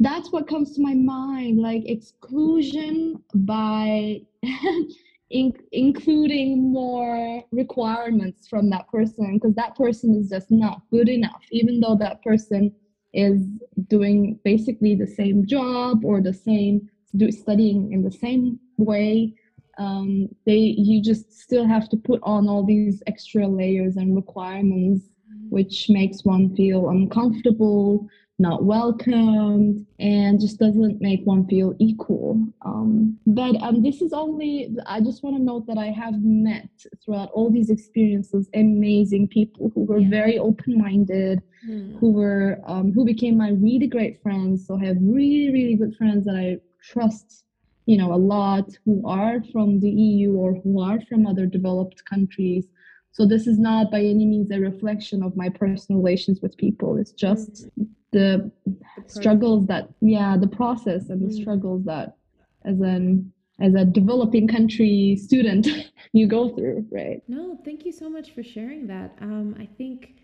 that's 0.00 0.30
what 0.30 0.46
comes 0.46 0.76
to 0.76 0.82
my 0.82 0.94
mind 0.94 1.58
like 1.58 1.82
exclusion 1.86 3.20
by 3.34 4.20
in- 5.30 5.52
including 5.72 6.72
more 6.72 7.42
requirements 7.52 8.48
from 8.48 8.70
that 8.70 8.88
person 8.88 9.34
because 9.34 9.54
that 9.54 9.74
person 9.76 10.14
is 10.14 10.28
just 10.30 10.50
not 10.50 10.80
good 10.90 11.08
enough 11.08 11.42
even 11.50 11.80
though 11.80 11.96
that 11.96 12.22
person 12.22 12.72
is 13.12 13.46
doing 13.88 14.38
basically 14.44 14.94
the 14.94 15.06
same 15.06 15.46
job 15.46 16.04
or 16.04 16.20
the 16.20 16.32
same 16.32 16.88
do, 17.16 17.30
studying 17.30 17.92
in 17.92 18.02
the 18.02 18.10
same 18.10 18.58
way. 18.76 19.34
Um, 19.78 20.28
they 20.44 20.74
you 20.76 21.00
just 21.02 21.32
still 21.32 21.66
have 21.66 21.88
to 21.90 21.96
put 21.96 22.20
on 22.22 22.48
all 22.48 22.64
these 22.64 23.02
extra 23.06 23.46
layers 23.46 23.96
and 23.96 24.16
requirements 24.16 25.08
which 25.50 25.88
makes 25.88 26.24
one 26.24 26.54
feel 26.56 26.88
uncomfortable 26.90 28.06
not 28.38 28.64
welcomed 28.64 29.84
and 29.98 30.40
just 30.40 30.58
doesn't 30.58 31.00
make 31.00 31.20
one 31.24 31.46
feel 31.48 31.74
equal. 31.80 32.40
Um, 32.64 33.18
but 33.26 33.60
um, 33.60 33.82
this 33.82 34.00
is 34.00 34.12
only, 34.12 34.76
I 34.86 35.00
just 35.00 35.24
want 35.24 35.36
to 35.36 35.42
note 35.42 35.66
that 35.66 35.76
I 35.76 35.86
have 35.86 36.22
met 36.22 36.68
throughout 37.04 37.30
all 37.32 37.50
these 37.50 37.68
experiences 37.68 38.48
amazing 38.54 39.28
people 39.28 39.72
who 39.74 39.84
were 39.84 39.98
yeah. 39.98 40.08
very 40.08 40.38
open 40.38 40.78
minded, 40.78 41.42
mm. 41.68 41.98
who 41.98 42.12
were, 42.12 42.60
um, 42.64 42.92
who 42.92 43.04
became 43.04 43.36
my 43.36 43.50
really 43.50 43.88
great 43.88 44.22
friends. 44.22 44.66
So 44.66 44.78
I 44.80 44.86
have 44.86 44.98
really, 45.00 45.52
really 45.52 45.74
good 45.74 45.96
friends 45.96 46.24
that 46.26 46.36
I 46.36 46.58
trust, 46.80 47.44
you 47.86 47.98
know, 47.98 48.14
a 48.14 48.16
lot 48.16 48.70
who 48.84 49.02
are 49.04 49.42
from 49.52 49.80
the 49.80 49.90
EU 49.90 50.34
or 50.34 50.54
who 50.54 50.80
are 50.80 51.00
from 51.08 51.26
other 51.26 51.44
developed 51.44 52.04
countries. 52.04 52.68
So 53.10 53.26
this 53.26 53.48
is 53.48 53.58
not 53.58 53.90
by 53.90 53.98
any 53.98 54.26
means 54.26 54.52
a 54.52 54.60
reflection 54.60 55.24
of 55.24 55.36
my 55.36 55.48
personal 55.48 56.00
relations 56.00 56.38
with 56.40 56.56
people. 56.56 56.96
It's 56.98 57.10
just 57.10 57.66
mm 57.76 57.88
the, 58.12 58.50
the 58.66 58.76
struggles 59.06 59.66
that 59.66 59.88
yeah 60.00 60.36
the 60.36 60.46
process 60.46 61.08
and 61.10 61.20
the 61.22 61.32
mm. 61.32 61.40
struggles 61.40 61.84
that 61.84 62.16
as 62.64 62.80
an 62.80 63.32
as 63.60 63.74
a 63.74 63.84
developing 63.84 64.46
country 64.46 65.18
student 65.20 65.66
you 66.12 66.26
go 66.26 66.54
through 66.54 66.86
right? 66.90 67.22
No 67.28 67.58
thank 67.64 67.84
you 67.84 67.92
so 67.92 68.08
much 68.08 68.32
for 68.32 68.42
sharing 68.42 68.86
that. 68.86 69.16
Um, 69.20 69.56
i 69.58 69.66
think 69.66 70.14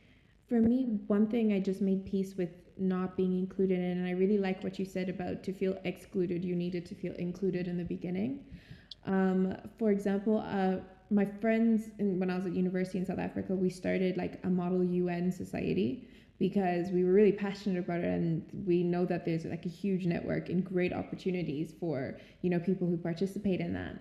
for 0.48 0.60
me 0.60 0.98
one 1.06 1.26
thing 1.26 1.52
i 1.52 1.60
just 1.60 1.80
made 1.80 2.04
peace 2.04 2.34
with 2.36 2.50
not 2.76 3.16
being 3.16 3.38
included 3.38 3.78
in 3.78 3.98
and 3.98 4.06
i 4.06 4.12
really 4.12 4.38
like 4.38 4.62
what 4.64 4.78
you 4.78 4.84
said 4.84 5.08
about 5.08 5.42
to 5.42 5.52
feel 5.52 5.76
excluded 5.84 6.44
you 6.44 6.56
needed 6.56 6.84
to 6.86 6.94
feel 6.94 7.14
included 7.14 7.68
in 7.68 7.76
the 7.76 7.84
beginning. 7.84 8.40
Um, 9.06 9.54
for 9.78 9.90
example 9.90 10.38
uh, 10.46 10.76
my 11.10 11.24
friends 11.24 11.90
in, 11.98 12.18
when 12.18 12.30
i 12.30 12.36
was 12.36 12.46
at 12.46 12.54
university 12.54 12.98
in 12.98 13.04
south 13.04 13.18
africa 13.18 13.54
we 13.54 13.68
started 13.68 14.16
like 14.16 14.40
a 14.44 14.48
model 14.48 14.80
un 14.80 15.30
society 15.30 16.08
because 16.38 16.90
we 16.90 17.04
were 17.04 17.12
really 17.12 17.32
passionate 17.32 17.78
about 17.78 18.00
it 18.00 18.06
and 18.06 18.44
we 18.66 18.82
know 18.82 19.04
that 19.06 19.24
there's 19.24 19.44
like 19.44 19.64
a 19.66 19.68
huge 19.68 20.04
network 20.04 20.48
and 20.48 20.64
great 20.64 20.92
opportunities 20.92 21.72
for 21.78 22.18
you 22.42 22.50
know 22.50 22.58
people 22.58 22.88
who 22.88 22.96
participate 22.96 23.60
in 23.60 23.72
that. 23.72 24.00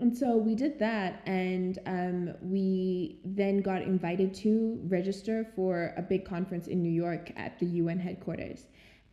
And 0.00 0.16
so 0.16 0.36
we 0.36 0.56
did 0.56 0.78
that 0.80 1.22
and 1.26 1.78
um, 1.86 2.34
we 2.40 3.20
then 3.24 3.60
got 3.60 3.82
invited 3.82 4.34
to 4.36 4.80
register 4.88 5.46
for 5.54 5.94
a 5.96 6.02
big 6.02 6.24
conference 6.24 6.66
in 6.66 6.82
new 6.82 6.90
york 6.90 7.30
at 7.36 7.58
the 7.60 7.66
un 7.66 7.98
headquarters. 7.98 8.66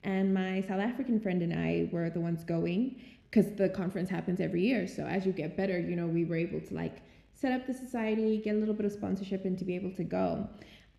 And 0.04 0.34
my 0.34 0.62
south 0.62 0.82
african 0.82 1.20
friend 1.20 1.44
and 1.44 1.54
i 1.54 1.90
were 1.92 2.10
the 2.10 2.20
ones 2.20 2.44
going 2.44 3.00
because 3.30 3.54
the 3.56 3.70
conference 3.70 4.10
happens 4.10 4.40
every 4.40 4.64
year. 4.64 4.88
So 4.88 5.06
as 5.06 5.26
you 5.26 5.34
get 5.34 5.56
better 5.56 5.80
you 5.80 5.96
know 5.96 6.08
we 6.08 6.26
were 6.26 6.38
able 6.38 6.62
to 6.62 6.74
like 6.74 7.04
set 7.36 7.52
up 7.52 7.68
the 7.68 7.74
society 7.74 8.42
get 8.44 8.56
a 8.56 8.58
little 8.58 8.74
bit 8.74 8.88
of 8.88 8.92
sponsorship 8.92 9.46
and 9.46 9.58
to 9.60 9.66
be 9.66 9.76
able 9.76 9.92
to 9.92 10.04
go 10.04 10.50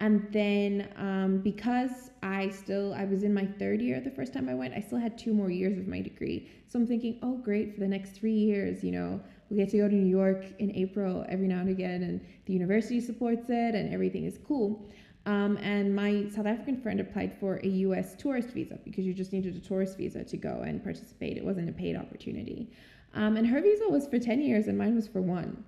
and 0.01 0.27
then 0.33 0.89
um, 0.97 1.39
because 1.39 2.11
i 2.23 2.49
still 2.49 2.93
i 2.95 3.05
was 3.05 3.23
in 3.23 3.33
my 3.33 3.47
third 3.59 3.81
year 3.81 4.01
the 4.01 4.11
first 4.11 4.33
time 4.33 4.49
i 4.49 4.55
went 4.55 4.75
i 4.75 4.81
still 4.81 4.99
had 4.99 5.17
two 5.17 5.33
more 5.33 5.51
years 5.51 5.79
of 5.79 5.87
my 5.87 6.01
degree. 6.01 6.51
So 6.69 6.79
i'm 6.79 6.87
thinking 6.87 7.19
oh 7.23 7.37
great 7.37 7.75
for 7.75 7.81
the 7.81 7.89
next 7.89 8.13
three 8.13 8.35
years 8.35 8.83
you 8.83 8.93
know 8.93 9.21
we 9.51 9.57
get 9.57 9.69
to 9.71 9.79
go 9.79 9.89
to 9.89 9.95
new 9.95 10.11
york 10.11 10.45
in 10.59 10.75
april 10.75 11.25
every 11.29 11.47
now 11.47 11.61
and 11.61 11.69
again 11.69 12.03
and 12.03 12.21
the 12.47 12.53
university 12.53 13.01
supports 13.01 13.47
it 13.49 13.75
and 13.75 13.93
everything 13.93 14.25
is 14.25 14.39
cool. 14.47 14.91
Um, 15.27 15.59
and 15.59 15.95
my 15.95 16.27
south 16.35 16.47
african 16.47 16.81
friend 16.81 16.99
applied 16.99 17.39
for 17.39 17.61
a 17.63 17.69
us 17.69 18.15
tourist 18.15 18.51
visa 18.51 18.79
because 18.85 19.05
you 19.05 19.13
just 19.13 19.33
needed 19.33 19.55
a 19.55 19.61
tourist 19.61 19.99
visa 19.99 20.25
to 20.25 20.37
go 20.37 20.63
and 20.67 20.83
participate. 20.83 21.37
It 21.37 21.45
wasn't 21.45 21.69
a 21.69 21.73
paid 21.73 21.95
opportunity. 21.95 22.71
Um, 23.13 23.37
and 23.37 23.47
her 23.47 23.61
visa 23.61 23.89
was 23.89 24.07
for 24.07 24.19
10 24.19 24.41
years 24.41 24.67
and 24.67 24.79
mine 24.79 24.95
was 24.97 25.09
for 25.09 25.21
one 25.21 25.65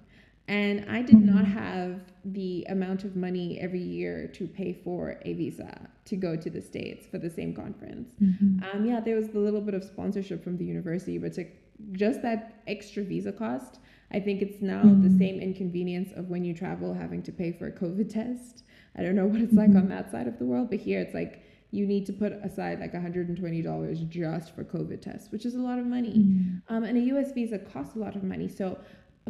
and 0.48 0.85
I 0.90 1.02
did 1.02 1.20
not 1.20 1.44
mm-hmm. 1.44 1.59
have 1.59 2.00
the 2.24 2.64
amount 2.68 3.05
of 3.05 3.16
money 3.16 3.59
every 3.61 3.83
year 3.83 4.28
to 4.35 4.46
pay 4.46 4.72
for 4.85 5.18
a 5.22 5.35
visa 5.35 5.88
to 6.05 6.16
go 6.16 6.37
to 6.37 6.50
the 6.50 6.61
States 6.61 7.07
for 7.07 7.18
the 7.18 7.31
same 7.31 7.55
conference. 7.55 8.14
Mm-hmm. 8.20 8.64
Um, 8.64 8.85
yeah, 8.85 9.00
there 9.00 9.16
was 9.16 9.28
a 9.28 9.38
little 9.38 9.61
bit 9.61 9.74
of 9.74 9.85
sponsorship 9.85 10.42
from 10.42 10.57
the 10.57 10.64
university, 10.64 11.18
but 11.18 11.33
to 11.35 11.46
just 11.92 12.22
that 12.22 12.62
extra 12.66 13.02
visa 13.02 13.33
cost, 13.33 13.78
I 14.12 14.20
think 14.20 14.42
it's 14.42 14.61
now 14.61 14.83
mm-hmm. 14.83 15.02
the 15.02 15.18
same 15.18 15.40
inconvenience 15.40 16.12
of 16.16 16.28
when 16.28 16.44
you 16.44 16.55
travel 16.55 16.92
having 16.92 17.22
to 17.22 17.33
pay 17.33 17.52
for 17.52 17.68
a 17.68 17.72
COVID 17.72 18.12
test. 18.12 18.64
I 18.96 19.02
don't 19.02 19.14
know 19.14 19.26
what 19.26 19.40
it's 19.40 19.55
like 19.55 19.70
on 19.70 19.74
mm-hmm. 19.74 19.88
that 19.88 20.11
side 20.11 20.26
of 20.26 20.38
the 20.38 20.44
world, 20.44 20.70
but 20.70 20.81
here 20.81 21.00
it's 21.00 21.14
like 21.14 21.42
you 21.70 21.87
need 21.87 22.05
to 22.05 22.12
put 22.12 22.33
aside 22.33 22.81
like 22.81 22.92
$120 22.92 24.09
just 24.09 24.55
for 24.55 24.62
COVID 24.62 25.00
tests, 25.00 25.33
which 25.33 25.46
is 25.46 25.55
a 25.55 25.59
lot 25.59 25.78
of 25.78 25.87
money. 25.87 26.18
Mm-hmm. 26.18 26.74
Um, 26.74 26.85
and 26.85 26.98
a 26.98 27.16
US 27.16 27.33
visa 27.33 27.59
costs 27.59 27.96
a 27.96 27.98
lot 27.98 28.14
of 28.14 28.22
money. 28.22 28.48
So 28.48 28.78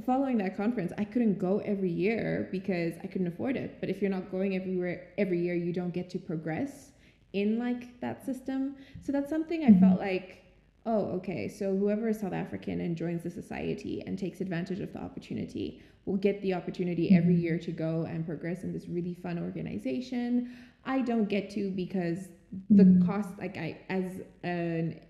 following 0.00 0.38
that 0.38 0.56
conference, 0.56 0.92
I 0.96 1.04
couldn't 1.04 1.38
go 1.38 1.58
every 1.58 1.90
year 1.90 2.48
because 2.50 2.94
I 3.04 3.06
couldn't 3.06 3.26
afford 3.26 3.56
it. 3.56 3.78
But 3.80 3.90
if 3.90 4.00
you're 4.00 4.10
not 4.10 4.30
going 4.30 4.56
everywhere 4.56 5.08
every 5.18 5.40
year, 5.40 5.54
you 5.54 5.72
don't 5.72 5.92
get 5.92 6.08
to 6.10 6.18
progress 6.18 6.92
in 7.32 7.58
like 7.58 8.00
that 8.00 8.24
system. 8.24 8.76
So 9.00 9.12
that's 9.12 9.30
something 9.30 9.64
I 9.64 9.78
felt 9.78 10.00
mm-hmm. 10.00 10.00
like, 10.00 10.44
oh, 10.86 11.06
okay, 11.12 11.48
so 11.48 11.76
whoever 11.76 12.08
is 12.08 12.20
South 12.20 12.32
African 12.32 12.80
and 12.80 12.96
joins 12.96 13.22
the 13.22 13.30
society 13.30 14.02
and 14.06 14.18
takes 14.18 14.40
advantage 14.40 14.80
of 14.80 14.92
the 14.92 15.00
opportunity 15.00 15.82
will 16.04 16.16
get 16.16 16.42
the 16.42 16.52
opportunity 16.52 17.14
every 17.14 17.34
mm-hmm. 17.34 17.42
year 17.42 17.58
to 17.58 17.70
go 17.70 18.06
and 18.08 18.26
progress 18.26 18.64
in 18.64 18.72
this 18.72 18.88
really 18.88 19.14
fun 19.14 19.38
organization. 19.38 20.56
I 20.84 21.00
don't 21.02 21.28
get 21.28 21.50
to 21.50 21.70
because 21.70 22.28
the 22.70 22.82
mm-hmm. 22.82 23.06
cost, 23.06 23.28
like 23.38 23.56
I, 23.56 23.78
as 23.88 24.20
an 24.42 25.00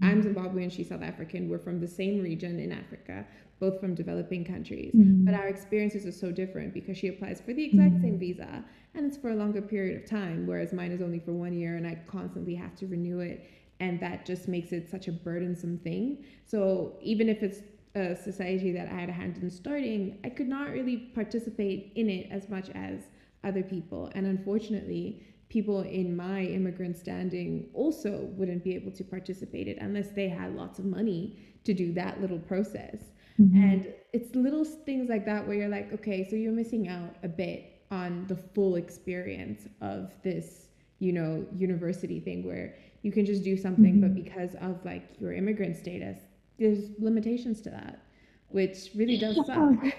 I'm 0.00 0.22
Zimbabwean, 0.22 0.70
she's 0.70 0.88
South 0.90 1.02
African. 1.02 1.48
We're 1.48 1.58
from 1.58 1.80
the 1.80 1.88
same 1.88 2.22
region 2.22 2.60
in 2.60 2.70
Africa 2.70 3.26
both 3.60 3.80
from 3.80 3.94
developing 3.94 4.44
countries. 4.44 4.92
Mm-hmm. 4.94 5.24
But 5.24 5.34
our 5.34 5.48
experiences 5.48 6.06
are 6.06 6.12
so 6.12 6.30
different 6.30 6.74
because 6.74 6.96
she 6.96 7.08
applies 7.08 7.40
for 7.40 7.52
the 7.52 7.64
exact 7.64 7.94
mm-hmm. 7.94 8.02
same 8.02 8.18
visa 8.18 8.64
and 8.94 9.06
it's 9.06 9.16
for 9.16 9.30
a 9.30 9.34
longer 9.34 9.62
period 9.62 10.02
of 10.02 10.08
time, 10.08 10.46
whereas 10.46 10.72
mine 10.72 10.92
is 10.92 11.02
only 11.02 11.20
for 11.20 11.32
one 11.32 11.52
year 11.52 11.76
and 11.76 11.86
I 11.86 11.98
constantly 12.06 12.54
have 12.54 12.74
to 12.76 12.86
renew 12.86 13.20
it. 13.20 13.48
And 13.80 14.00
that 14.00 14.26
just 14.26 14.48
makes 14.48 14.72
it 14.72 14.90
such 14.90 15.06
a 15.08 15.12
burdensome 15.12 15.78
thing. 15.78 16.24
So 16.44 16.96
even 17.00 17.28
if 17.28 17.42
it's 17.42 17.60
a 17.94 18.16
society 18.16 18.72
that 18.72 18.88
I 18.88 18.94
had 18.94 19.08
a 19.08 19.12
hand 19.12 19.38
in 19.40 19.50
starting, 19.50 20.18
I 20.24 20.30
could 20.30 20.48
not 20.48 20.70
really 20.70 20.96
participate 20.96 21.92
in 21.94 22.10
it 22.10 22.28
as 22.30 22.48
much 22.48 22.70
as 22.70 23.02
other 23.44 23.62
people. 23.62 24.10
And 24.14 24.26
unfortunately, 24.26 25.22
people 25.48 25.82
in 25.82 26.14
my 26.14 26.42
immigrant 26.42 26.96
standing 26.96 27.68
also 27.72 28.28
wouldn't 28.36 28.64
be 28.64 28.74
able 28.74 28.92
to 28.92 29.04
participate 29.04 29.68
it 29.68 29.78
unless 29.80 30.10
they 30.10 30.28
had 30.28 30.54
lots 30.54 30.78
of 30.78 30.84
money 30.84 31.38
to 31.64 31.72
do 31.72 31.92
that 31.94 32.20
little 32.20 32.38
process. 32.38 33.12
Mm-hmm. 33.40 33.62
And 33.62 33.94
it's 34.12 34.34
little 34.34 34.64
things 34.64 35.08
like 35.08 35.24
that 35.26 35.46
where 35.46 35.56
you're 35.56 35.68
like, 35.68 35.92
okay, 35.92 36.26
so 36.28 36.36
you're 36.36 36.52
missing 36.52 36.88
out 36.88 37.16
a 37.22 37.28
bit 37.28 37.82
on 37.90 38.26
the 38.26 38.36
full 38.36 38.76
experience 38.76 39.66
of 39.80 40.10
this, 40.22 40.66
you 40.98 41.12
know, 41.12 41.46
university 41.54 42.20
thing 42.20 42.46
where 42.46 42.74
you 43.02 43.12
can 43.12 43.24
just 43.24 43.44
do 43.44 43.56
something, 43.56 43.94
mm-hmm. 43.94 44.14
but 44.14 44.14
because 44.14 44.54
of 44.56 44.84
like 44.84 45.08
your 45.20 45.32
immigrant 45.32 45.76
status, 45.76 46.18
there's 46.58 46.90
limitations 46.98 47.60
to 47.62 47.70
that, 47.70 48.02
which 48.48 48.90
really 48.96 49.16
does 49.16 49.36
suck. 49.46 49.72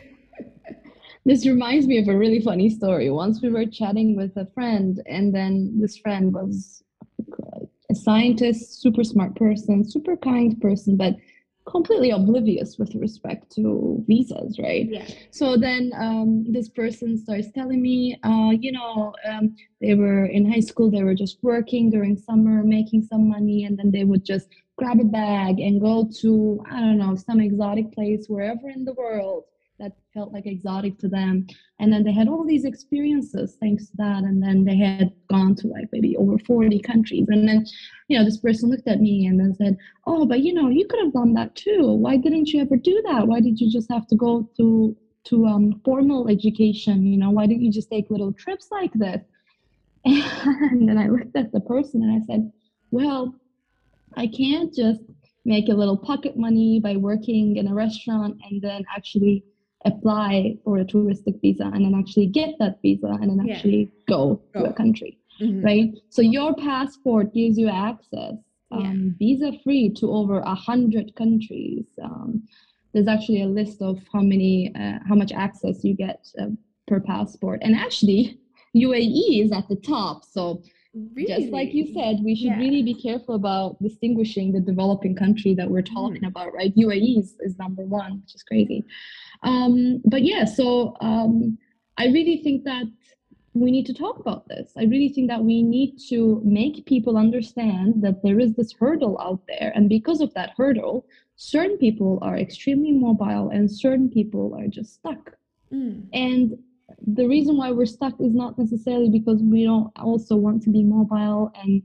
this 1.26 1.46
reminds 1.46 1.88
me 1.88 1.98
of 1.98 2.08
a 2.08 2.18
really 2.18 2.42
funny 2.42 2.70
story. 2.70 3.10
Once 3.10 3.42
we 3.42 3.50
were 3.50 3.66
chatting 3.66 4.16
with 4.16 4.36
a 4.38 4.46
friend, 4.54 5.02
and 5.06 5.34
then 5.34 5.80
this 5.80 5.98
friend 5.98 6.34
was 6.34 6.84
a 7.90 7.96
scientist, 7.96 8.82
super 8.82 9.04
smart 9.04 9.36
person, 9.36 9.90
super 9.90 10.16
kind 10.18 10.60
person, 10.62 10.96
but 10.96 11.16
completely 11.70 12.12
oblivious 12.12 12.78
with 12.78 12.94
respect 12.96 13.52
to 13.56 14.04
visas, 14.08 14.60
right? 14.60 14.88
Yeah. 14.90 15.06
So 15.32 15.58
then 15.58 15.92
um, 15.96 16.46
this 16.52 16.70
person 16.70 17.18
starts 17.18 17.52
telling 17.52 17.82
me, 17.82 18.20
uh, 18.24 18.52
you 18.60 18.72
know, 18.72 19.14
um, 19.30 19.56
they 19.82 19.96
were 19.96 20.26
in 20.26 20.52
high 20.52 20.60
school, 20.60 20.90
they 20.90 21.04
were 21.04 21.16
just 21.16 21.38
working 21.42 21.90
during 21.90 22.18
summer, 22.18 22.64
making 22.64 23.04
some 23.04 23.30
money, 23.30 23.66
and 23.66 23.78
then 23.78 23.92
they 23.92 24.04
would 24.04 24.26
just 24.26 24.50
grab 24.78 25.00
a 25.00 25.04
bag 25.04 25.60
and 25.60 25.82
go 25.82 26.10
to, 26.22 26.64
I 26.72 26.80
don't 26.80 26.98
know, 26.98 27.16
some 27.16 27.40
exotic 27.40 27.92
place 27.94 28.26
wherever 28.28 28.70
in 28.70 28.86
the 28.86 28.94
world 28.94 29.44
that 29.80 29.94
felt 30.14 30.34
like 30.34 30.46
exotic 30.46 30.98
to 31.00 31.08
them. 31.08 31.48
And 31.80 31.92
then 31.92 32.04
they 32.04 32.12
had 32.12 32.28
all 32.28 32.46
these 32.46 32.66
experiences 32.66 33.58
thanks 33.60 33.88
to 33.90 33.98
that. 33.98 34.24
And 34.24 34.42
then 34.44 34.64
they 34.66 34.78
had 34.78 35.12
gone 35.30 35.56
to 35.56 35.68
like 35.68 35.88
maybe 35.92 36.18
over 36.18 36.38
40 36.40 36.80
countries. 36.80 37.28
And 37.30 37.48
then, 37.48 37.66
you 38.08 38.18
know, 38.18 38.26
this 38.26 38.40
person 38.40 38.70
looked 38.70 38.88
at 38.88 39.02
me 39.02 39.26
and 39.26 39.40
then 39.40 39.56
said, 39.56 39.78
Oh, 40.06 40.26
but 40.26 40.42
you 40.42 40.54
know, 40.54 40.70
you 40.70 40.86
could 40.88 41.00
have 41.00 41.14
done 41.14 41.34
that 41.34 41.56
too. 41.56 41.94
Why 41.94 42.18
didn't 42.18 42.50
you 42.50 42.62
ever 42.62 42.76
do 42.76 43.02
that? 43.08 43.28
Why 43.28 43.40
did 43.40 43.60
you 43.60 43.72
just 43.72 43.90
have 43.92 44.08
to 44.08 44.16
go 44.16 44.50
to 44.58 44.96
to 45.26 45.46
um, 45.46 45.82
formal 45.84 46.28
education? 46.30 47.06
You 47.06 47.18
know, 47.18 47.32
why 47.32 47.46
didn't 47.48 47.64
you 47.64 47.72
just 47.72 47.90
take 47.90 48.10
little 48.10 48.34
trips 48.34 48.68
like 48.72 48.94
this? 48.94 49.22
And 50.06 50.88
then 50.88 50.98
I 50.98 51.08
looked 51.08 51.36
at 51.36 51.52
the 51.52 51.60
person 51.62 52.04
and 52.04 52.22
I 52.22 52.26
said, 52.26 52.52
Well, 52.92 53.36
I 54.16 54.28
can't 54.28 54.74
just 54.74 55.02
make 55.46 55.70
a 55.70 55.74
little 55.74 55.98
pocket 55.98 56.38
money 56.38 56.80
by 56.80 56.96
working 56.96 57.58
in 57.58 57.68
a 57.68 57.74
restaurant 57.74 58.38
and 58.50 58.62
then 58.62 58.84
actually 58.96 59.44
apply 59.86 60.58
for 60.64 60.80
a 60.80 60.86
touristic 60.86 61.40
visa 61.42 61.72
and 61.74 61.86
then 61.86 61.96
actually 61.98 62.28
get 62.28 62.50
that 62.60 62.80
visa 62.82 63.08
and 63.22 63.30
then 63.30 63.50
actually 63.50 63.90
go, 64.08 64.42
go, 64.54 64.62
to 64.62 64.70
a 64.70 64.74
country 64.74 65.18
mm-hmm. 65.42 65.64
right 65.64 65.92
so 66.10 66.22
your 66.22 66.54
passport 66.56 67.34
gives 67.34 67.58
you 67.58 67.70
access 67.70 68.36
um, 68.72 69.16
yeah. 69.20 69.28
visa 69.28 69.52
free 69.64 69.90
to 69.90 70.12
over 70.12 70.40
a 70.40 70.56
hundred 70.56 71.16
countries 71.16 71.86
um, 72.04 72.44
there's 72.94 73.08
actually 73.08 73.42
a 73.42 73.48
list 73.48 73.82
of 73.82 74.00
how 74.12 74.22
many 74.22 74.74
uh, 74.76 75.00
how 75.08 75.16
much 75.16 75.32
access 75.32 75.84
you 75.84 75.96
get 75.96 76.28
uh, 76.42 76.48
per 76.88 77.00
passport 77.00 77.60
and 77.64 77.74
actually 77.76 78.38
uae 78.76 79.44
is 79.44 79.52
at 79.54 79.68
the 79.70 79.78
top 79.78 80.26
so 80.26 80.62
Really? 81.14 81.28
Just 81.28 81.52
like 81.52 81.74
you 81.74 81.94
said, 81.94 82.18
we 82.24 82.36
should 82.36 82.48
yeah. 82.48 82.58
really 82.58 82.82
be 82.82 82.96
careful 82.96 83.36
about 83.36 83.82
distinguishing 83.82 84.52
the 84.52 84.60
developing 84.60 85.16
country 85.16 85.54
that 85.54 85.70
we're 85.70 85.84
talking 85.84 86.24
mm. 86.24 86.28
about, 86.28 86.54
right? 86.54 86.76
UAE 86.76 87.20
is, 87.20 87.36
is 87.42 87.58
number 87.60 87.84
one, 87.84 88.22
which 88.22 88.34
is 88.34 88.42
crazy. 88.42 88.84
Um, 89.44 90.02
but 90.06 90.24
yeah, 90.24 90.46
so 90.46 90.96
um, 91.02 91.58
I 91.98 92.08
really 92.08 92.38
think 92.44 92.64
that 92.66 92.86
we 93.54 93.72
need 93.72 93.86
to 93.88 93.94
talk 93.94 94.20
about 94.20 94.48
this. 94.48 94.72
I 94.78 94.84
really 94.84 95.10
think 95.10 95.28
that 95.30 95.44
we 95.44 95.64
need 95.64 95.98
to 96.10 96.42
make 96.46 96.86
people 96.86 97.18
understand 97.18 98.02
that 98.04 98.22
there 98.24 98.40
is 98.40 98.54
this 98.54 98.74
hurdle 98.74 99.20
out 99.20 99.42
there. 99.48 99.72
And 99.76 99.90
because 99.90 100.22
of 100.22 100.34
that 100.36 100.52
hurdle, 100.56 101.06
certain 101.36 101.78
people 101.78 102.20
are 102.22 102.38
extremely 102.38 102.92
mobile 102.92 103.50
and 103.50 103.70
certain 103.70 104.10
people 104.10 104.56
are 104.60 104.68
just 104.68 104.94
stuck. 104.94 105.36
Mm. 105.74 106.08
And 106.14 106.58
the 107.08 107.28
reason 107.28 107.58
why 107.58 107.72
we're 107.72 107.86
stuck 107.86 108.14
is 108.20 108.34
not 108.34 108.58
necessarily 108.58 109.10
because 109.10 109.42
we 109.42 109.64
don't 109.64 109.92
also 109.98 110.36
want 110.36 110.64
to 110.64 110.70
be 110.70 110.84
mobile 110.84 111.52
and 111.56 111.82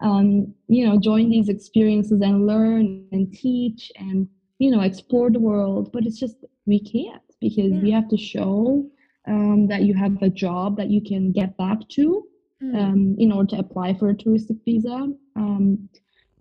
um, 0.00 0.54
you 0.68 0.86
know 0.86 0.98
join 0.98 1.30
these 1.30 1.48
experiences 1.48 2.20
and 2.20 2.46
learn 2.46 3.06
and 3.12 3.32
teach 3.32 3.90
and 3.96 4.28
you 4.58 4.70
know 4.70 4.80
explore 4.80 5.30
the 5.30 5.38
world 5.38 5.90
but 5.92 6.04
it's 6.04 6.18
just 6.18 6.36
we 6.66 6.80
can't 6.80 7.22
because 7.40 7.72
yeah. 7.72 7.80
we 7.80 7.90
have 7.90 8.08
to 8.08 8.16
show 8.16 8.86
um, 9.26 9.66
that 9.68 9.82
you 9.82 9.94
have 9.94 10.20
a 10.22 10.28
job 10.28 10.76
that 10.76 10.90
you 10.90 11.00
can 11.00 11.32
get 11.32 11.56
back 11.56 11.78
to 11.90 12.26
mm. 12.62 12.76
um, 12.76 13.16
in 13.18 13.32
order 13.32 13.56
to 13.56 13.58
apply 13.58 13.94
for 13.94 14.10
a 14.10 14.14
touristic 14.14 14.58
visa 14.64 15.08
um, 15.36 15.88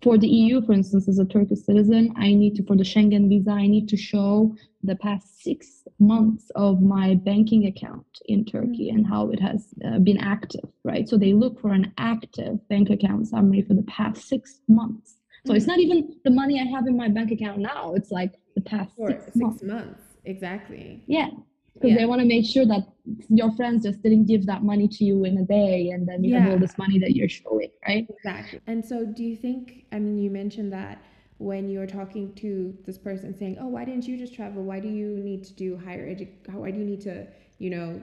for 0.03 0.17
the 0.17 0.27
EU, 0.27 0.61
for 0.61 0.73
instance, 0.73 1.07
as 1.07 1.17
a 1.17 1.25
Turkish 1.25 1.61
citizen, 1.61 2.13
I 2.17 2.33
need 2.33 2.55
to, 2.55 2.63
for 2.63 2.75
the 2.75 2.83
Schengen 2.83 3.29
visa, 3.29 3.51
I 3.51 3.67
need 3.67 3.87
to 3.87 3.97
show 3.97 4.53
the 4.83 4.97
past 4.97 5.41
six 5.41 5.87
months 5.97 6.51
of 6.55 6.81
my 6.81 7.15
banking 7.15 7.67
account 7.67 8.05
in 8.25 8.43
Turkey 8.43 8.89
and 8.89 9.07
how 9.07 9.29
it 9.29 9.39
has 9.39 9.73
uh, 9.85 9.99
been 9.99 10.17
active, 10.17 10.69
right? 10.83 11.07
So 11.07 11.17
they 11.17 11.31
look 11.31 11.61
for 11.61 11.71
an 11.71 11.93
active 11.97 12.67
bank 12.67 12.89
account 12.89 13.29
summary 13.29 13.61
for 13.61 13.75
the 13.75 13.83
past 13.83 14.27
six 14.27 14.59
months. 14.67 15.15
So 15.47 15.53
it's 15.53 15.67
not 15.67 15.79
even 15.79 16.15
the 16.25 16.31
money 16.31 16.59
I 16.59 16.65
have 16.75 16.85
in 16.85 16.97
my 16.97 17.07
bank 17.07 17.31
account 17.31 17.59
now, 17.59 17.93
it's 17.95 18.11
like 18.11 18.33
the 18.55 18.61
past 18.61 18.91
six, 18.97 19.23
six 19.25 19.35
months. 19.37 19.63
months. 19.63 20.01
Exactly. 20.25 21.03
Yeah 21.07 21.29
because 21.73 21.91
yeah. 21.91 21.97
they 21.97 22.05
want 22.05 22.21
to 22.21 22.27
make 22.27 22.45
sure 22.45 22.65
that 22.65 22.87
your 23.29 23.51
friends 23.53 23.83
just 23.83 24.01
didn't 24.01 24.25
give 24.25 24.45
that 24.45 24.63
money 24.63 24.87
to 24.87 25.03
you 25.03 25.23
in 25.25 25.37
a 25.37 25.43
day 25.43 25.89
and 25.89 26.07
then 26.07 26.23
you 26.23 26.31
yeah. 26.31 26.39
have 26.39 26.51
all 26.51 26.59
this 26.59 26.77
money 26.77 26.99
that 26.99 27.15
you're 27.15 27.29
showing 27.29 27.69
right 27.87 28.07
exactly 28.09 28.59
and 28.67 28.83
so 28.83 29.05
do 29.05 29.23
you 29.23 29.35
think 29.35 29.85
i 29.91 29.99
mean 29.99 30.17
you 30.17 30.29
mentioned 30.29 30.71
that 30.71 31.03
when 31.37 31.69
you're 31.69 31.87
talking 31.87 32.33
to 32.35 32.75
this 32.85 32.97
person 32.97 33.35
saying 33.37 33.57
oh 33.59 33.67
why 33.67 33.83
didn't 33.83 34.07
you 34.07 34.17
just 34.17 34.33
travel 34.33 34.63
why 34.63 34.79
do 34.79 34.87
you 34.87 35.17
need 35.17 35.43
to 35.43 35.53
do 35.53 35.77
higher 35.77 36.07
education 36.07 36.53
why 36.53 36.71
do 36.71 36.77
you 36.77 36.85
need 36.85 37.01
to 37.01 37.25
you 37.57 37.69
know 37.69 38.01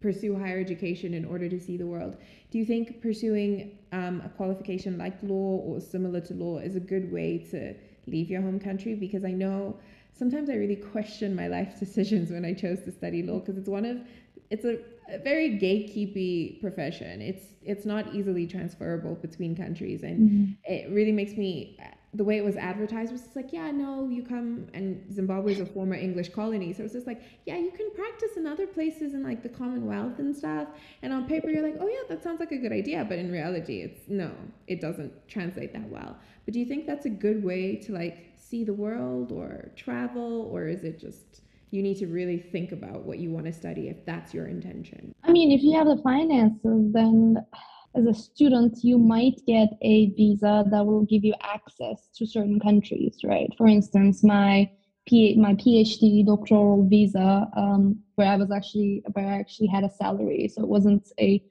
pursue 0.00 0.38
higher 0.38 0.58
education 0.58 1.12
in 1.12 1.24
order 1.24 1.48
to 1.48 1.58
see 1.58 1.76
the 1.76 1.86
world 1.86 2.16
do 2.50 2.58
you 2.58 2.64
think 2.64 3.02
pursuing 3.02 3.78
um, 3.92 4.22
a 4.24 4.28
qualification 4.30 4.96
like 4.96 5.14
law 5.22 5.58
or 5.58 5.80
similar 5.80 6.20
to 6.20 6.34
law 6.34 6.58
is 6.58 6.76
a 6.76 6.80
good 6.80 7.10
way 7.12 7.38
to 7.38 7.74
leave 8.06 8.30
your 8.30 8.40
home 8.40 8.60
country 8.60 8.94
because 8.94 9.24
i 9.24 9.30
know 9.30 9.76
sometimes 10.12 10.50
I 10.50 10.54
really 10.54 10.76
question 10.76 11.34
my 11.34 11.48
life 11.48 11.78
decisions 11.78 12.30
when 12.30 12.44
I 12.44 12.52
chose 12.52 12.80
to 12.84 12.92
study 12.92 13.22
law 13.22 13.38
because 13.38 13.56
it's 13.56 13.68
one 13.68 13.84
of 13.84 13.98
it's 14.50 14.64
a, 14.64 14.78
a, 15.08 15.18
very 15.18 15.50
gatekeepy 15.58 16.60
profession. 16.60 17.22
It's 17.22 17.44
it's 17.62 17.86
not 17.86 18.14
easily 18.14 18.46
transferable 18.46 19.14
between 19.14 19.56
countries, 19.56 20.02
and 20.02 20.30
mm-hmm. 20.30 20.72
it 20.72 20.90
really 20.90 21.12
makes 21.12 21.32
me 21.32 21.78
the 22.12 22.24
way 22.24 22.36
it 22.36 22.44
was 22.44 22.56
advertised 22.56 23.12
was 23.12 23.22
just 23.22 23.36
like, 23.36 23.52
yeah, 23.52 23.70
no, 23.70 24.08
you 24.08 24.24
come 24.24 24.66
and 24.74 25.00
Zimbabwe 25.12 25.52
is 25.52 25.60
a 25.60 25.66
former 25.66 25.94
English 25.94 26.30
colony, 26.30 26.72
so 26.72 26.82
it's 26.82 26.92
just 26.92 27.06
like, 27.06 27.22
yeah, 27.46 27.56
you 27.56 27.70
can 27.70 27.88
practice 27.94 28.36
in 28.36 28.48
other 28.48 28.66
places 28.66 29.14
in 29.14 29.22
like 29.22 29.44
the 29.44 29.48
Commonwealth 29.48 30.18
and 30.18 30.34
stuff. 30.34 30.68
And 31.02 31.12
on 31.12 31.26
paper, 31.28 31.48
you're 31.48 31.62
like, 31.62 31.76
oh 31.78 31.86
yeah, 31.86 32.02
that 32.08 32.22
sounds 32.24 32.40
like 32.40 32.50
a 32.50 32.58
good 32.58 32.72
idea, 32.72 33.04
but 33.08 33.18
in 33.18 33.30
reality, 33.30 33.82
it's 33.82 34.08
no, 34.08 34.32
it 34.66 34.80
doesn't 34.80 35.12
translate 35.28 35.72
that 35.72 35.88
well. 35.88 36.16
But 36.44 36.54
do 36.54 36.58
you 36.58 36.66
think 36.66 36.86
that's 36.86 37.06
a 37.06 37.10
good 37.10 37.44
way 37.44 37.76
to 37.76 37.92
like 37.92 38.29
see 38.50 38.64
the 38.64 38.74
world 38.74 39.30
or 39.30 39.70
travel, 39.76 40.48
or 40.52 40.66
is 40.66 40.82
it 40.82 40.98
just 40.98 41.42
you 41.70 41.82
need 41.82 41.96
to 41.98 42.08
really 42.08 42.38
think 42.38 42.72
about 42.72 43.04
what 43.04 43.18
you 43.18 43.30
want 43.30 43.46
to 43.46 43.52
study 43.52 43.88
if 43.88 44.04
that's 44.04 44.34
your 44.34 44.46
intention? 44.46 45.12
I 45.22 45.30
mean, 45.30 45.52
if 45.52 45.62
you 45.62 45.72
have 45.78 45.86
the 45.86 46.02
finances, 46.02 46.92
then 46.92 47.36
as 47.94 48.06
a 48.06 48.14
student, 48.14 48.78
you 48.82 48.98
might 48.98 49.40
get 49.46 49.68
a 49.82 50.10
visa 50.10 50.64
that 50.70 50.84
will 50.84 51.04
give 51.04 51.24
you 51.24 51.34
access 51.42 52.08
to 52.16 52.26
certain 52.26 52.58
countries, 52.58 53.18
right? 53.24 53.48
For 53.56 53.66
instance, 53.66 54.24
my 54.24 54.70
my 55.36 55.54
PhD 55.54 56.24
doctoral 56.24 56.86
visa, 56.88 57.48
um, 57.56 57.98
where 58.14 58.28
I 58.28 58.36
was 58.36 58.52
actually 58.52 59.02
where 59.12 59.26
I 59.26 59.38
actually 59.40 59.66
had 59.66 59.82
a 59.82 59.90
salary, 59.90 60.48
so 60.52 60.62
it 60.62 60.68
wasn't 60.68 61.08
a 61.18 61.42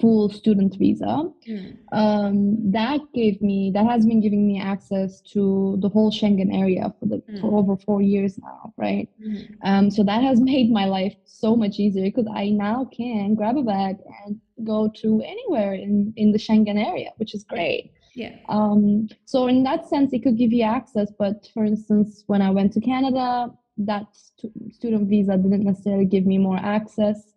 full 0.00 0.30
student 0.30 0.76
visa. 0.76 1.30
Mm. 1.48 1.76
Um, 1.92 2.70
that 2.72 3.00
gave 3.14 3.40
me 3.42 3.70
that 3.74 3.86
has 3.86 4.06
been 4.06 4.20
giving 4.20 4.46
me 4.46 4.60
access 4.60 5.20
to 5.32 5.76
the 5.80 5.88
whole 5.88 6.10
Schengen 6.10 6.56
area 6.56 6.94
for 6.98 7.06
the 7.06 7.16
mm. 7.16 7.40
for 7.40 7.58
over 7.58 7.76
four 7.76 8.00
years 8.00 8.38
now, 8.38 8.72
right? 8.76 9.08
Mm. 9.20 9.56
Um, 9.64 9.90
so 9.90 10.02
that 10.04 10.22
has 10.22 10.40
made 10.52 10.70
my 10.70 10.84
life 10.84 11.16
so 11.24 11.56
much 11.56 11.78
easier 11.78 12.04
because 12.04 12.28
I 12.32 12.50
now 12.50 12.88
can 12.96 13.34
grab 13.34 13.56
a 13.56 13.62
bag 13.62 13.96
and 14.24 14.40
go 14.64 14.90
to 15.02 15.22
anywhere 15.22 15.74
in 15.74 16.12
in 16.16 16.32
the 16.32 16.38
Schengen 16.38 16.84
area, 16.84 17.10
which 17.16 17.34
is 17.34 17.44
great. 17.44 17.92
Yeah. 18.14 18.36
Um, 18.48 19.08
so 19.26 19.46
in 19.46 19.62
that 19.62 19.88
sense, 19.88 20.12
it 20.12 20.22
could 20.24 20.36
give 20.36 20.52
you 20.52 20.64
access. 20.64 21.12
But 21.16 21.48
for 21.54 21.64
instance, 21.64 22.24
when 22.26 22.42
I 22.42 22.50
went 22.50 22.72
to 22.72 22.80
Canada, 22.80 23.52
that 23.78 24.06
st- 24.12 24.74
student 24.74 25.08
visa 25.08 25.36
didn't 25.36 25.64
necessarily 25.64 26.04
give 26.04 26.26
me 26.26 26.36
more 26.36 26.56
access 26.56 27.34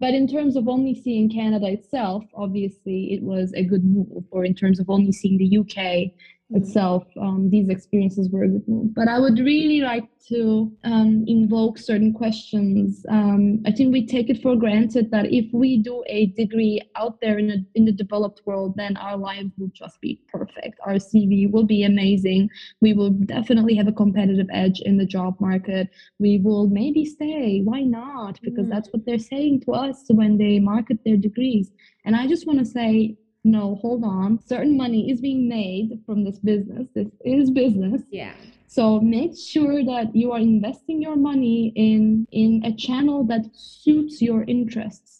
but 0.00 0.14
in 0.14 0.26
terms 0.26 0.56
of 0.56 0.68
only 0.68 0.94
seeing 0.94 1.30
Canada 1.30 1.68
itself, 1.68 2.24
obviously 2.34 3.12
it 3.12 3.22
was 3.22 3.52
a 3.54 3.64
good 3.64 3.84
move, 3.84 4.24
or 4.30 4.44
in 4.44 4.54
terms 4.54 4.80
of 4.80 4.90
only 4.90 5.12
seeing 5.12 5.38
the 5.38 5.58
UK. 5.58 6.12
Itself, 6.50 7.04
um, 7.20 7.48
these 7.50 7.68
experiences 7.68 8.28
were 8.30 8.44
a 8.44 8.48
good 8.48 8.68
move. 8.68 8.94
But 8.94 9.08
I 9.08 9.18
would 9.18 9.38
really 9.38 9.80
like 9.80 10.08
to 10.28 10.72
um, 10.84 11.24
invoke 11.26 11.78
certain 11.78 12.12
questions. 12.12 13.04
Um, 13.08 13.62
I 13.66 13.72
think 13.72 13.92
we 13.92 14.06
take 14.06 14.30
it 14.30 14.42
for 14.42 14.56
granted 14.56 15.10
that 15.10 15.32
if 15.32 15.46
we 15.52 15.78
do 15.78 16.02
a 16.06 16.26
degree 16.26 16.80
out 16.96 17.20
there 17.20 17.38
in, 17.38 17.50
a, 17.50 17.56
in 17.74 17.84
the 17.84 17.92
developed 17.92 18.42
world, 18.46 18.74
then 18.76 18.96
our 18.96 19.16
lives 19.16 19.50
will 19.58 19.70
just 19.74 20.00
be 20.00 20.20
perfect. 20.32 20.78
Our 20.86 20.94
CV 20.94 21.50
will 21.50 21.64
be 21.64 21.84
amazing. 21.84 22.50
We 22.80 22.92
will 22.92 23.10
definitely 23.10 23.74
have 23.76 23.88
a 23.88 23.92
competitive 23.92 24.46
edge 24.52 24.80
in 24.80 24.96
the 24.96 25.06
job 25.06 25.38
market. 25.40 25.88
We 26.18 26.38
will 26.38 26.68
maybe 26.68 27.04
stay. 27.04 27.60
Why 27.64 27.82
not? 27.82 28.38
Because 28.42 28.66
mm. 28.66 28.70
that's 28.70 28.88
what 28.92 29.04
they're 29.06 29.18
saying 29.18 29.62
to 29.62 29.72
us 29.72 30.04
when 30.08 30.38
they 30.38 30.58
market 30.58 30.98
their 31.04 31.16
degrees. 31.16 31.70
And 32.04 32.14
I 32.14 32.26
just 32.26 32.46
want 32.46 32.58
to 32.58 32.64
say, 32.64 33.16
no, 33.44 33.76
hold 33.76 34.04
on. 34.04 34.40
Certain 34.46 34.76
money 34.76 35.10
is 35.10 35.20
being 35.20 35.48
made 35.48 36.00
from 36.06 36.24
this 36.24 36.38
business. 36.38 36.88
This 36.94 37.08
is 37.24 37.50
business. 37.50 38.02
Yeah. 38.10 38.32
So 38.66 39.00
make 39.00 39.36
sure 39.36 39.84
that 39.84 40.16
you 40.16 40.32
are 40.32 40.38
investing 40.40 41.00
your 41.00 41.16
money 41.16 41.72
in 41.76 42.26
in 42.32 42.64
a 42.64 42.72
channel 42.74 43.22
that 43.24 43.44
suits 43.54 44.20
your 44.20 44.42
interests. 44.44 45.14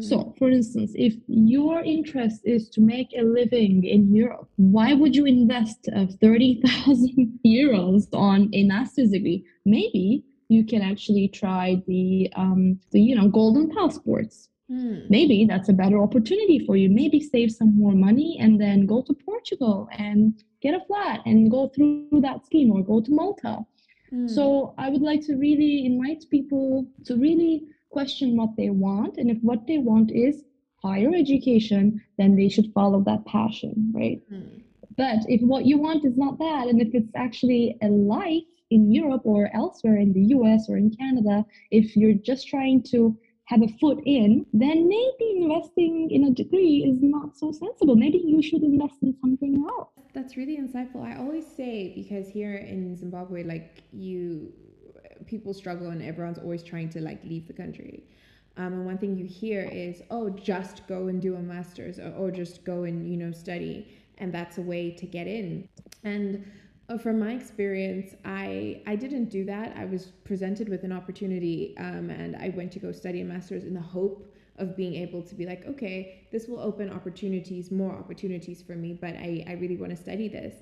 So, 0.00 0.34
for 0.38 0.50
instance, 0.50 0.90
if 0.96 1.14
your 1.28 1.84
interest 1.84 2.40
is 2.44 2.68
to 2.70 2.80
make 2.80 3.12
a 3.16 3.22
living 3.22 3.84
in 3.84 4.12
Europe, 4.12 4.48
why 4.56 4.92
would 4.92 5.14
you 5.14 5.24
invest 5.24 5.88
uh, 5.94 6.06
30,000 6.20 7.38
euros 7.46 8.08
on 8.12 8.50
a 8.54 8.64
master's 8.64 9.10
degree? 9.10 9.44
Maybe 9.64 10.24
you 10.48 10.64
can 10.64 10.82
actually 10.82 11.28
try 11.28 11.80
the, 11.86 12.28
um, 12.34 12.80
the 12.90 13.00
you 13.00 13.14
know, 13.14 13.28
golden 13.28 13.72
passports. 13.72 14.48
Mm. 14.70 15.08
Maybe 15.08 15.44
that's 15.46 15.68
a 15.68 15.72
better 15.72 15.98
opportunity 16.02 16.64
for 16.66 16.76
you. 16.76 16.90
Maybe 16.90 17.20
save 17.20 17.52
some 17.52 17.78
more 17.78 17.92
money 17.92 18.38
and 18.40 18.60
then 18.60 18.86
go 18.86 19.02
to 19.02 19.14
Portugal 19.14 19.88
and 19.96 20.34
get 20.60 20.74
a 20.74 20.84
flat 20.86 21.20
and 21.24 21.50
go 21.50 21.68
through 21.68 22.20
that 22.22 22.44
scheme 22.44 22.70
or 22.72 22.82
go 22.82 23.00
to 23.00 23.10
Malta. 23.10 23.64
Mm. 24.12 24.28
So 24.28 24.74
I 24.78 24.90
would 24.90 25.02
like 25.02 25.22
to 25.26 25.36
really 25.36 25.86
invite 25.86 26.24
people 26.30 26.86
to 27.06 27.16
really 27.16 27.64
question 27.90 28.36
what 28.36 28.56
they 28.56 28.70
want. 28.70 29.16
And 29.16 29.30
if 29.30 29.38
what 29.42 29.66
they 29.66 29.78
want 29.78 30.10
is 30.10 30.44
higher 30.82 31.14
education, 31.14 32.00
then 32.18 32.36
they 32.36 32.48
should 32.48 32.72
follow 32.72 33.02
that 33.04 33.24
passion, 33.24 33.92
right? 33.94 34.20
Mm. 34.30 34.62
But 34.96 35.20
if 35.28 35.40
what 35.42 35.64
you 35.64 35.78
want 35.78 36.04
is 36.04 36.16
not 36.16 36.38
that, 36.38 36.66
and 36.68 36.82
if 36.82 36.94
it's 36.94 37.14
actually 37.14 37.76
a 37.82 37.88
life 37.88 38.42
in 38.70 38.92
Europe 38.92 39.22
or 39.24 39.48
elsewhere 39.54 39.96
in 39.96 40.12
the 40.12 40.24
US 40.36 40.68
or 40.68 40.76
in 40.76 40.90
Canada, 40.90 41.46
if 41.70 41.96
you're 41.96 42.14
just 42.14 42.48
trying 42.48 42.82
to 42.90 43.16
have 43.48 43.62
a 43.62 43.68
foot 43.80 43.98
in, 44.04 44.44
then 44.52 44.88
maybe 44.88 45.42
investing 45.42 46.10
in 46.10 46.24
a 46.24 46.30
degree 46.30 46.84
is 46.86 46.98
not 47.00 47.34
so 47.34 47.50
sensible. 47.50 47.96
Maybe 47.96 48.18
you 48.18 48.42
should 48.42 48.62
invest 48.62 48.96
in 49.02 49.16
something 49.22 49.64
else. 49.66 49.88
That's 50.12 50.36
really 50.36 50.58
insightful. 50.58 51.02
I 51.02 51.16
always 51.16 51.46
say 51.46 51.92
because 51.94 52.28
here 52.28 52.56
in 52.56 52.94
Zimbabwe, 52.94 53.44
like 53.44 53.82
you 53.92 54.52
people 55.26 55.54
struggle 55.54 55.88
and 55.88 56.02
everyone's 56.02 56.38
always 56.38 56.62
trying 56.62 56.90
to 56.90 57.00
like 57.00 57.24
leave 57.24 57.46
the 57.46 57.54
country. 57.54 58.04
Um, 58.58 58.72
and 58.72 58.86
one 58.86 58.98
thing 58.98 59.16
you 59.16 59.24
hear 59.24 59.62
is, 59.72 60.02
oh, 60.10 60.28
just 60.28 60.86
go 60.86 61.06
and 61.06 61.22
do 61.22 61.36
a 61.36 61.40
master's 61.40 61.98
or, 61.98 62.12
or 62.18 62.30
just 62.30 62.64
go 62.64 62.84
and, 62.84 63.10
you 63.10 63.16
know, 63.16 63.32
study. 63.32 63.88
And 64.18 64.34
that's 64.34 64.58
a 64.58 64.62
way 64.62 64.90
to 64.90 65.06
get 65.06 65.26
in. 65.26 65.68
And 66.04 66.44
uh, 66.88 66.98
from 66.98 67.18
my 67.18 67.32
experience, 67.32 68.14
I, 68.24 68.82
I 68.86 68.96
didn't 68.96 69.26
do 69.26 69.44
that. 69.44 69.76
I 69.76 69.84
was 69.84 70.06
presented 70.24 70.68
with 70.68 70.84
an 70.84 70.92
opportunity 70.92 71.74
um, 71.78 72.10
and 72.10 72.36
I 72.36 72.48
went 72.50 72.72
to 72.72 72.78
go 72.78 72.92
study 72.92 73.20
a 73.20 73.24
master's 73.24 73.64
in 73.64 73.74
the 73.74 73.80
hope 73.80 74.34
of 74.56 74.76
being 74.76 74.94
able 74.94 75.22
to 75.22 75.34
be 75.34 75.46
like, 75.46 75.66
okay, 75.66 76.26
this 76.32 76.48
will 76.48 76.60
open 76.60 76.90
opportunities, 76.90 77.70
more 77.70 77.92
opportunities 77.92 78.62
for 78.62 78.72
me, 78.72 78.92
but 78.92 79.14
I, 79.14 79.44
I 79.46 79.52
really 79.52 79.76
want 79.76 79.90
to 79.90 79.96
study 79.96 80.28
this. 80.28 80.54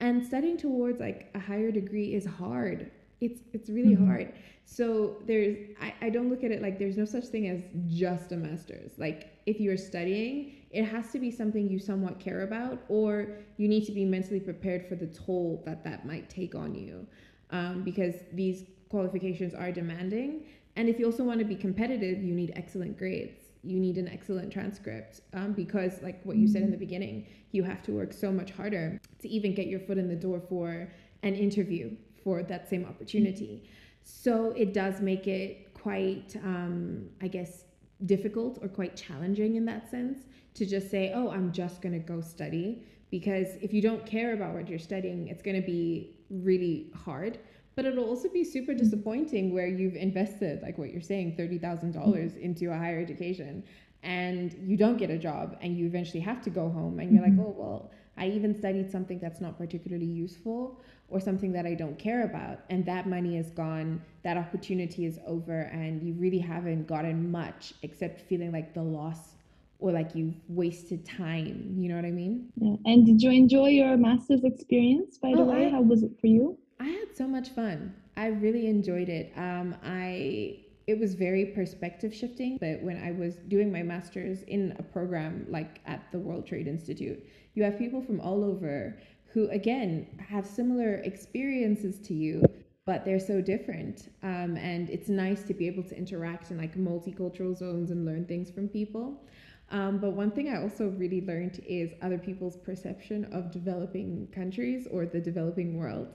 And 0.00 0.24
studying 0.24 0.56
towards 0.56 1.00
like 1.00 1.30
a 1.34 1.38
higher 1.38 1.70
degree 1.70 2.14
is 2.14 2.24
hard 2.24 2.90
it's 3.20 3.40
it's 3.52 3.68
really 3.68 3.94
mm-hmm. 3.94 4.06
hard 4.06 4.32
so 4.64 5.16
there's 5.26 5.56
I, 5.80 5.94
I 6.02 6.10
don't 6.10 6.30
look 6.30 6.44
at 6.44 6.50
it 6.50 6.62
like 6.62 6.78
there's 6.78 6.96
no 6.96 7.04
such 7.04 7.24
thing 7.26 7.48
as 7.48 7.62
just 7.88 8.32
a 8.32 8.36
master's 8.36 8.92
like 8.98 9.30
if 9.46 9.60
you're 9.60 9.76
studying 9.76 10.52
it 10.70 10.84
has 10.84 11.10
to 11.10 11.18
be 11.18 11.30
something 11.30 11.68
you 11.68 11.78
somewhat 11.78 12.20
care 12.20 12.42
about 12.42 12.78
or 12.88 13.28
you 13.56 13.68
need 13.68 13.84
to 13.84 13.92
be 13.92 14.04
mentally 14.04 14.40
prepared 14.40 14.86
for 14.86 14.94
the 14.94 15.06
toll 15.06 15.62
that 15.66 15.82
that 15.84 16.06
might 16.06 16.30
take 16.30 16.54
on 16.54 16.74
you 16.74 17.06
um, 17.50 17.82
because 17.82 18.14
these 18.32 18.64
qualifications 18.88 19.54
are 19.54 19.72
demanding 19.72 20.44
and 20.76 20.88
if 20.88 20.98
you 20.98 21.06
also 21.06 21.24
want 21.24 21.38
to 21.38 21.44
be 21.44 21.56
competitive 21.56 22.22
you 22.22 22.34
need 22.34 22.52
excellent 22.56 22.96
grades 22.96 23.42
you 23.62 23.78
need 23.78 23.98
an 23.98 24.08
excellent 24.08 24.52
transcript 24.52 25.20
um, 25.34 25.52
because 25.52 26.00
like 26.02 26.20
what 26.24 26.36
you 26.36 26.48
said 26.48 26.62
in 26.62 26.70
the 26.70 26.76
mm-hmm. 26.76 26.86
beginning 26.86 27.26
you 27.52 27.62
have 27.62 27.82
to 27.82 27.92
work 27.92 28.12
so 28.12 28.30
much 28.30 28.50
harder 28.52 29.00
to 29.18 29.28
even 29.28 29.54
get 29.54 29.66
your 29.66 29.80
foot 29.80 29.98
in 29.98 30.08
the 30.08 30.16
door 30.16 30.40
for 30.48 30.88
an 31.22 31.34
interview 31.34 31.94
for 32.22 32.42
that 32.42 32.68
same 32.68 32.84
opportunity. 32.84 33.68
So 34.02 34.52
it 34.56 34.72
does 34.72 35.00
make 35.00 35.26
it 35.26 35.74
quite, 35.74 36.36
um, 36.42 37.08
I 37.20 37.28
guess, 37.28 37.64
difficult 38.06 38.58
or 38.62 38.68
quite 38.68 38.96
challenging 38.96 39.56
in 39.56 39.64
that 39.66 39.90
sense 39.90 40.20
to 40.54 40.66
just 40.66 40.90
say, 40.90 41.12
oh, 41.14 41.30
I'm 41.30 41.52
just 41.52 41.82
going 41.82 41.92
to 41.92 41.98
go 41.98 42.20
study. 42.20 42.84
Because 43.10 43.56
if 43.60 43.72
you 43.72 43.82
don't 43.82 44.06
care 44.06 44.34
about 44.34 44.54
what 44.54 44.68
you're 44.68 44.78
studying, 44.78 45.28
it's 45.28 45.42
going 45.42 45.60
to 45.60 45.66
be 45.66 46.16
really 46.30 46.90
hard. 46.94 47.38
But 47.74 47.84
it'll 47.84 48.04
also 48.04 48.28
be 48.28 48.44
super 48.44 48.74
disappointing 48.74 49.52
where 49.52 49.66
you've 49.66 49.96
invested, 49.96 50.62
like 50.62 50.78
what 50.78 50.92
you're 50.92 51.00
saying, 51.00 51.36
$30,000 51.36 52.38
into 52.38 52.70
a 52.70 52.76
higher 52.76 53.00
education 53.00 53.64
and 54.02 54.54
you 54.62 54.76
don't 54.76 54.96
get 54.96 55.10
a 55.10 55.18
job 55.18 55.56
and 55.60 55.76
you 55.76 55.86
eventually 55.86 56.20
have 56.20 56.42
to 56.42 56.50
go 56.50 56.68
home 56.68 57.00
and 57.00 57.12
you're 57.12 57.22
like, 57.22 57.32
mm-hmm. 57.32 57.40
oh, 57.40 57.54
well, 57.56 57.90
I 58.20 58.28
even 58.28 58.54
studied 58.54 58.92
something 58.92 59.18
that's 59.18 59.40
not 59.40 59.56
particularly 59.56 60.04
useful 60.04 60.78
or 61.08 61.20
something 61.20 61.52
that 61.52 61.66
I 61.66 61.74
don't 61.74 61.98
care 61.98 62.24
about. 62.24 62.60
And 62.68 62.84
that 62.86 63.08
money 63.08 63.38
is 63.38 63.50
gone, 63.50 64.02
that 64.22 64.36
opportunity 64.36 65.06
is 65.06 65.18
over, 65.26 65.62
and 65.72 66.02
you 66.02 66.12
really 66.12 66.38
haven't 66.38 66.86
gotten 66.86 67.30
much 67.30 67.74
except 67.82 68.20
feeling 68.20 68.52
like 68.52 68.74
the 68.74 68.82
loss 68.82 69.34
or 69.78 69.90
like 69.90 70.14
you've 70.14 70.34
wasted 70.48 71.04
time. 71.06 71.74
You 71.78 71.88
know 71.88 71.96
what 71.96 72.04
I 72.04 72.10
mean? 72.10 72.50
Yeah. 72.56 72.76
And 72.84 73.06
did 73.06 73.22
you 73.22 73.30
enjoy 73.30 73.68
your 73.68 73.96
master's 73.96 74.44
experience, 74.44 75.16
by 75.16 75.32
the 75.32 75.38
oh, 75.38 75.44
way? 75.44 75.66
I, 75.66 75.70
How 75.70 75.80
was 75.80 76.02
it 76.02 76.12
for 76.20 76.26
you? 76.26 76.58
I 76.78 76.88
had 76.88 77.16
so 77.16 77.26
much 77.26 77.48
fun. 77.48 77.94
I 78.16 78.26
really 78.26 78.66
enjoyed 78.66 79.08
it. 79.08 79.32
Um, 79.36 79.74
I 79.82 80.60
it 80.90 80.98
was 80.98 81.14
very 81.14 81.46
perspective 81.46 82.12
shifting. 82.12 82.58
But 82.60 82.82
when 82.82 83.02
I 83.02 83.12
was 83.12 83.36
doing 83.48 83.70
my 83.70 83.82
master's 83.82 84.42
in 84.42 84.74
a 84.78 84.82
program 84.82 85.46
like 85.48 85.80
at 85.86 86.10
the 86.12 86.18
World 86.18 86.46
Trade 86.46 86.66
Institute, 86.66 87.24
you 87.54 87.62
have 87.62 87.78
people 87.78 88.02
from 88.02 88.20
all 88.20 88.42
over 88.44 88.98
who 89.32 89.48
again 89.50 90.06
have 90.18 90.46
similar 90.46 90.94
experiences 90.96 91.98
to 92.00 92.14
you 92.14 92.42
but 92.86 93.04
they're 93.04 93.20
so 93.20 93.40
different 93.40 94.12
um, 94.22 94.56
and 94.56 94.90
it's 94.90 95.08
nice 95.08 95.42
to 95.44 95.54
be 95.54 95.66
able 95.66 95.82
to 95.82 95.96
interact 95.96 96.50
in 96.50 96.58
like 96.58 96.74
multicultural 96.76 97.56
zones 97.56 97.90
and 97.90 98.04
learn 98.04 98.24
things 98.24 98.50
from 98.50 98.66
people 98.68 99.22
um, 99.70 99.98
but 99.98 100.12
one 100.12 100.30
thing 100.30 100.48
i 100.48 100.60
also 100.60 100.88
really 100.88 101.20
learned 101.20 101.62
is 101.68 101.92
other 102.02 102.18
people's 102.18 102.56
perception 102.56 103.24
of 103.32 103.52
developing 103.52 104.26
countries 104.34 104.88
or 104.90 105.06
the 105.06 105.20
developing 105.20 105.76
world 105.78 106.08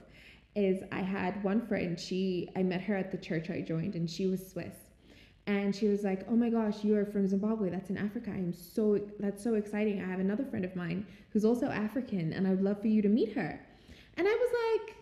is 0.56 0.82
i 0.92 1.00
had 1.00 1.42
one 1.44 1.66
friend 1.66 1.98
she 1.98 2.48
i 2.56 2.62
met 2.62 2.80
her 2.80 2.96
at 2.96 3.10
the 3.10 3.18
church 3.18 3.50
i 3.50 3.60
joined 3.60 3.94
and 3.94 4.08
she 4.10 4.26
was 4.26 4.46
swiss 4.46 4.86
and 5.46 5.74
she 5.74 5.86
was 5.86 6.02
like, 6.02 6.26
"Oh 6.28 6.36
my 6.36 6.50
gosh, 6.50 6.82
you 6.82 6.96
are 6.96 7.04
from 7.04 7.26
Zimbabwe. 7.28 7.70
That's 7.70 7.90
in 7.90 7.96
Africa. 7.96 8.30
I'm 8.30 8.52
so 8.52 9.00
that's 9.20 9.42
so 9.42 9.54
exciting. 9.54 10.02
I 10.02 10.06
have 10.06 10.18
another 10.18 10.44
friend 10.44 10.64
of 10.64 10.74
mine 10.74 11.06
who's 11.30 11.44
also 11.44 11.66
African, 11.66 12.32
and 12.32 12.46
I'd 12.46 12.60
love 12.60 12.80
for 12.80 12.88
you 12.88 13.00
to 13.02 13.08
meet 13.08 13.32
her." 13.34 13.60
And 14.16 14.26
I 14.26 14.32
was 14.32 14.86
like, 14.86 14.96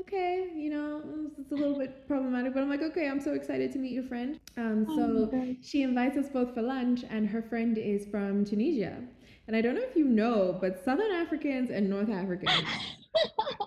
"Okay, 0.00 0.50
you 0.54 0.70
know, 0.70 1.02
it's 1.38 1.52
a 1.52 1.54
little 1.54 1.78
bit 1.78 2.06
problematic, 2.06 2.52
but 2.52 2.62
I'm 2.62 2.68
like, 2.68 2.82
okay, 2.82 3.08
I'm 3.08 3.20
so 3.20 3.32
excited 3.32 3.72
to 3.72 3.78
meet 3.78 3.92
your 3.92 4.04
friend." 4.04 4.38
Um, 4.58 4.86
oh 4.88 4.96
so 4.96 5.30
oh 5.32 5.56
she 5.62 5.82
invites 5.82 6.18
us 6.18 6.28
both 6.28 6.52
for 6.54 6.62
lunch, 6.62 7.04
and 7.08 7.26
her 7.26 7.42
friend 7.42 7.78
is 7.78 8.06
from 8.06 8.44
Tunisia. 8.44 9.02
And 9.46 9.56
I 9.56 9.62
don't 9.62 9.74
know 9.74 9.82
if 9.82 9.96
you 9.96 10.04
know, 10.04 10.58
but 10.60 10.84
Southern 10.84 11.10
Africans 11.10 11.70
and 11.70 11.88
North 11.88 12.10
Africans. 12.10 12.52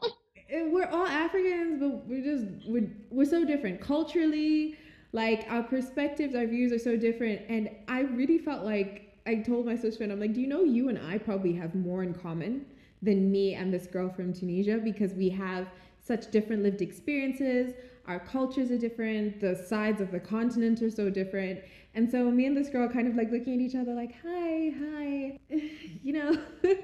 we're 0.71 0.87
all 0.87 1.07
Africans, 1.07 1.79
but 1.79 2.05
we're 2.05 2.23
just 2.23 2.67
we're, 2.67 2.89
we're 3.09 3.25
so 3.25 3.45
different 3.45 3.81
culturally 3.81 4.77
like 5.13 5.45
our 5.47 5.63
perspectives, 5.63 6.35
our 6.35 6.47
views 6.47 6.71
are 6.73 6.79
so 6.79 6.97
different. 6.97 7.41
And 7.47 7.69
I 7.87 8.01
really 8.01 8.39
felt 8.39 8.65
like 8.65 9.13
I 9.25 9.35
told 9.35 9.65
my 9.65 9.75
sister, 9.75 10.03
and 10.03 10.11
I'm 10.11 10.19
like, 10.19 10.33
do 10.33 10.41
you 10.41 10.47
know 10.47 10.63
you 10.63 10.89
and 10.89 10.99
I 10.99 11.19
probably 11.19 11.53
have 11.53 11.75
more 11.75 12.03
in 12.03 12.13
common 12.13 12.65
than 13.01 13.31
me 13.31 13.53
and 13.53 13.73
this 13.73 13.85
girl 13.85 14.09
from 14.09 14.33
Tunisia 14.33 14.79
because 14.83 15.13
we 15.13 15.29
have 15.29 15.67
such 16.01 16.31
different 16.31 16.63
lived 16.63 16.81
experiences. 16.81 17.73
Our 18.07 18.19
cultures 18.19 18.71
are 18.71 18.77
different. 18.77 19.39
The 19.39 19.55
sides 19.55 20.01
of 20.01 20.11
the 20.11 20.19
continent 20.19 20.81
are 20.81 20.91
so 20.91 21.09
different. 21.09 21.61
And 21.95 22.09
so 22.09 22.29
me 22.31 22.45
and 22.47 22.57
this 22.57 22.69
girl 22.69 22.89
kind 22.89 23.07
of 23.07 23.15
like 23.15 23.31
looking 23.31 23.53
at 23.53 23.59
each 23.59 23.75
other 23.75 23.93
like, 23.93 24.15
hi, 24.23 24.73
hi, 24.79 25.39
you 26.03 26.13
know. 26.13 26.37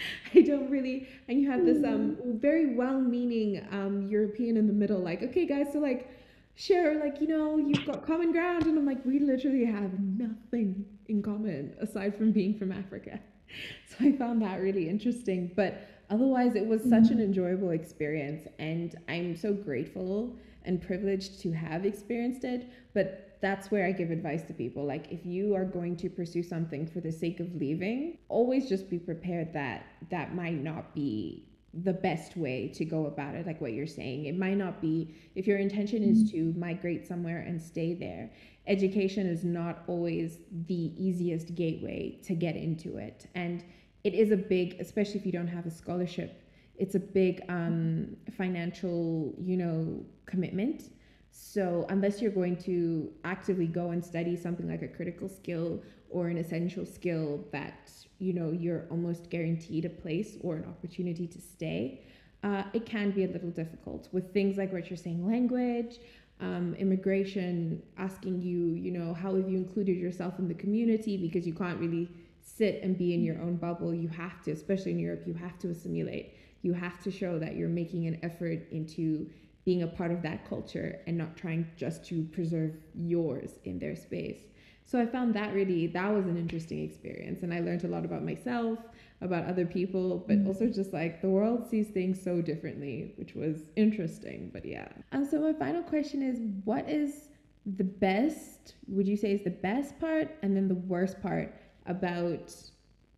I 0.34 0.42
don't 0.42 0.70
really, 0.70 1.08
and 1.28 1.40
you 1.40 1.50
have 1.50 1.64
this 1.64 1.84
um 1.84 2.16
very 2.40 2.74
well-meaning 2.74 3.66
um 3.72 4.08
European 4.08 4.56
in 4.56 4.66
the 4.66 4.72
middle, 4.72 4.98
like, 4.98 5.22
okay, 5.22 5.46
guys, 5.46 5.72
so 5.72 5.78
like 5.78 6.10
share 6.58 6.98
like 6.98 7.20
you 7.20 7.28
know 7.28 7.56
you've 7.56 7.86
got 7.86 8.04
common 8.04 8.32
ground 8.32 8.66
and 8.66 8.76
i'm 8.76 8.84
like 8.84 8.98
we 9.06 9.20
literally 9.20 9.64
have 9.64 9.96
nothing 10.00 10.84
in 11.06 11.22
common 11.22 11.72
aside 11.80 12.16
from 12.16 12.32
being 12.32 12.58
from 12.58 12.72
africa 12.72 13.20
so 13.86 13.94
i 14.00 14.10
found 14.16 14.42
that 14.42 14.60
really 14.60 14.88
interesting 14.88 15.52
but 15.54 15.86
otherwise 16.10 16.56
it 16.56 16.66
was 16.66 16.82
such 16.82 16.90
an 16.90 17.18
mm-hmm. 17.18 17.20
enjoyable 17.20 17.70
experience 17.70 18.48
and 18.58 18.96
i'm 19.08 19.36
so 19.36 19.52
grateful 19.52 20.34
and 20.64 20.82
privileged 20.82 21.40
to 21.40 21.52
have 21.52 21.86
experienced 21.86 22.42
it 22.42 22.68
but 22.92 23.27
that's 23.40 23.70
where 23.70 23.86
i 23.86 23.92
give 23.92 24.10
advice 24.10 24.42
to 24.44 24.52
people. 24.52 24.84
Like 24.84 25.10
if 25.10 25.24
you 25.24 25.54
are 25.54 25.64
going 25.64 25.96
to 25.96 26.08
pursue 26.08 26.42
something 26.42 26.86
for 26.86 27.00
the 27.00 27.12
sake 27.12 27.40
of 27.40 27.54
leaving 27.54 28.18
always 28.28 28.68
just 28.68 28.90
be 28.90 28.98
prepared 28.98 29.52
that 29.52 29.86
that 30.10 30.34
might 30.34 30.62
not 30.62 30.94
be 30.94 31.44
the 31.74 31.92
best 31.92 32.36
way 32.36 32.68
to 32.74 32.84
go 32.84 33.06
about 33.06 33.34
it 33.34 33.46
like 33.46 33.60
what 33.60 33.72
you're 33.72 33.86
saying. 33.86 34.24
It 34.26 34.36
might 34.36 34.56
not 34.56 34.80
be 34.80 35.14
if 35.34 35.46
your 35.46 35.58
intention 35.58 36.02
is 36.02 36.30
to 36.32 36.52
migrate 36.56 37.06
somewhere 37.06 37.40
and 37.40 37.60
stay 37.60 37.94
there 37.94 38.30
education 38.66 39.26
is 39.26 39.44
not 39.44 39.82
always 39.86 40.38
the 40.66 40.92
easiest 40.96 41.54
gateway 41.54 42.18
to 42.24 42.34
get 42.34 42.54
into 42.54 42.98
it. 42.98 43.26
And 43.34 43.64
it 44.04 44.14
is 44.14 44.30
a 44.30 44.36
big 44.36 44.76
especially 44.80 45.20
if 45.20 45.26
you 45.26 45.32
don't 45.32 45.48
have 45.48 45.66
a 45.66 45.70
scholarship 45.70 46.42
it's 46.78 46.94
a 46.94 47.00
big 47.00 47.42
um, 47.48 48.16
financial 48.36 49.34
you 49.38 49.56
know 49.56 50.04
commitment 50.26 50.84
So, 51.30 51.86
unless 51.88 52.20
you're 52.20 52.30
going 52.30 52.56
to 52.64 53.12
actively 53.24 53.66
go 53.66 53.90
and 53.90 54.04
study 54.04 54.36
something 54.36 54.68
like 54.68 54.82
a 54.82 54.88
critical 54.88 55.28
skill 55.28 55.82
or 56.10 56.28
an 56.28 56.36
essential 56.38 56.84
skill 56.86 57.44
that 57.52 57.90
you 58.18 58.32
know 58.32 58.50
you're 58.50 58.86
almost 58.90 59.30
guaranteed 59.30 59.84
a 59.84 59.90
place 59.90 60.36
or 60.40 60.56
an 60.56 60.64
opportunity 60.64 61.26
to 61.26 61.40
stay, 61.40 62.02
uh, 62.42 62.64
it 62.72 62.86
can 62.86 63.10
be 63.10 63.24
a 63.24 63.28
little 63.28 63.50
difficult 63.50 64.08
with 64.12 64.32
things 64.32 64.56
like 64.56 64.72
what 64.72 64.90
you're 64.90 64.96
saying, 64.96 65.26
language, 65.26 65.98
um, 66.40 66.74
immigration, 66.74 67.82
asking 67.96 68.40
you, 68.42 68.74
you 68.74 68.92
know, 68.92 69.12
how 69.12 69.34
have 69.34 69.48
you 69.48 69.56
included 69.56 69.96
yourself 69.96 70.38
in 70.38 70.48
the 70.48 70.54
community 70.54 71.16
because 71.16 71.46
you 71.46 71.54
can't 71.54 71.80
really 71.80 72.08
sit 72.40 72.80
and 72.82 72.96
be 72.96 73.14
in 73.14 73.22
your 73.22 73.40
own 73.40 73.56
bubble. 73.56 73.94
You 73.94 74.08
have 74.08 74.42
to, 74.44 74.52
especially 74.52 74.92
in 74.92 74.98
Europe, 74.98 75.22
you 75.26 75.34
have 75.34 75.58
to 75.60 75.70
assimilate. 75.70 76.34
You 76.62 76.72
have 76.72 77.02
to 77.02 77.10
show 77.10 77.38
that 77.38 77.56
you're 77.56 77.68
making 77.68 78.06
an 78.06 78.18
effort 78.22 78.66
into 78.70 79.28
being 79.68 79.82
a 79.82 79.86
part 79.86 80.10
of 80.10 80.22
that 80.22 80.48
culture 80.48 80.98
and 81.06 81.18
not 81.18 81.36
trying 81.36 81.70
just 81.76 82.02
to 82.02 82.24
preserve 82.32 82.74
yours 82.94 83.58
in 83.66 83.78
their 83.78 83.94
space. 83.94 84.40
So 84.86 84.98
I 84.98 85.04
found 85.04 85.34
that 85.34 85.52
really 85.52 85.86
that 85.88 86.10
was 86.10 86.24
an 86.24 86.38
interesting 86.38 86.82
experience 86.82 87.42
and 87.42 87.52
I 87.52 87.60
learned 87.60 87.84
a 87.84 87.88
lot 87.88 88.06
about 88.06 88.24
myself, 88.24 88.78
about 89.20 89.44
other 89.44 89.66
people, 89.66 90.24
but 90.26 90.38
mm-hmm. 90.38 90.46
also 90.46 90.68
just 90.68 90.94
like 90.94 91.20
the 91.20 91.28
world 91.28 91.68
sees 91.68 91.88
things 91.88 92.16
so 92.18 92.40
differently, 92.40 93.12
which 93.16 93.34
was 93.34 93.56
interesting. 93.76 94.48
But 94.54 94.64
yeah. 94.64 94.88
And 95.12 95.28
so 95.28 95.38
my 95.38 95.52
final 95.52 95.82
question 95.82 96.22
is 96.22 96.38
what 96.64 96.88
is 96.88 97.28
the 97.76 97.84
best, 97.84 98.72
would 98.86 99.06
you 99.06 99.18
say 99.18 99.32
is 99.32 99.44
the 99.44 99.50
best 99.50 100.00
part 100.00 100.34
and 100.40 100.56
then 100.56 100.68
the 100.68 100.80
worst 100.94 101.20
part 101.20 101.54
about 101.84 102.54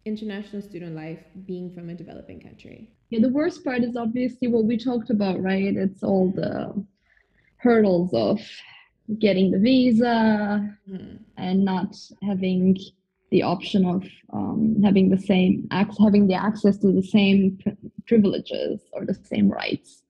international 0.05 0.63
student 0.63 0.97
life 0.97 1.23
being 1.47 1.73
from 1.73 1.91
a 1.91 1.95
developing 1.95 2.41
country? 2.41 2.89
Yeah, 3.11 3.21
the 3.21 3.29
worst 3.29 3.65
part 3.65 3.83
is 3.83 3.97
obviously 3.97 4.49
what 4.49 4.65
we 4.65 4.77
talked 4.77 5.11
about, 5.11 5.43
right? 5.43 5.77
It's 5.77 6.03
all 6.03 6.31
the 6.31 6.85
hurdles 7.57 8.15
of 8.15 8.41
getting 9.19 9.51
the 9.51 9.59
visa 9.59 10.77
mm. 10.89 11.19
and 11.37 11.65
not 11.65 11.97
having 12.23 12.79
the 13.31 13.43
option 13.43 13.85
of 13.85 14.05
um, 14.33 14.81
having 14.85 15.11
the 15.11 15.19
same 15.19 15.69
having 15.71 16.27
the 16.27 16.35
access 16.35 16.77
to 16.79 16.93
the 16.93 17.03
same 17.03 17.59
privileges 18.07 18.81
or 18.93 19.05
the 19.05 19.15
same 19.15 19.49
rights. 19.49 20.03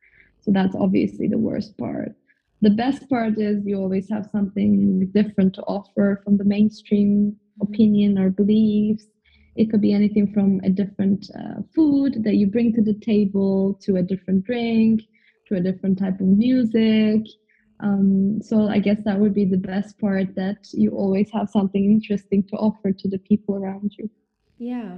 So 0.43 0.51
that's 0.51 0.75
obviously 0.75 1.29
the 1.29 1.39
worst 1.39 1.77
part. 1.79 2.15
The 2.63 2.71
best 2.71 3.09
part 3.09 3.39
is 3.39 3.65
you 3.65 3.77
always 3.77 4.09
have 4.11 4.29
something 4.31 5.07
different 5.13 5.55
to 5.55 5.63
offer 5.63 6.21
from 6.23 6.37
the 6.37 6.45
mainstream 6.45 7.37
opinion 7.63 8.19
or 8.19 8.31
beliefs. 8.31 9.07
It 9.57 9.71
could 9.71 9.81
be 9.81 9.93
anything 9.93 10.33
from 10.33 10.61
a 10.65 10.71
different 10.71 11.29
uh, 11.39 11.63
food 11.75 12.23
that 12.25 12.37
you 12.37 12.47
bring 12.47 12.73
to 12.75 12.83
the 12.83 12.95
table 12.95 13.79
to 13.83 13.97
a 13.97 14.03
different 14.03 14.45
drink 14.45 15.03
to 15.49 15.57
a 15.57 15.61
different 15.61 15.99
type 15.99 16.21
of 16.21 16.27
music 16.27 17.23
um, 17.81 18.41
so 18.43 18.69
I 18.69 18.79
guess 18.79 19.03
that 19.05 19.19
would 19.21 19.35
be 19.35 19.45
the 19.45 19.57
best 19.59 19.99
part 19.99 20.35
that 20.37 20.59
you 20.73 20.91
always 20.91 21.31
have 21.33 21.49
something 21.49 21.85
interesting 21.85 22.45
to 22.49 22.57
offer 22.57 22.93
to 22.93 23.09
the 23.09 23.19
people 23.19 23.55
around 23.57 23.93
you. 23.99 24.09
Yeah. 24.59 24.97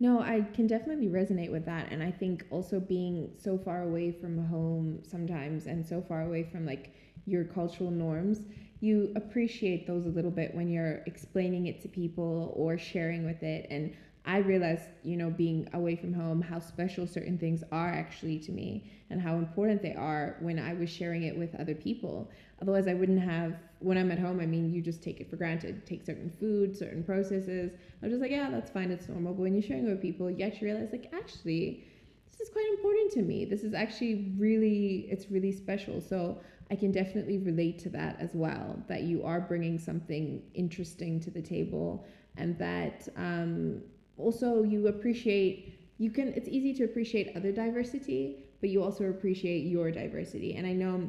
No, 0.00 0.20
I 0.20 0.42
can 0.52 0.66
definitely 0.66 1.08
resonate 1.08 1.50
with 1.50 1.64
that. 1.66 1.90
And 1.90 2.02
I 2.02 2.10
think 2.10 2.44
also 2.50 2.80
being 2.80 3.30
so 3.36 3.58
far 3.58 3.82
away 3.82 4.12
from 4.12 4.46
home 4.46 5.00
sometimes 5.02 5.66
and 5.66 5.84
so 5.86 6.00
far 6.00 6.22
away 6.22 6.44
from 6.44 6.64
like 6.66 6.92
your 7.26 7.44
cultural 7.44 7.90
norms, 7.90 8.46
you 8.80 9.12
appreciate 9.16 9.86
those 9.86 10.06
a 10.06 10.10
little 10.10 10.30
bit 10.30 10.54
when 10.54 10.68
you're 10.68 11.02
explaining 11.06 11.66
it 11.66 11.80
to 11.82 11.88
people 11.88 12.52
or 12.56 12.78
sharing 12.78 13.24
with 13.24 13.42
it. 13.42 13.66
And 13.70 13.94
I 14.24 14.38
realized, 14.38 14.88
you 15.04 15.16
know, 15.16 15.30
being 15.30 15.68
away 15.72 15.96
from 15.96 16.12
home, 16.12 16.42
how 16.42 16.58
special 16.58 17.06
certain 17.06 17.38
things 17.38 17.64
are 17.72 17.90
actually 17.90 18.38
to 18.40 18.52
me 18.52 18.90
and 19.10 19.20
how 19.20 19.36
important 19.36 19.80
they 19.80 19.94
are 19.94 20.36
when 20.40 20.58
I 20.58 20.74
was 20.74 20.90
sharing 20.90 21.22
it 21.22 21.36
with 21.36 21.54
other 21.54 21.74
people. 21.74 22.30
Otherwise, 22.60 22.88
I 22.88 22.94
wouldn't 22.94 23.22
have, 23.22 23.54
when 23.78 23.96
I'm 23.96 24.10
at 24.10 24.18
home, 24.18 24.38
I 24.40 24.46
mean, 24.46 24.70
you 24.70 24.82
just 24.82 25.02
take 25.02 25.20
it 25.20 25.30
for 25.30 25.36
granted. 25.36 25.86
Take 25.86 26.04
certain 26.04 26.30
food, 26.38 26.76
certain 26.76 27.02
processes. 27.02 27.72
I'm 28.02 28.10
just 28.10 28.20
like, 28.20 28.30
yeah, 28.30 28.50
that's 28.50 28.70
fine, 28.70 28.90
it's 28.90 29.08
normal. 29.08 29.32
But 29.32 29.42
when 29.42 29.54
you're 29.54 29.62
sharing 29.62 29.86
it 29.86 29.90
with 29.90 30.02
people, 30.02 30.30
you 30.30 30.44
actually 30.44 30.72
realize, 30.72 30.90
like, 30.92 31.10
actually, 31.14 31.86
this 32.30 32.40
is 32.40 32.52
quite 32.52 32.66
important 32.70 33.12
to 33.12 33.22
me. 33.22 33.46
This 33.46 33.62
is 33.62 33.72
actually 33.72 34.34
really, 34.36 35.08
it's 35.10 35.30
really 35.30 35.52
special. 35.52 36.02
So 36.02 36.38
I 36.70 36.76
can 36.76 36.92
definitely 36.92 37.38
relate 37.38 37.78
to 37.80 37.88
that 37.90 38.20
as 38.20 38.34
well, 38.34 38.82
that 38.88 39.02
you 39.02 39.24
are 39.24 39.40
bringing 39.40 39.78
something 39.78 40.42
interesting 40.54 41.18
to 41.20 41.30
the 41.30 41.42
table 41.42 42.06
and 42.36 42.58
that, 42.58 43.08
um, 43.16 43.82
also 44.18 44.62
you 44.62 44.88
appreciate 44.88 45.74
you 45.98 46.10
can 46.10 46.28
it's 46.28 46.48
easy 46.48 46.74
to 46.74 46.84
appreciate 46.84 47.36
other 47.36 47.52
diversity 47.52 48.44
but 48.60 48.70
you 48.70 48.82
also 48.82 49.04
appreciate 49.04 49.60
your 49.60 49.90
diversity. 49.90 50.56
And 50.56 50.66
i 50.66 50.72
know 50.72 51.08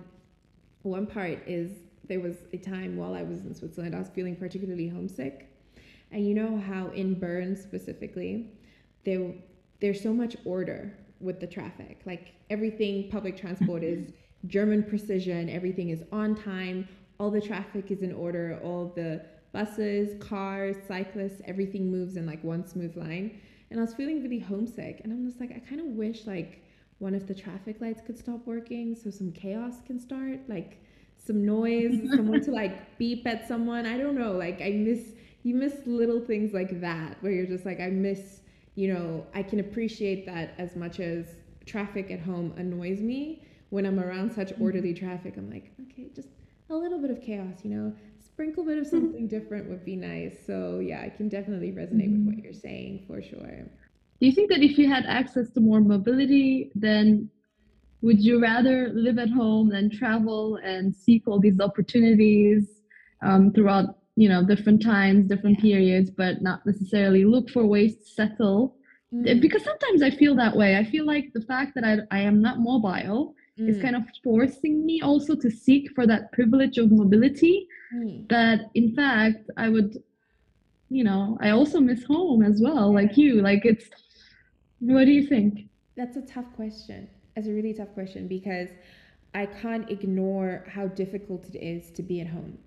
one 0.83 1.05
part 1.05 1.39
is 1.47 1.71
there 2.07 2.19
was 2.19 2.37
a 2.53 2.57
time 2.57 2.95
while 2.95 3.13
i 3.13 3.23
was 3.23 3.41
in 3.41 3.53
switzerland 3.53 3.95
i 3.95 3.99
was 3.99 4.09
feeling 4.09 4.35
particularly 4.35 4.87
homesick. 4.87 5.47
And 6.11 6.27
you 6.27 6.33
know 6.33 6.57
how 6.57 6.87
in 6.89 7.13
bern 7.13 7.55
specifically 7.55 8.51
there 9.03 9.33
there's 9.79 10.01
so 10.01 10.13
much 10.13 10.35
order 10.45 10.93
with 11.19 11.39
the 11.39 11.47
traffic. 11.47 12.01
Like 12.05 12.33
everything 12.49 13.09
public 13.09 13.37
transport 13.37 13.83
is 13.83 14.11
german 14.47 14.83
precision 14.83 15.49
everything 15.49 15.89
is 15.89 16.03
on 16.11 16.35
time 16.35 16.87
all 17.19 17.29
the 17.29 17.41
traffic 17.41 17.91
is 17.91 18.01
in 18.01 18.13
order 18.13 18.59
all 18.63 18.93
the 18.95 19.21
buses, 19.51 20.21
cars, 20.21 20.75
cyclists, 20.87 21.41
everything 21.45 21.91
moves 21.91 22.15
in 22.15 22.25
like 22.25 22.43
one 22.43 22.65
smooth 22.65 22.95
line. 22.95 23.39
And 23.71 23.79
I 23.79 23.83
was 23.83 23.93
feeling 23.93 24.21
really 24.21 24.39
homesick. 24.39 25.01
And 25.03 25.11
I'm 25.11 25.25
just 25.25 25.39
like, 25.39 25.51
I 25.51 25.59
kind 25.59 25.81
of 25.81 25.87
wish 25.87 26.25
like 26.25 26.63
one 26.99 27.13
of 27.13 27.27
the 27.27 27.33
traffic 27.33 27.79
lights 27.79 28.01
could 28.05 28.17
stop 28.17 28.45
working 28.45 28.95
so 28.95 29.09
some 29.09 29.31
chaos 29.31 29.75
can 29.85 29.99
start, 29.99 30.39
like 30.47 30.83
some 31.17 31.45
noise, 31.45 31.99
someone 32.15 32.41
to 32.43 32.51
like 32.51 32.97
beep 32.97 33.25
at 33.27 33.47
someone. 33.47 33.85
I 33.85 33.97
don't 33.97 34.17
know. 34.17 34.33
Like 34.33 34.61
I 34.61 34.71
miss 34.71 35.11
you 35.43 35.55
miss 35.55 35.73
little 35.85 36.19
things 36.19 36.53
like 36.53 36.81
that 36.81 37.15
where 37.21 37.31
you're 37.31 37.45
just 37.45 37.65
like, 37.65 37.79
I 37.79 37.87
miss, 37.87 38.41
you 38.75 38.93
know, 38.93 39.25
I 39.33 39.41
can 39.41 39.61
appreciate 39.61 40.25
that 40.25 40.53
as 40.57 40.75
much 40.75 40.99
as 40.99 41.27
traffic 41.65 42.11
at 42.11 42.19
home 42.19 42.53
annoys 42.57 42.99
me. 42.99 43.41
When 43.69 43.85
I'm 43.85 43.99
around 43.99 44.31
such 44.31 44.49
mm-hmm. 44.49 44.63
orderly 44.63 44.93
traffic, 44.93 45.35
I'm 45.37 45.49
like, 45.49 45.71
okay, 45.83 46.09
just 46.15 46.29
a 46.69 46.75
little 46.75 46.99
bit 46.99 47.11
of 47.11 47.21
chaos, 47.21 47.59
you 47.63 47.71
know, 47.71 47.93
sprinkle 48.19 48.63
bit 48.63 48.77
of 48.77 48.85
mm-hmm. 48.85 48.97
something 48.97 49.27
different 49.27 49.69
would 49.69 49.83
be 49.83 49.95
nice. 49.95 50.35
So 50.45 50.79
yeah, 50.79 51.01
I 51.01 51.09
can 51.09 51.29
definitely 51.29 51.71
resonate 51.71 52.11
with 52.11 52.25
what 52.25 52.35
mm-hmm. 52.35 52.43
you're 52.45 52.53
saying 52.53 53.03
for 53.07 53.21
sure. 53.21 53.65
Do 54.19 54.25
you 54.25 54.31
think 54.31 54.49
that 54.49 54.61
if 54.61 54.77
you 54.77 54.89
had 54.89 55.05
access 55.05 55.49
to 55.51 55.59
more 55.61 55.81
mobility, 55.81 56.71
then 56.75 57.29
would 58.01 58.19
you 58.21 58.41
rather 58.41 58.91
live 58.93 59.17
at 59.17 59.29
home 59.29 59.69
than 59.69 59.89
travel 59.89 60.57
and 60.63 60.95
seek 60.95 61.27
all 61.27 61.39
these 61.39 61.59
opportunities 61.59 62.81
um, 63.21 63.51
throughout 63.51 63.97
you 64.15 64.29
know 64.29 64.45
different 64.45 64.81
times, 64.81 65.27
different 65.27 65.57
yeah. 65.57 65.71
periods, 65.73 66.09
but 66.09 66.41
not 66.41 66.65
necessarily 66.65 67.25
look 67.25 67.49
for 67.49 67.65
ways 67.65 67.95
to 67.97 68.05
settle? 68.05 68.75
Mm. 69.13 69.41
Because 69.41 69.63
sometimes 69.63 70.01
I 70.01 70.11
feel 70.11 70.35
that 70.35 70.55
way. 70.55 70.77
I 70.77 70.83
feel 70.83 71.05
like 71.05 71.31
the 71.33 71.41
fact 71.41 71.75
that 71.75 71.83
I, 71.83 71.97
I 72.15 72.21
am 72.21 72.41
not 72.41 72.59
mobile 72.59 73.33
mm. 73.59 73.69
is 73.69 73.81
kind 73.81 73.95
of 73.95 74.03
forcing 74.23 74.85
me 74.85 75.01
also 75.01 75.35
to 75.35 75.49
seek 75.49 75.89
for 75.93 76.07
that 76.07 76.31
privilege 76.31 76.77
of 76.77 76.91
mobility 76.91 77.67
mm. 77.93 78.27
that 78.29 78.69
in 78.75 78.95
fact 78.95 79.49
i 79.57 79.69
would 79.69 80.01
you 80.89 81.03
know 81.03 81.37
i 81.41 81.49
also 81.49 81.79
miss 81.79 82.03
home 82.03 82.43
as 82.43 82.61
well 82.61 82.93
like 82.93 83.17
you 83.17 83.41
like 83.41 83.65
it's 83.65 83.85
what 84.79 85.05
do 85.05 85.11
you 85.11 85.27
think 85.27 85.69
that's 85.95 86.17
a 86.17 86.21
tough 86.21 86.45
question 86.55 87.09
it's 87.35 87.47
a 87.47 87.51
really 87.51 87.73
tough 87.73 87.93
question 87.93 88.27
because 88.27 88.69
i 89.33 89.45
can't 89.45 89.89
ignore 89.89 90.63
how 90.67 90.87
difficult 90.87 91.45
it 91.53 91.57
is 91.57 91.91
to 91.91 92.01
be 92.01 92.21
at 92.21 92.27
home 92.27 92.57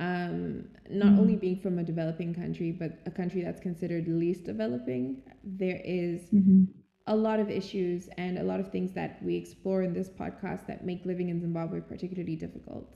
um, 0.00 0.64
not 0.88 1.08
mm. 1.08 1.18
only 1.18 1.34
being 1.34 1.58
from 1.58 1.80
a 1.80 1.82
developing 1.82 2.32
country 2.32 2.70
but 2.70 3.00
a 3.06 3.10
country 3.10 3.42
that's 3.42 3.60
considered 3.60 4.06
least 4.06 4.44
developing 4.44 5.22
there 5.42 5.80
is 5.84 6.22
mm-hmm 6.30 6.64
a 7.08 7.16
lot 7.16 7.40
of 7.40 7.50
issues 7.50 8.08
and 8.18 8.38
a 8.38 8.42
lot 8.42 8.60
of 8.60 8.70
things 8.70 8.92
that 8.92 9.20
we 9.22 9.34
explore 9.34 9.82
in 9.82 9.92
this 9.92 10.08
podcast 10.08 10.66
that 10.66 10.84
make 10.84 11.04
living 11.04 11.30
in 11.30 11.40
Zimbabwe 11.40 11.80
particularly 11.80 12.36
difficult. 12.36 12.94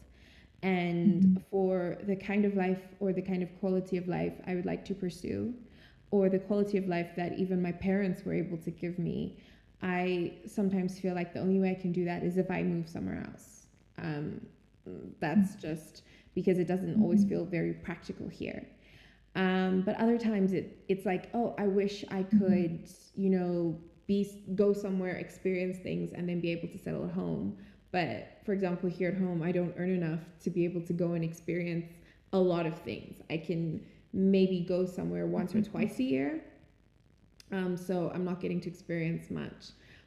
And 0.63 1.23
mm-hmm. 1.23 1.37
for 1.51 1.99
the 2.07 2.15
kind 2.15 2.45
of 2.45 2.55
life 2.55 2.83
or 3.01 3.13
the 3.13 3.23
kind 3.23 3.43
of 3.43 3.49
quality 3.59 3.97
of 3.97 4.07
life 4.07 4.35
I 4.47 4.55
would 4.55 4.67
like 4.67 4.85
to 4.85 4.95
pursue, 4.95 5.55
or 6.13 6.29
the 6.29 6.39
quality 6.39 6.77
of 6.79 6.87
life 6.87 7.09
that 7.17 7.39
even 7.39 7.61
my 7.61 7.73
parents 7.73 8.23
were 8.25 8.35
able 8.35 8.59
to 8.59 8.71
give 8.71 8.99
me, 8.99 9.43
I 9.81 10.35
sometimes 10.47 11.01
feel 11.01 11.15
like 11.15 11.33
the 11.33 11.41
only 11.41 11.59
way 11.59 11.71
I 11.71 11.81
can 11.81 11.91
do 11.91 12.05
that 12.05 12.23
is 12.23 12.37
if 12.37 12.51
I 12.51 12.63
move 12.63 12.89
somewhere 12.89 13.27
else. 13.27 13.67
Um, 13.99 14.47
that's 15.21 15.53
mm-hmm. 15.53 15.61
just 15.61 16.03
because 16.35 16.59
it 16.59 16.69
doesn't 16.69 16.93
mm-hmm. 16.93 17.03
always 17.03 17.25
feel 17.25 17.45
very 17.45 17.73
practical 17.73 18.29
here. 18.29 18.69
Um, 19.35 19.83
but 19.87 19.97
other 19.97 20.19
times 20.19 20.53
it 20.53 20.85
it's 20.89 21.07
like, 21.07 21.31
oh, 21.33 21.55
I 21.59 21.67
wish 21.67 22.05
I 22.11 22.23
mm-hmm. 22.23 22.39
could, 22.39 22.89
you 23.17 23.31
know, 23.31 23.81
be 24.13 24.21
go 24.63 24.69
somewhere, 24.85 25.15
experience 25.27 25.79
things, 25.89 26.09
and 26.17 26.23
then 26.29 26.39
be 26.47 26.51
able 26.57 26.69
to 26.69 26.79
settle 26.79 27.05
at 27.09 27.15
home. 27.23 27.47
But 27.97 28.17
for 28.45 28.53
example, 28.53 28.89
here 28.99 29.11
at 29.15 29.19
home, 29.25 29.41
I 29.49 29.53
don't 29.59 29.75
earn 29.79 29.93
enough 30.03 30.21
to 30.45 30.49
be 30.57 30.63
able 30.69 30.83
to 30.91 30.95
go 31.03 31.09
and 31.17 31.25
experience 31.31 31.91
a 32.33 32.39
lot 32.53 32.65
of 32.71 32.77
things. 32.89 33.15
I 33.31 33.39
can 33.49 33.63
maybe 34.13 34.59
go 34.75 34.81
somewhere 34.87 35.27
once 35.27 35.55
or 35.55 35.59
mm-hmm. 35.59 35.73
twice 35.73 35.99
a 35.99 36.07
year. 36.15 36.31
Um, 37.59 37.77
so 37.77 38.11
I'm 38.15 38.25
not 38.31 38.41
getting 38.41 38.61
to 38.63 38.69
experience 38.75 39.31
much. 39.31 39.63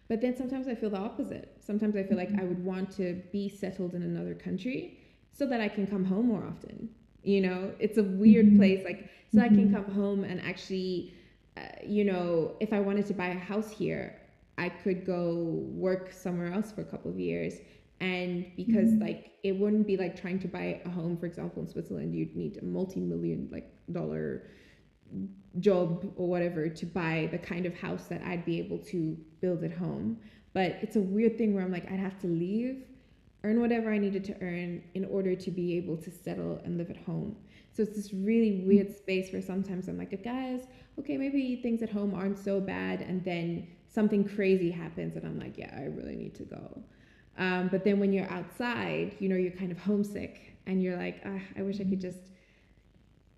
But 0.10 0.22
then 0.22 0.36
sometimes 0.36 0.68
I 0.68 0.76
feel 0.76 0.92
the 0.92 1.04
opposite. 1.10 1.48
Sometimes 1.60 1.96
I 1.96 2.04
feel 2.04 2.18
like 2.18 2.30
mm-hmm. 2.30 2.42
I 2.42 2.50
would 2.50 2.64
want 2.64 2.88
to 2.98 3.22
be 3.32 3.50
settled 3.50 3.94
in 3.98 4.04
another 4.04 4.36
country 4.48 5.00
so 5.32 5.44
that 5.48 5.62
I 5.62 5.68
can 5.76 5.86
come 5.88 6.06
home 6.06 6.28
more 6.28 6.46
often. 6.54 6.90
You 7.24 7.42
know, 7.42 7.60
it's 7.80 7.98
a 7.98 8.04
weird 8.04 8.48
mm-hmm. 8.48 8.58
place, 8.60 8.82
like, 8.90 9.10
so. 9.34 9.42
I 9.42 9.48
can 9.48 9.70
mm-hmm. 9.70 9.76
come 9.76 9.90
home 10.02 10.24
and 10.24 10.40
actually, 10.42 11.14
uh, 11.58 11.62
you 11.86 12.04
know, 12.04 12.56
if 12.60 12.74
I 12.74 12.80
wanted 12.80 13.06
to 13.08 13.14
buy 13.14 13.28
a 13.28 13.40
house 13.40 13.70
here, 13.70 14.20
I 14.58 14.70
could 14.70 15.06
go 15.06 15.34
work 15.74 16.12
somewhere 16.12 16.54
else 16.54 16.72
for 16.72 16.82
a 16.82 16.86
couple 16.86 17.12
of 17.12 17.20
years. 17.20 17.56
And 18.02 18.46
because 18.56 18.90
mm-hmm. 18.90 19.04
like 19.04 19.32
it 19.44 19.54
wouldn't 19.54 19.88
be 19.88 19.98
like 19.98 20.20
trying 20.20 20.40
to 20.40 20.48
buy 20.48 20.82
a 20.86 20.90
home, 20.90 21.18
for 21.18 21.26
example, 21.26 21.62
in 21.62 21.68
Switzerland, 21.68 22.16
you'd 22.16 22.36
need 22.36 22.58
a 22.62 22.66
multi-million 22.66 23.50
like 23.52 23.72
dollar 23.92 24.48
job 25.60 26.12
or 26.16 26.28
whatever 26.28 26.68
to 26.68 26.86
buy 26.86 27.30
the 27.32 27.38
kind 27.38 27.66
of 27.66 27.74
house 27.78 28.06
that 28.06 28.22
I'd 28.24 28.46
be 28.46 28.60
able 28.60 28.80
to 28.80 29.18
build 29.42 29.64
at 29.64 29.72
home. 29.72 30.18
But 30.54 30.78
it's 30.82 30.96
a 30.96 31.02
weird 31.02 31.38
thing 31.38 31.54
where 31.54 31.64
I'm 31.64 31.72
like, 31.72 31.90
I'd 31.92 32.00
have 32.00 32.20
to 32.20 32.28
leave, 32.28 32.84
earn 33.44 33.62
whatever 33.62 33.92
I 33.92 33.98
needed 33.98 34.24
to 34.26 34.36
earn 34.42 34.84
in 34.94 35.06
order 35.06 35.36
to 35.36 35.52
be 35.52 35.78
able 35.78 35.98
to 35.98 36.12
settle 36.12 36.62
and 36.64 36.78
live 36.78 36.90
at 36.90 36.98
home. 36.98 37.36
So 37.76 37.84
it's 37.84 37.96
this 37.96 38.14
really 38.14 38.64
weird 38.66 38.96
space 38.96 39.34
where 39.34 39.42
sometimes 39.42 39.90
I'm 39.90 39.98
like, 39.98 40.24
guys, 40.24 40.62
okay, 40.98 41.18
maybe 41.18 41.58
things 41.58 41.82
at 41.82 41.90
home 41.90 42.14
aren't 42.14 42.40
so 42.40 42.62
bad. 42.62 43.02
And 43.02 43.24
then 43.26 43.68
something 43.90 44.24
crazy 44.24 44.72
happens 44.72 45.18
and 45.18 45.26
I'm 45.26 45.38
like, 45.38 45.58
yeah, 45.58 45.74
I 45.76 45.86
really 45.86 46.16
need 46.16 46.36
to 46.36 46.44
go. 46.44 46.82
Um, 47.38 47.68
but 47.70 47.84
then 47.84 48.00
when 48.00 48.14
you're 48.14 48.32
outside, 48.32 49.18
you 49.20 49.28
know, 49.28 49.36
you're 49.36 49.52
kind 49.52 49.72
of 49.72 49.78
homesick 49.78 50.58
and 50.66 50.82
you're 50.82 50.98
like, 50.98 51.22
ah, 51.26 51.42
I 51.58 51.64
wish 51.64 51.82
I 51.82 51.84
could 51.84 52.00
just 52.00 52.32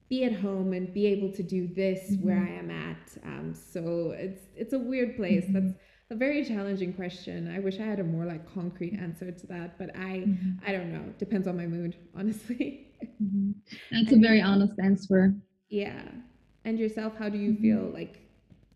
be 0.09 0.23
at 0.23 0.33
home 0.33 0.73
and 0.73 0.93
be 0.93 1.07
able 1.07 1.31
to 1.33 1.43
do 1.43 1.67
this 1.67 2.11
mm-hmm. 2.11 2.27
where 2.27 2.37
I 2.37 2.49
am 2.49 2.69
at. 2.69 3.17
Um, 3.23 3.53
so 3.53 4.13
it's 4.15 4.43
it's 4.55 4.73
a 4.73 4.79
weird 4.79 5.15
place. 5.15 5.45
Mm-hmm. 5.45 5.53
That's 5.53 5.73
a 6.11 6.15
very 6.15 6.45
challenging 6.45 6.93
question. 6.93 7.53
I 7.53 7.59
wish 7.59 7.79
I 7.79 7.83
had 7.83 7.99
a 7.99 8.03
more 8.03 8.25
like 8.25 8.53
concrete 8.53 8.93
answer 8.93 9.31
to 9.31 9.47
that, 9.47 9.77
but 9.77 9.95
I 9.95 10.23
mm-hmm. 10.25 10.65
I 10.65 10.71
don't 10.71 10.93
know. 10.93 11.13
Depends 11.17 11.47
on 11.47 11.57
my 11.57 11.65
mood, 11.65 11.95
honestly. 12.15 12.83
Mm-hmm. 13.23 13.51
That's 13.91 14.13
a 14.13 14.17
very 14.17 14.41
honest 14.41 14.73
answer. 14.83 15.33
Yeah. 15.69 16.03
And 16.65 16.79
yourself, 16.79 17.13
how 17.17 17.29
do 17.29 17.37
you 17.37 17.51
mm-hmm. 17.51 17.61
feel? 17.61 17.91
Like, 17.93 18.19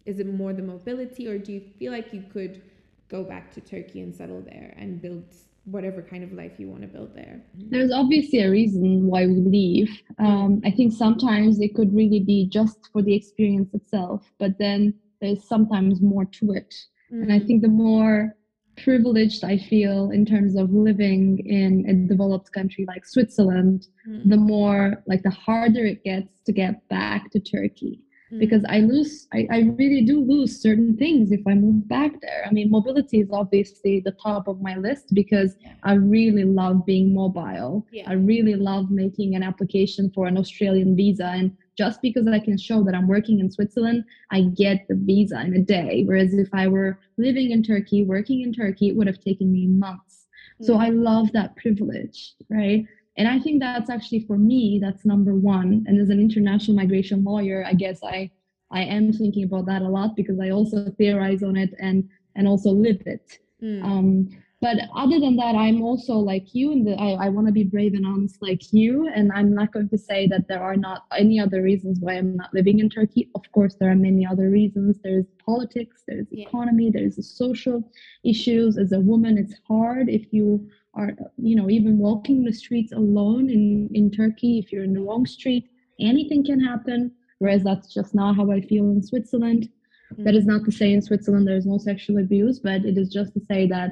is 0.05 0.19
it 0.19 0.27
more 0.27 0.53
the 0.53 0.63
mobility, 0.63 1.27
or 1.27 1.37
do 1.37 1.51
you 1.53 1.61
feel 1.77 1.91
like 1.91 2.13
you 2.13 2.23
could 2.33 2.61
go 3.09 3.23
back 3.23 3.51
to 3.53 3.61
Turkey 3.61 4.01
and 4.01 4.15
settle 4.15 4.41
there 4.41 4.73
and 4.77 5.01
build 5.01 5.25
whatever 5.65 6.01
kind 6.01 6.23
of 6.23 6.31
life 6.33 6.53
you 6.57 6.67
want 6.67 6.81
to 6.81 6.87
build 6.87 7.15
there. 7.15 7.41
There's 7.69 7.91
obviously 7.91 8.39
a 8.39 8.49
reason 8.49 9.05
why 9.05 9.27
we 9.27 9.35
leave. 9.35 10.01
Um, 10.17 10.61
I 10.65 10.71
think 10.71 10.91
sometimes 10.93 11.59
it 11.59 11.75
could 11.75 11.93
really 11.93 12.19
be 12.19 12.47
just 12.47 12.89
for 12.91 13.01
the 13.01 13.13
experience 13.13 13.73
itself, 13.73 14.31
but 14.39 14.57
then 14.57 14.93
there's 15.21 15.47
sometimes 15.47 16.01
more 16.01 16.25
to 16.25 16.53
it. 16.53 16.73
Mm-hmm. 17.11 17.23
And 17.23 17.33
I 17.33 17.39
mm. 17.39 17.47
think 17.47 17.61
the 17.61 17.67
more 17.67 18.35
privileged 18.83 19.43
I 19.43 19.57
feel 19.57 20.11
in 20.11 20.25
terms 20.25 20.55
of 20.55 20.71
living 20.71 21.39
in 21.45 21.85
a 21.89 21.93
developed 22.07 22.51
country 22.51 22.85
like 22.87 23.05
Switzerland, 23.05 23.87
mm-hmm. 24.07 24.29
the 24.29 24.37
more 24.37 25.03
like 25.07 25.23
the 25.23 25.29
harder 25.29 25.85
it 25.85 26.03
gets 26.03 26.41
to 26.45 26.51
get 26.51 26.87
back 26.89 27.31
to 27.31 27.39
Turkey 27.39 28.01
because 28.39 28.63
I 28.69 28.79
lose, 28.79 29.27
I, 29.33 29.47
I 29.51 29.59
really 29.77 30.01
do 30.01 30.23
lose 30.23 30.61
certain 30.61 30.95
things 30.95 31.31
if 31.31 31.41
I 31.47 31.53
move 31.53 31.87
back 31.87 32.13
there. 32.21 32.45
I 32.47 32.51
mean, 32.51 32.71
mobility 32.71 33.19
is 33.19 33.29
obviously 33.31 33.99
the 33.99 34.11
top 34.11 34.47
of 34.47 34.61
my 34.61 34.77
list 34.77 35.13
because 35.13 35.55
yeah. 35.59 35.73
I 35.83 35.93
really 35.93 36.45
love 36.45 36.85
being 36.85 37.13
mobile. 37.13 37.85
Yeah. 37.91 38.09
I 38.09 38.13
really 38.13 38.55
love 38.55 38.89
making 38.89 39.35
an 39.35 39.43
application 39.43 40.11
for 40.15 40.27
an 40.27 40.37
Australian 40.37 40.95
visa. 40.95 41.25
And 41.25 41.57
just 41.77 42.01
because 42.01 42.27
I 42.27 42.39
can 42.39 42.57
show 42.57 42.83
that 42.83 42.95
I'm 42.95 43.07
working 43.07 43.39
in 43.39 43.51
Switzerland, 43.51 44.03
I 44.31 44.41
get 44.41 44.87
the 44.87 44.95
visa 44.95 45.41
in 45.41 45.55
a 45.55 45.61
day. 45.61 46.03
Whereas 46.05 46.33
if 46.33 46.49
I 46.53 46.67
were 46.67 46.99
living 47.17 47.51
in 47.51 47.63
Turkey, 47.63 48.03
working 48.03 48.41
in 48.41 48.53
Turkey, 48.53 48.89
it 48.89 48.95
would 48.95 49.07
have 49.07 49.19
taken 49.19 49.51
me 49.51 49.67
months. 49.67 50.27
Mm. 50.61 50.65
So 50.65 50.77
I 50.77 50.89
love 50.89 51.31
that 51.31 51.55
privilege, 51.55 52.33
right? 52.49 52.85
and 53.17 53.27
i 53.27 53.39
think 53.39 53.59
that's 53.59 53.89
actually 53.89 54.21
for 54.25 54.37
me 54.37 54.79
that's 54.81 55.05
number 55.05 55.33
one 55.33 55.83
and 55.87 55.99
as 55.99 56.09
an 56.09 56.19
international 56.19 56.75
migration 56.75 57.23
lawyer 57.23 57.63
i 57.67 57.73
guess 57.73 57.99
i 58.03 58.29
i 58.71 58.81
am 58.81 59.11
thinking 59.11 59.43
about 59.43 59.65
that 59.65 59.81
a 59.81 59.87
lot 59.87 60.15
because 60.15 60.39
i 60.39 60.49
also 60.49 60.89
theorize 60.97 61.43
on 61.43 61.55
it 61.57 61.73
and 61.79 62.07
and 62.35 62.47
also 62.47 62.69
live 62.69 63.01
it 63.05 63.39
mm. 63.61 63.83
um, 63.83 64.29
but 64.61 64.77
other 64.95 65.19
than 65.19 65.35
that 65.35 65.55
i'm 65.55 65.81
also 65.81 66.13
like 66.13 66.53
you 66.53 66.71
and 66.71 66.87
i, 67.01 67.25
I 67.25 67.29
want 67.29 67.47
to 67.47 67.53
be 67.53 67.63
brave 67.63 67.95
and 67.95 68.05
honest 68.05 68.41
like 68.41 68.71
you. 68.71 69.09
And 69.13 69.31
i'm 69.33 69.53
not 69.53 69.73
going 69.73 69.89
to 69.89 69.97
say 69.97 70.27
that 70.27 70.47
there 70.47 70.61
are 70.61 70.77
not 70.77 71.05
any 71.17 71.39
other 71.39 71.61
reasons 71.61 71.99
why 71.99 72.13
i'm 72.13 72.37
not 72.37 72.53
living 72.53 72.79
in 72.79 72.89
turkey. 72.89 73.29
Of 73.35 73.51
course 73.51 73.75
there 73.79 73.91
are 73.91 73.95
many 73.95 74.25
other 74.25 74.49
reasons. 74.49 74.99
There's 75.03 75.25
politics 75.45 76.03
there's 76.07 76.27
yeah. 76.31 76.47
economy 76.47 76.91
there's 76.91 77.15
the 77.15 77.23
social 77.23 77.91
issues. 78.23 78.77
As 78.77 78.91
a 78.91 78.99
woman 78.99 79.37
it's 79.37 79.55
hard 79.67 80.07
if 80.09 80.31
you 80.31 80.69
are 80.93 81.13
you 81.37 81.55
know 81.55 81.69
even 81.69 81.97
walking 81.97 82.43
the 82.43 82.53
streets 82.53 82.91
alone 82.91 83.49
in 83.49 83.89
in 83.93 84.11
turkey 84.11 84.59
if 84.59 84.71
you're 84.71 84.83
in 84.83 84.93
the 84.93 85.01
wrong 85.01 85.25
street 85.25 85.69
anything 85.99 86.45
can 86.45 86.59
happen. 86.59 87.11
Whereas 87.39 87.63
that's 87.63 87.91
just 87.91 88.13
not 88.13 88.35
how 88.35 88.51
i 88.51 88.61
feel 88.61 88.85
in 88.91 89.01
switzerland. 89.01 89.69
Mm-hmm. 90.11 90.25
that 90.25 90.35
is 90.35 90.45
not 90.45 90.65
to 90.65 90.71
say 90.73 90.91
in 90.91 91.01
switzerland 91.01 91.47
there's 91.47 91.65
no 91.65 91.77
sexual 91.77 92.17
abuse 92.17 92.59
but 92.59 92.83
it 92.83 92.97
is 92.97 93.09
just 93.17 93.33
to 93.33 93.39
say 93.39 93.65
that 93.67 93.91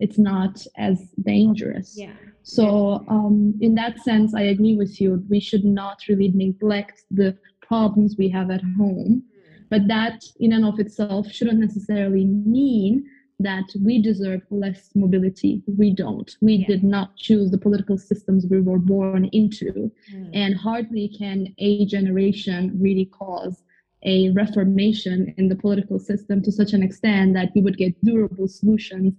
it's 0.00 0.18
not 0.18 0.64
as 0.76 1.10
dangerous 1.22 1.94
yeah 1.96 2.12
so 2.42 3.04
um, 3.08 3.54
in 3.60 3.74
that 3.74 3.98
sense 4.00 4.34
i 4.34 4.42
agree 4.42 4.76
with 4.76 5.00
you 5.00 5.22
we 5.28 5.40
should 5.40 5.64
not 5.64 5.98
really 6.08 6.32
neglect 6.34 7.02
the 7.10 7.36
problems 7.60 8.16
we 8.18 8.28
have 8.28 8.50
at 8.50 8.62
home 8.76 9.22
mm-hmm. 9.22 9.62
but 9.70 9.86
that 9.88 10.24
in 10.40 10.52
and 10.52 10.64
of 10.64 10.78
itself 10.78 11.30
shouldn't 11.30 11.58
necessarily 11.58 12.24
mean 12.24 13.04
that 13.40 13.64
we 13.84 14.02
deserve 14.02 14.42
less 14.50 14.90
mobility. 14.94 15.62
We 15.66 15.92
don't. 15.92 16.34
We 16.40 16.54
yeah. 16.54 16.66
did 16.66 16.84
not 16.84 17.16
choose 17.16 17.50
the 17.50 17.58
political 17.58 17.96
systems 17.96 18.46
we 18.50 18.60
were 18.60 18.78
born 18.78 19.26
into. 19.26 19.92
Mm. 20.12 20.30
And 20.34 20.56
hardly 20.56 21.08
can 21.16 21.54
a 21.58 21.86
generation 21.86 22.76
really 22.80 23.04
cause 23.06 23.62
a 24.04 24.30
reformation 24.30 25.34
in 25.38 25.48
the 25.48 25.56
political 25.56 25.98
system 25.98 26.42
to 26.42 26.52
such 26.52 26.72
an 26.72 26.82
extent 26.82 27.34
that 27.34 27.50
we 27.54 27.60
would 27.60 27.76
get 27.76 28.02
durable 28.04 28.48
solutions 28.48 29.14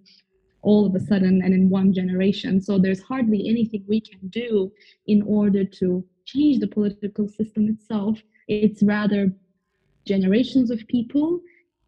all 0.61 0.85
of 0.85 0.95
a 0.95 0.99
sudden 0.99 1.41
and 1.43 1.53
in 1.53 1.69
one 1.69 1.93
generation. 1.93 2.61
So 2.61 2.77
there's 2.77 3.01
hardly 3.01 3.47
anything 3.47 3.83
we 3.87 4.01
can 4.01 4.19
do 4.29 4.71
in 5.07 5.21
order 5.23 5.63
to 5.63 6.05
change 6.25 6.59
the 6.59 6.67
political 6.67 7.27
system 7.27 7.67
itself. 7.69 8.21
It's 8.47 8.83
rather 8.83 9.31
generations 10.05 10.71
of 10.71 10.85
people 10.87 11.39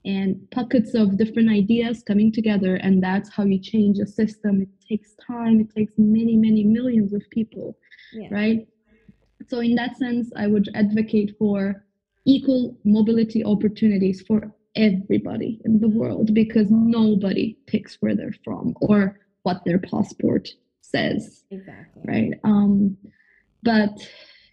and 0.06 0.50
pockets 0.52 0.94
of 0.94 1.18
different 1.18 1.50
ideas 1.50 2.04
coming 2.04 2.32
together 2.32 2.76
and 2.76 3.04
that's 3.04 3.30
how 3.30 3.44
you 3.44 3.60
change 3.60 4.00
a 4.00 4.08
system 4.08 4.62
it 4.62 4.70
takes 4.88 5.14
time 5.16 5.60
it 5.60 5.70
takes 5.76 5.94
many 5.98 6.36
many 6.36 6.64
millions 6.64 7.14
of 7.14 7.22
people 7.30 7.78
yeah. 8.14 8.28
right 8.32 8.68
so 9.48 9.60
in 9.60 9.76
that 9.76 9.96
sense 9.98 10.32
i 10.36 10.48
would 10.48 10.70
advocate 10.74 11.36
for 11.38 11.86
equal 12.26 12.76
mobility 12.84 13.44
opportunities 13.44 14.22
for 14.22 14.52
everybody 14.76 15.60
in 15.66 15.80
the 15.80 15.88
world 15.88 16.34
because 16.34 16.68
nobody 16.70 17.58
picks 17.68 17.98
where 18.00 18.16
they're 18.16 18.36
from 18.44 18.74
or 18.82 19.20
what 19.44 19.62
their 19.66 19.80
passport 19.80 20.48
says 20.82 21.44
exactly 21.52 22.02
right 22.06 22.34
um 22.44 22.96
but 23.64 24.08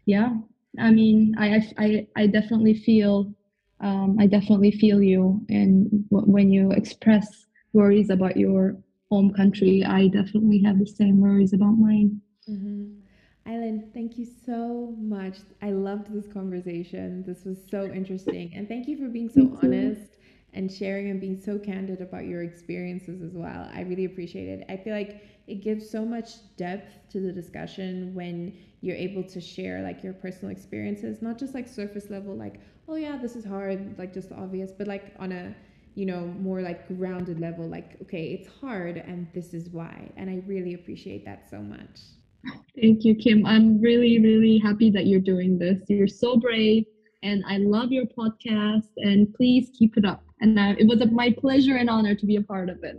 yeah 0.07 0.35
i 0.79 0.91
mean 0.91 1.35
i 1.39 1.63
i 1.79 2.07
i 2.17 2.27
definitely 2.27 2.75
feel 2.75 3.33
um, 3.81 4.17
I 4.19 4.27
definitely 4.27 4.73
feel 4.73 5.03
you. 5.03 5.45
And 5.49 6.09
w- 6.11 6.31
when 6.31 6.51
you 6.51 6.73
express 6.73 7.47
worries 7.73 8.11
about 8.11 8.37
your 8.37 8.77
home 9.11 9.33
country, 9.33 9.85
I 9.85 10.09
definitely 10.09 10.63
have 10.63 10.79
the 10.79 10.87
same 10.87 11.21
worries 11.21 11.53
about 11.53 11.79
mine. 11.79 12.21
Mm-hmm. 12.49 13.01
Aylin, 13.49 13.93
thank 13.95 14.19
you 14.19 14.27
so 14.27 14.95
much. 14.99 15.39
I 15.63 15.71
loved 15.71 16.13
this 16.13 16.27
conversation. 16.31 17.25
This 17.27 17.45
was 17.45 17.59
so 17.71 17.91
interesting. 17.91 18.53
And 18.55 18.69
thank 18.69 18.87
you 18.87 18.99
for 18.99 19.09
being 19.09 19.31
so 19.31 19.59
honest 19.63 20.19
and 20.53 20.71
sharing 20.71 21.11
and 21.11 21.19
being 21.21 21.41
so 21.41 21.59
candid 21.59 22.03
about 22.03 22.27
your 22.27 22.43
experiences 22.43 23.23
as 23.23 23.33
well. 23.33 23.71
I 23.73 23.81
really 23.83 24.05
appreciate 24.05 24.49
it. 24.49 24.67
I 24.69 24.77
feel 24.77 24.95
like 24.95 25.23
it 25.47 25.63
gives 25.63 25.89
so 25.89 26.05
much 26.05 26.33
depth 26.57 27.11
to 27.11 27.21
the 27.21 27.33
discussion 27.33 28.15
when 28.15 28.55
you're 28.83 28.97
able 28.97 29.23
to 29.25 29.41
share 29.41 29.83
like 29.83 30.03
your 30.05 30.13
personal 30.13 30.53
experiences, 30.53 31.23
not 31.23 31.39
just 31.39 31.55
like 31.55 31.69
surface 31.69 32.11
level, 32.11 32.37
like, 32.37 32.61
oh 32.87 32.97
yeah, 32.97 33.17
this 33.17 33.35
is 33.35 33.47
hard, 33.47 33.99
like 33.99 34.13
just 34.13 34.31
obvious, 34.31 34.73
but 34.73 34.87
like 34.87 35.15
on 35.19 35.33
a 35.33 35.55
you 35.95 36.05
know 36.07 36.27
more 36.39 36.61
like 36.61 36.87
grounded 36.89 37.41
level, 37.41 37.67
like 37.67 38.01
okay, 38.03 38.27
it's 38.27 38.49
hard 38.61 38.99
and 38.99 39.27
this 39.33 39.55
is 39.55 39.71
why. 39.71 40.11
And 40.17 40.29
I 40.29 40.43
really 40.47 40.75
appreciate 40.75 41.25
that 41.25 41.49
so 41.51 41.61
much. 41.61 41.99
Thank 42.81 43.05
you, 43.05 43.15
Kim. 43.15 43.45
I'm 43.47 43.81
really, 43.81 44.19
really 44.21 44.59
happy 44.59 44.91
that 44.91 45.07
you're 45.07 45.21
doing 45.21 45.59
this. 45.59 45.83
You're 45.89 46.07
so 46.07 46.37
brave 46.37 46.85
and 47.23 47.43
I 47.47 47.59
love 47.59 47.93
your 47.93 48.07
podcast 48.07 48.89
and 48.97 49.33
please 49.35 49.71
keep 49.77 49.97
it 49.97 50.05
up. 50.05 50.25
And 50.41 50.59
uh, 50.59 50.75
it 50.79 50.87
was 50.87 51.01
a, 51.01 51.07
my 51.07 51.31
pleasure 51.37 51.77
and 51.77 51.89
honor 51.91 52.15
to 52.15 52.27
be 52.27 52.37
a 52.37 52.43
part 52.43 52.69
of 52.69 52.79
it. 52.83 52.97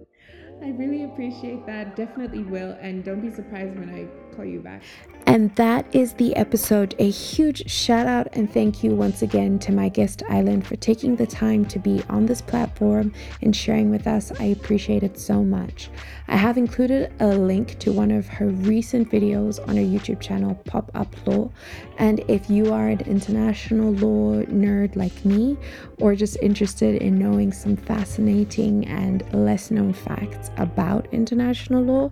I 0.62 0.70
really 0.70 1.04
appreciate 1.04 1.66
that. 1.66 1.96
Definitely 1.96 2.44
will. 2.44 2.76
And 2.80 3.04
don't 3.04 3.22
be 3.22 3.30
surprised 3.30 3.78
when 3.78 3.90
I 3.90 4.10
call 4.40 4.48
you 4.48 4.60
back. 4.60 4.82
And 5.26 5.54
that 5.58 5.86
is 5.94 6.14
the 6.14 6.36
episode. 6.36 6.96
A 6.98 7.10
huge 7.10 7.70
shout 7.70 8.08
out 8.08 8.30
and 8.34 8.52
thank 8.52 8.84
you 8.84 8.96
once 8.96 9.22
again 9.22 9.60
to 9.60 9.72
my 9.72 9.90
guest 9.90 10.24
Aylin 10.30 10.64
for 10.64 10.76
taking 10.78 11.16
the 11.16 11.28
time 11.28 11.66
to 11.66 11.78
be 11.78 12.02
on 12.10 12.26
this 12.26 12.42
platform 12.42 13.14
and 13.42 13.56
sharing 13.56 13.92
with 13.92 14.08
us. 14.08 14.32
I 14.40 14.46
appreciate 14.46 15.04
it 15.04 15.20
so 15.20 15.44
much. 15.44 15.90
I 16.30 16.38
have 16.38 16.58
included 16.58 17.12
a 17.20 17.28
link 17.28 17.78
to 17.80 17.92
one 17.92 18.12
of 18.12 18.28
her 18.28 18.48
recent 18.48 19.12
videos 19.12 19.60
on 19.68 19.76
her 19.76 19.84
YouTube 19.84 20.20
channel, 20.20 20.56
Pop 20.66 20.90
Up 20.94 21.14
Law. 21.28 21.52
And 21.98 22.24
if 22.28 22.50
you 22.50 22.72
are 22.72 22.88
an 22.88 23.02
international 23.02 23.94
law 23.94 24.44
nerd 24.44 24.96
like 24.96 25.26
me, 25.26 25.58
or 26.00 26.16
just 26.16 26.38
interested 26.42 27.02
in 27.02 27.20
knowing 27.20 27.52
some 27.52 27.76
fascinating 27.76 28.88
and 28.88 29.24
less 29.34 29.70
known 29.70 29.92
facts 29.94 30.50
about 30.58 31.08
international 31.12 31.84
law, 31.84 32.12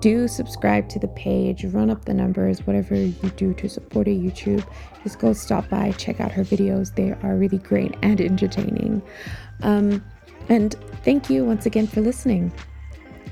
do 0.00 0.28
subscribe 0.28 0.88
to 0.90 0.98
the 0.98 1.08
page, 1.08 1.55
run 1.64 1.90
up 1.90 2.04
the 2.04 2.14
numbers, 2.14 2.66
whatever 2.66 2.94
you 2.94 3.30
do 3.36 3.54
to 3.54 3.68
support 3.68 4.06
a 4.06 4.10
YouTube. 4.10 4.66
Just 5.02 5.18
go 5.18 5.32
stop 5.32 5.68
by, 5.68 5.92
check 5.92 6.20
out 6.20 6.32
her 6.32 6.44
videos. 6.44 6.94
They 6.94 7.12
are 7.22 7.36
really 7.36 7.58
great 7.58 7.94
and 8.02 8.20
entertaining. 8.20 9.02
Um, 9.62 10.04
and 10.48 10.74
thank 11.04 11.30
you 11.30 11.44
once 11.44 11.66
again 11.66 11.86
for 11.86 12.00
listening. 12.00 12.52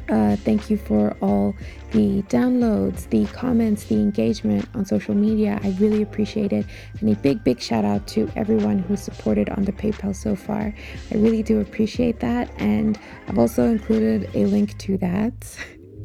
Uh, 0.09 0.37
thank 0.37 0.69
you 0.69 0.77
for 0.77 1.17
all 1.23 1.55
the 1.93 2.23
downloads, 2.25 3.09
the 3.09 3.25
comments, 3.27 3.85
the 3.85 3.95
engagement 3.95 4.69
on 4.75 4.85
social 4.85 5.15
media. 5.15 5.59
I 5.63 5.71
really 5.81 6.03
appreciate 6.03 6.53
it. 6.53 6.67
And 7.01 7.11
a 7.11 7.17
big, 7.17 7.43
big 7.43 7.61
shout 7.61 7.85
out 7.85 8.07
to 8.09 8.31
everyone 8.37 8.81
who 8.81 8.97
supported 8.97 9.49
on 9.51 9.65
the 9.65 9.73
PayPal 9.73 10.15
so 10.15 10.37
far. 10.37 10.75
I 11.11 11.15
really 11.15 11.43
do 11.43 11.61
appreciate 11.61 12.21
that. 12.21 12.51
And 12.59 12.99
I've 13.29 13.39
also 13.39 13.65
included 13.65 14.29
a 14.35 14.45
link 14.47 14.77
to 14.79 14.99
that. 14.99 15.41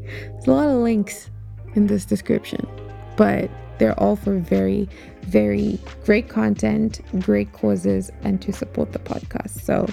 There's 0.06 0.48
a 0.48 0.52
lot 0.52 0.70
of 0.70 0.78
links 0.78 1.30
in 1.76 1.88
this 1.88 2.06
description, 2.06 2.68
but 3.16 3.50
they're 3.80 4.00
all 4.00 4.18
for 4.18 4.38
very, 4.38 4.88
very 5.24 5.80
great 6.06 6.28
content, 6.28 7.00
great 7.20 7.52
causes, 7.54 8.12
and 8.24 8.42
to 8.42 8.52
support 8.52 8.92
the 8.92 9.00
podcast. 9.00 9.62
So 9.62 9.88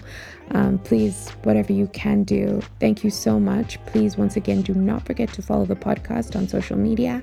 um, 0.50 0.78
please, 0.80 1.30
whatever 1.44 1.72
you 1.72 1.86
can 1.88 2.24
do, 2.24 2.60
thank 2.80 3.04
you 3.04 3.10
so 3.10 3.40
much. 3.40 3.84
Please, 3.86 4.16
once 4.16 4.36
again, 4.36 4.62
do 4.62 4.74
not 4.74 5.06
forget 5.06 5.32
to 5.34 5.42
follow 5.42 5.64
the 5.64 5.76
podcast 5.76 6.36
on 6.36 6.48
social 6.48 6.76
media 6.76 7.22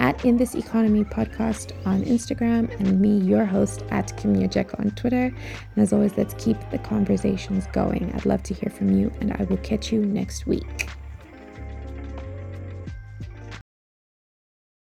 at 0.00 0.24
In 0.24 0.36
This 0.36 0.54
Economy 0.54 1.04
Podcast 1.04 1.74
on 1.86 2.02
Instagram 2.04 2.70
and 2.80 3.00
me, 3.00 3.18
your 3.18 3.44
host, 3.44 3.84
at 3.90 4.08
Kimia 4.18 4.48
Jek 4.48 4.78
on 4.80 4.90
Twitter. 4.92 5.26
And 5.26 5.82
as 5.82 5.92
always, 5.92 6.16
let's 6.16 6.34
keep 6.34 6.56
the 6.70 6.78
conversations 6.78 7.66
going. 7.72 8.12
I'd 8.14 8.26
love 8.26 8.42
to 8.44 8.54
hear 8.54 8.70
from 8.70 8.90
you, 8.98 9.12
and 9.20 9.32
I 9.32 9.44
will 9.44 9.58
catch 9.58 9.92
you 9.92 10.04
next 10.04 10.46
week. 10.46 10.88